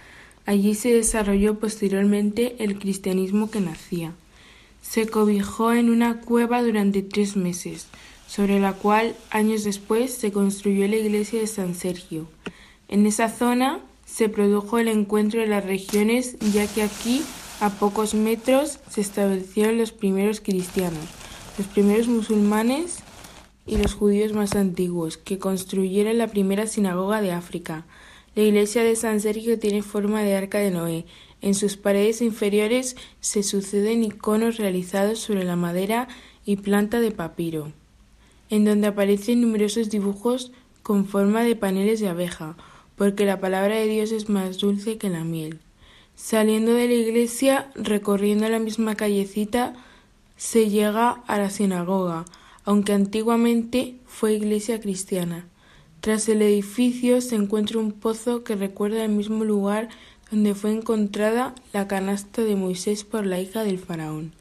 Allí 0.45 0.75
se 0.75 0.93
desarrolló 0.93 1.59
posteriormente 1.59 2.57
el 2.59 2.79
cristianismo 2.79 3.51
que 3.51 3.61
nacía 3.61 4.13
se 4.83 5.07
cobijó 5.07 5.73
en 5.73 5.91
una 5.91 6.21
cueva 6.21 6.63
durante 6.63 7.03
tres 7.03 7.37
meses, 7.37 7.87
sobre 8.27 8.61
la 8.61 8.73
cual 8.73 9.15
años 9.31 9.65
después 9.65 10.15
se 10.15 10.33
construyó 10.33 10.87
la 10.89 10.97
iglesia 10.97 11.41
de 11.41 11.47
San 11.47 11.75
Sergio. 11.75 12.29
En 12.89 13.07
esa 13.07 13.29
zona 13.29 13.81
se 14.05 14.29
produjo 14.29 14.79
el 14.79 14.89
encuentro 14.89 15.41
de 15.41 15.47
las 15.47 15.65
regiones, 15.65 16.37
ya 16.53 16.67
que 16.67 16.83
aquí, 16.83 17.23
a 17.61 17.71
pocos 17.71 18.15
metros, 18.15 18.81
se 18.91 19.01
establecieron 19.01 19.79
los 19.79 19.93
primeros 19.93 20.41
cristianos, 20.41 21.05
los 21.59 21.67
primeros 21.69 22.09
musulmanes 22.09 22.99
y 23.67 23.77
los 23.77 23.95
judíos 23.95 24.33
más 24.33 24.57
antiguos, 24.57 25.17
que 25.17 25.39
construyeron 25.39 26.19
la 26.19 26.27
primera 26.27 26.67
sinagoga 26.67 27.21
de 27.21 27.33
África. 27.33 27.87
La 28.35 28.43
iglesia 28.43 28.83
de 28.83 28.97
San 28.97 29.21
Sergio 29.21 29.59
tiene 29.59 29.83
forma 29.83 30.23
de 30.23 30.37
arca 30.37 30.59
de 30.59 30.71
Noé, 30.71 31.05
en 31.43 31.55
sus 31.55 31.77
paredes 31.77 32.21
inferiores 32.21 32.97
se 33.21 33.43
suceden 33.43 34.05
iconos 34.05 34.57
realizados 34.57 35.21
sobre 35.21 35.45
la 35.45 35.57
madera 35.57 36.09
y 36.45 36.57
planta 36.57 37.01
de 37.01 37.11
papiro, 37.11 37.73
en 38.49 38.65
donde 38.65 38.89
aparecen 38.89 39.41
numerosos 39.41 39.91
dibujos 39.91 40.53
con 40.83 41.07
forma 41.07 41.43
de 41.43 41.57
paneles 41.57 42.01
de 42.01 42.09
abeja, 42.09 42.57
porque 42.97 43.25
la 43.25 43.41
palabra 43.41 43.77
de 43.77 43.87
Dios 43.87 44.13
es 44.13 44.29
más 44.29 44.59
dulce 44.59 44.99
que 44.99 45.09
la 45.09 45.25
miel. 45.25 45.61
Saliendo 46.15 46.75
de 46.75 46.87
la 46.87 46.95
iglesia, 46.95 47.71
recorriendo 47.75 48.49
la 48.49 48.59
misma 48.59 48.95
callecita, 48.95 49.75
se 50.37 50.69
llega 50.69 51.23
a 51.27 51.39
la 51.39 51.49
sinagoga, 51.49 52.25
aunque 52.65 52.93
antiguamente 52.93 53.97
fue 54.07 54.35
iglesia 54.35 54.81
cristiana. 54.81 55.47
Tras 56.01 56.29
el 56.29 56.41
edificio 56.43 57.21
se 57.21 57.37
encuentra 57.37 57.79
un 57.79 57.93
pozo 57.93 58.43
que 58.43 58.57
recuerda 58.57 59.05
el 59.05 59.13
mismo 59.13 59.45
lugar 59.45 59.89
donde 60.31 60.55
fue 60.55 60.73
encontrada 60.73 61.55
la 61.73 61.89
canasta 61.89 62.43
de 62.43 62.57
Moisés 62.57 63.05
por 63.05 63.27
la 63.27 63.41
hija 63.41 63.65
del 63.65 63.79
faraón, 63.79 64.33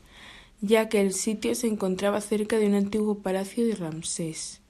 ya 0.62 0.90
que 0.90 1.02
el 1.02 1.14
sitio 1.14 1.56
se 1.56 1.68
encontraba 1.68 2.22
cerca 2.22 2.58
de 2.58 2.68
un 2.68 2.76
antiguo 2.76 3.16
palacio 3.16 3.66
de 3.66 3.76
Ramsés. 3.76 4.62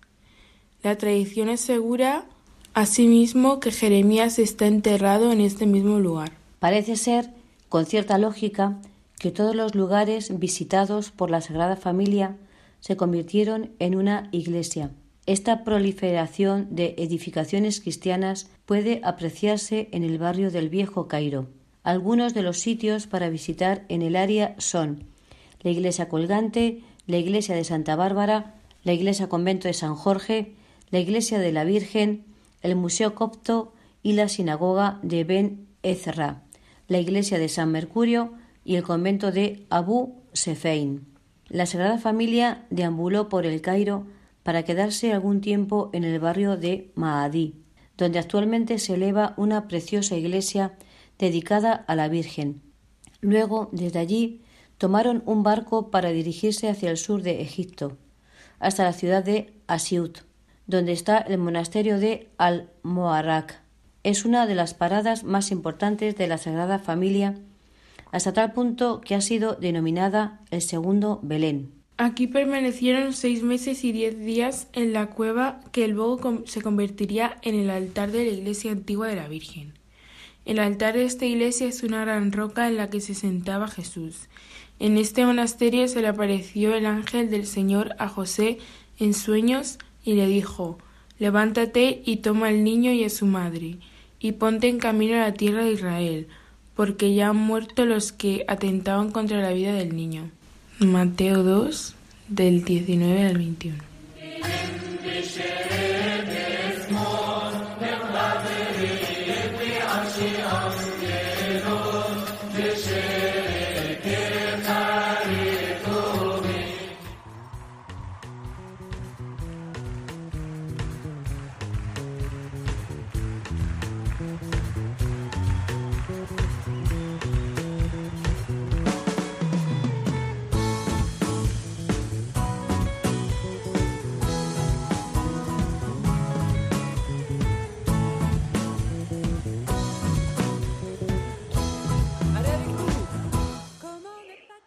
La 0.82 0.98
tradición 0.98 1.50
asegura 1.50 2.26
asimismo 2.74 3.60
que 3.60 3.72
Jeremías 3.72 4.40
está 4.40 4.68
enterrado 4.68 5.32
en 5.32 5.42
este 5.42 5.66
mismo 5.66 6.00
lugar. 6.00 6.32
Parece 6.60 6.96
ser, 6.96 7.30
con 7.68 7.86
cierta 7.86 8.18
lógica, 8.18 8.78
que 9.20 9.32
todos 9.32 9.56
los 9.56 9.76
lugares 9.76 10.40
visitados 10.40 11.12
por 11.12 11.30
la 11.30 11.42
Sagrada 11.42 11.76
Familia 11.76 12.38
se 12.80 12.96
convirtieron 12.96 13.72
en 13.80 13.96
una 13.96 14.30
iglesia. 14.32 14.92
Esta 15.26 15.64
proliferación 15.64 16.68
de 16.72 16.96
edificaciones 16.98 17.82
cristianas 17.82 18.50
puede 18.66 19.02
apreciarse 19.04 19.90
en 19.92 20.04
el 20.04 20.18
barrio 20.18 20.52
del 20.52 20.70
Viejo 20.70 21.08
Cairo. 21.08 21.48
Algunos 21.84 22.34
de 22.34 22.42
los 22.42 22.60
sitios 22.60 23.08
para 23.08 23.30
visitar 23.30 23.86
en 23.90 24.02
el 24.02 24.16
área 24.16 24.56
son 24.58 25.06
la 25.62 25.72
iglesia 25.72 26.10
colgante, 26.10 26.84
la 27.08 27.18
iglesia 27.18 27.56
de 27.56 27.64
Santa 27.64 27.96
Bárbara, 27.96 28.56
la 28.84 28.94
iglesia 28.94 29.30
convento 29.30 29.68
de 29.68 29.74
San 29.74 29.96
Jorge, 29.96 30.54
la 30.90 31.00
iglesia 31.00 31.40
de 31.40 31.52
la 31.52 31.64
Virgen, 31.64 32.26
el 32.62 32.76
Museo 32.76 33.16
Copto 33.16 33.74
y 34.04 34.14
la 34.14 34.30
sinagoga 34.30 35.00
de 35.04 35.24
Ben 35.24 35.68
Ezra, 35.84 36.44
la 36.88 37.00
iglesia 37.00 37.40
de 37.40 37.50
San 37.50 37.72
Mercurio 37.72 38.34
y 38.66 38.76
el 38.76 38.84
convento 38.84 39.32
de 39.32 39.66
Abu 39.70 40.16
Sefein. 40.34 41.06
La 41.48 41.66
Sagrada 41.66 41.98
Familia 41.98 42.66
deambuló 42.70 43.30
por 43.30 43.46
el 43.46 43.62
Cairo 43.62 44.06
para 44.50 44.64
quedarse 44.64 45.14
algún 45.14 45.42
tiempo 45.42 45.92
en 45.94 46.04
el 46.04 46.20
barrio 46.20 46.58
de 46.58 46.92
Maadí, 46.96 47.54
donde 48.00 48.18
actualmente 48.18 48.80
se 48.80 48.96
eleva 48.96 49.36
una 49.38 49.68
preciosa 49.68 50.16
iglesia 50.16 50.74
dedicada 51.20 51.72
a 51.72 51.94
la 51.94 52.08
Virgen. 52.08 52.64
Luego, 53.22 53.70
desde 53.72 54.00
allí, 54.00 54.42
tomaron 54.80 55.22
un 55.28 55.44
barco 55.44 55.92
para 55.92 56.10
dirigirse 56.10 56.68
hacia 56.68 56.90
el 56.90 56.98
sur 56.98 57.22
de 57.22 57.44
Egipto, 57.44 58.00
hasta 58.58 58.84
la 58.86 58.94
ciudad 58.94 59.24
de 59.24 59.54
Asiut, 59.68 60.22
donde 60.66 60.94
está 60.94 61.20
el 61.20 61.38
monasterio 61.38 62.00
de 62.00 62.32
Al-Moarak. 62.40 63.62
Es 64.02 64.26
una 64.26 64.48
de 64.48 64.56
las 64.56 64.74
paradas 64.74 65.24
más 65.24 65.52
importantes 65.52 66.16
de 66.16 66.28
la 66.28 66.40
Sagrada 66.40 66.80
Familia, 66.80 67.36
hasta 68.12 68.34
tal 68.34 68.54
punto 68.54 69.00
que 69.00 69.14
ha 69.14 69.22
sido 69.22 69.54
denominada 69.54 70.40
el 70.50 70.64
segundo 70.64 71.20
Belén. 71.22 71.79
Aquí 72.02 72.28
permanecieron 72.28 73.12
seis 73.12 73.44
meses 73.44 73.84
y 73.84 73.92
diez 73.92 74.18
días 74.18 74.70
en 74.72 74.94
la 74.94 75.08
cueva 75.08 75.60
que 75.74 75.86
luego 75.90 76.44
se 76.46 76.62
convertiría 76.62 77.38
en 77.42 77.56
el 77.56 77.70
altar 77.70 78.14
de 78.14 78.24
la 78.24 78.32
iglesia 78.32 78.72
antigua 78.72 79.08
de 79.08 79.18
la 79.18 79.28
Virgen. 79.28 79.74
El 80.46 80.60
altar 80.60 80.94
de 80.94 81.04
esta 81.04 81.26
iglesia 81.26 81.68
es 81.68 81.84
una 81.84 82.00
gran 82.06 82.32
roca 82.32 82.70
en 82.70 82.78
la 82.78 82.90
que 82.90 83.02
se 83.02 83.16
sentaba 83.16 83.68
Jesús. 83.68 84.30
En 84.80 84.98
este 84.98 85.26
monasterio 85.26 85.90
se 85.90 86.02
le 86.02 86.08
apareció 86.08 86.74
el 86.74 86.86
ángel 86.86 87.30
del 87.30 87.46
Señor 87.46 87.94
a 88.00 88.08
José 88.08 88.60
en 88.98 89.14
sueños 89.14 89.78
y 90.06 90.14
le 90.14 90.26
dijo 90.26 90.78
Levántate 91.18 92.02
y 92.06 92.18
toma 92.18 92.48
al 92.48 92.64
niño 92.64 92.94
y 92.94 93.04
a 93.04 93.10
su 93.10 93.26
madre, 93.26 93.76
y 94.22 94.32
ponte 94.32 94.70
en 94.70 94.80
camino 94.80 95.18
a 95.18 95.28
la 95.28 95.34
tierra 95.34 95.66
de 95.66 95.74
Israel, 95.74 96.28
porque 96.76 97.14
ya 97.14 97.32
han 97.32 97.36
muerto 97.36 97.86
los 97.86 98.14
que 98.14 98.46
atentaban 98.48 99.12
contra 99.12 99.42
la 99.42 99.52
vida 99.52 99.74
del 99.74 99.98
niño. 99.98 100.32
Mateo 100.80 101.44
2, 101.44 101.96
del 102.30 102.64
19 102.64 103.26
al 103.26 103.38
21. 103.38 103.78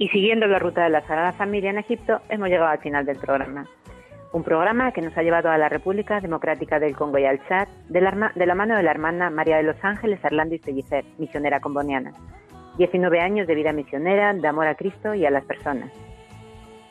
Y 0.02 0.08
siguiendo 0.08 0.48
la 0.48 0.58
ruta 0.58 0.82
de 0.82 0.90
la 0.90 1.06
Sagrada 1.06 1.30
Familia 1.30 1.70
en 1.70 1.78
Egipto, 1.78 2.22
hemos 2.28 2.48
llegado 2.48 2.70
al 2.70 2.80
final 2.80 3.06
del 3.06 3.18
programa. 3.18 3.68
Un 4.32 4.42
programa 4.42 4.90
que 4.90 5.00
nos 5.00 5.16
ha 5.16 5.22
llevado 5.22 5.48
a 5.48 5.56
la 5.56 5.68
República 5.68 6.18
Democrática 6.20 6.80
del 6.80 6.96
Congo 6.96 7.18
y 7.18 7.24
al 7.24 7.38
Chad 7.46 7.68
de 7.88 8.00
la, 8.00 8.10
mano 8.56 8.76
de 8.76 8.82
la 8.82 8.90
hermana 8.90 9.30
María 9.30 9.58
de 9.58 9.62
los 9.62 9.76
Ángeles 9.80 10.18
Arlandis 10.24 10.60
Pellicer, 10.60 11.04
misionera 11.18 11.60
comboniana. 11.60 12.10
19 12.78 13.20
años 13.20 13.46
de 13.46 13.54
vida 13.54 13.72
misionera, 13.72 14.34
de 14.34 14.48
amor 14.48 14.66
a 14.66 14.74
Cristo 14.74 15.14
y 15.14 15.24
a 15.24 15.30
las 15.30 15.44
personas. 15.44 15.92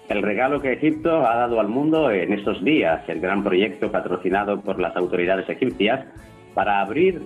El 0.08 0.22
regalo 0.22 0.62
que 0.62 0.72
Egipto 0.72 1.28
ha 1.28 1.36
dado 1.36 1.60
al 1.60 1.68
mundo 1.68 2.10
en 2.12 2.32
estos 2.32 2.64
días, 2.64 3.04
el 3.10 3.20
gran 3.20 3.44
proyecto 3.44 3.92
patrocinado 3.92 4.62
por 4.62 4.80
las 4.80 4.96
autoridades 4.96 5.50
egipcias 5.50 6.06
para 6.54 6.80
abrir 6.80 7.24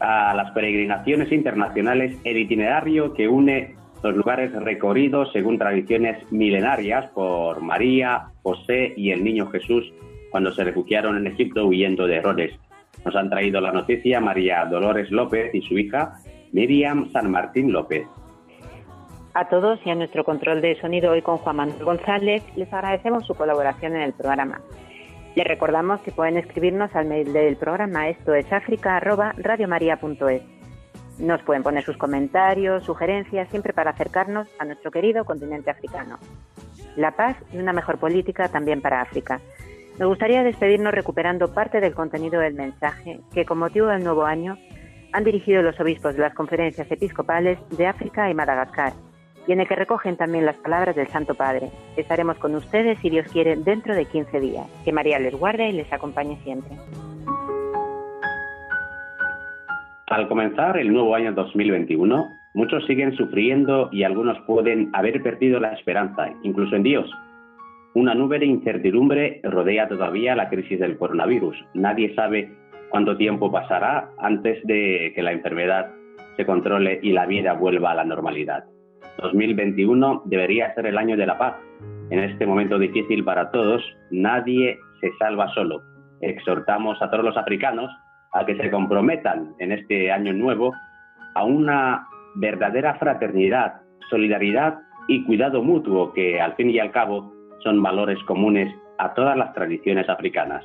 a 0.00 0.34
las 0.34 0.50
peregrinaciones 0.50 1.30
internacionales 1.30 2.20
el 2.24 2.38
itinerario 2.38 3.14
que 3.14 3.28
une 3.28 3.78
los 4.02 4.14
lugares 4.16 4.52
recorridos 4.52 5.30
según 5.32 5.58
tradiciones 5.58 6.30
milenarias 6.32 7.10
por 7.10 7.60
María, 7.60 8.28
José 8.42 8.94
y 8.96 9.10
el 9.10 9.24
niño 9.24 9.50
Jesús 9.50 9.92
cuando 10.30 10.52
se 10.52 10.64
refugiaron 10.64 11.16
en 11.16 11.26
Egipto 11.26 11.66
huyendo 11.66 12.06
de 12.06 12.16
Herodes. 12.16 12.52
Nos 13.04 13.16
han 13.16 13.30
traído 13.30 13.60
la 13.60 13.72
noticia 13.72 14.20
María 14.20 14.64
Dolores 14.66 15.10
López 15.10 15.54
y 15.54 15.62
su 15.62 15.78
hija 15.78 16.14
Miriam 16.52 17.10
San 17.12 17.30
Martín 17.30 17.72
López. 17.72 18.06
A 19.34 19.48
todos 19.48 19.78
y 19.84 19.90
a 19.90 19.94
nuestro 19.94 20.24
control 20.24 20.60
de 20.60 20.80
sonido 20.80 21.12
hoy 21.12 21.22
con 21.22 21.36
Juan 21.36 21.56
Manuel 21.56 21.84
González 21.84 22.42
les 22.56 22.72
agradecemos 22.72 23.26
su 23.26 23.34
colaboración 23.34 23.94
en 23.94 24.02
el 24.02 24.12
programa. 24.12 24.60
Les 25.36 25.46
recordamos 25.46 26.00
que 26.00 26.10
pueden 26.10 26.36
escribirnos 26.36 26.94
al 26.96 27.06
mail 27.06 27.32
del 27.32 27.56
programa 27.56 28.08
esto 28.08 28.34
es 28.34 28.46
nos 31.18 31.42
pueden 31.42 31.62
poner 31.62 31.84
sus 31.84 31.96
comentarios, 31.96 32.84
sugerencias, 32.84 33.48
siempre 33.48 33.72
para 33.72 33.90
acercarnos 33.90 34.48
a 34.58 34.64
nuestro 34.64 34.90
querido 34.90 35.24
continente 35.24 35.70
africano. 35.70 36.18
La 36.96 37.12
paz 37.12 37.36
y 37.52 37.58
una 37.58 37.72
mejor 37.72 37.98
política 37.98 38.48
también 38.48 38.80
para 38.80 39.00
África. 39.00 39.40
Me 39.98 40.06
gustaría 40.06 40.42
despedirnos 40.44 40.92
recuperando 40.92 41.52
parte 41.52 41.80
del 41.80 41.94
contenido 41.94 42.40
del 42.40 42.54
mensaje 42.54 43.20
que, 43.32 43.44
con 43.44 43.58
motivo 43.58 43.88
del 43.88 44.04
nuevo 44.04 44.24
año, 44.24 44.56
han 45.12 45.24
dirigido 45.24 45.62
los 45.62 45.78
obispos 45.80 46.14
de 46.14 46.22
las 46.22 46.34
conferencias 46.34 46.90
episcopales 46.90 47.58
de 47.76 47.86
África 47.86 48.30
y 48.30 48.34
Madagascar, 48.34 48.92
y 49.46 49.52
en 49.52 49.60
el 49.60 49.66
que 49.66 49.74
recogen 49.74 50.16
también 50.16 50.46
las 50.46 50.56
palabras 50.56 50.94
del 50.94 51.08
Santo 51.08 51.34
Padre. 51.34 51.70
Estaremos 51.96 52.38
con 52.38 52.54
ustedes, 52.54 52.98
si 53.00 53.10
Dios 53.10 53.26
quiere, 53.32 53.56
dentro 53.56 53.94
de 53.94 54.04
15 54.04 54.38
días. 54.40 54.66
Que 54.84 54.92
María 54.92 55.18
les 55.18 55.34
guarde 55.34 55.68
y 55.68 55.72
les 55.72 55.92
acompañe 55.92 56.38
siempre. 56.44 56.76
Al 60.10 60.26
comenzar 60.26 60.78
el 60.78 60.90
nuevo 60.90 61.14
año 61.14 61.34
2021, 61.34 62.28
muchos 62.54 62.86
siguen 62.86 63.14
sufriendo 63.14 63.90
y 63.92 64.04
algunos 64.04 64.38
pueden 64.46 64.88
haber 64.94 65.22
perdido 65.22 65.60
la 65.60 65.74
esperanza, 65.74 66.30
incluso 66.42 66.76
en 66.76 66.82
Dios. 66.82 67.10
Una 67.94 68.14
nube 68.14 68.38
de 68.38 68.46
incertidumbre 68.46 69.42
rodea 69.44 69.86
todavía 69.86 70.34
la 70.34 70.48
crisis 70.48 70.80
del 70.80 70.96
coronavirus. 70.96 71.62
Nadie 71.74 72.14
sabe 72.14 72.50
cuánto 72.88 73.18
tiempo 73.18 73.52
pasará 73.52 74.08
antes 74.18 74.58
de 74.64 75.12
que 75.14 75.22
la 75.22 75.32
enfermedad 75.32 75.90
se 76.38 76.46
controle 76.46 77.00
y 77.02 77.12
la 77.12 77.26
vida 77.26 77.52
vuelva 77.52 77.90
a 77.90 77.96
la 77.96 78.04
normalidad. 78.04 78.64
2021 79.18 80.22
debería 80.24 80.74
ser 80.74 80.86
el 80.86 80.96
año 80.96 81.18
de 81.18 81.26
la 81.26 81.36
paz. 81.36 81.56
En 82.08 82.20
este 82.20 82.46
momento 82.46 82.78
difícil 82.78 83.24
para 83.24 83.50
todos, 83.50 83.82
nadie 84.10 84.78
se 85.02 85.10
salva 85.18 85.52
solo. 85.52 85.82
Exhortamos 86.22 86.96
a 87.02 87.10
todos 87.10 87.24
los 87.24 87.36
africanos 87.36 87.90
a 88.38 88.46
que 88.46 88.56
se 88.56 88.70
comprometan 88.70 89.54
en 89.58 89.72
este 89.72 90.12
año 90.12 90.32
nuevo 90.32 90.72
a 91.34 91.44
una 91.44 92.06
verdadera 92.36 92.94
fraternidad, 92.94 93.80
solidaridad 94.10 94.78
y 95.08 95.24
cuidado 95.24 95.62
mutuo 95.62 96.12
que 96.12 96.40
al 96.40 96.54
fin 96.54 96.70
y 96.70 96.78
al 96.78 96.92
cabo 96.92 97.32
son 97.64 97.82
valores 97.82 98.18
comunes 98.24 98.72
a 98.98 99.12
todas 99.14 99.36
las 99.36 99.52
tradiciones 99.54 100.08
africanas. 100.08 100.64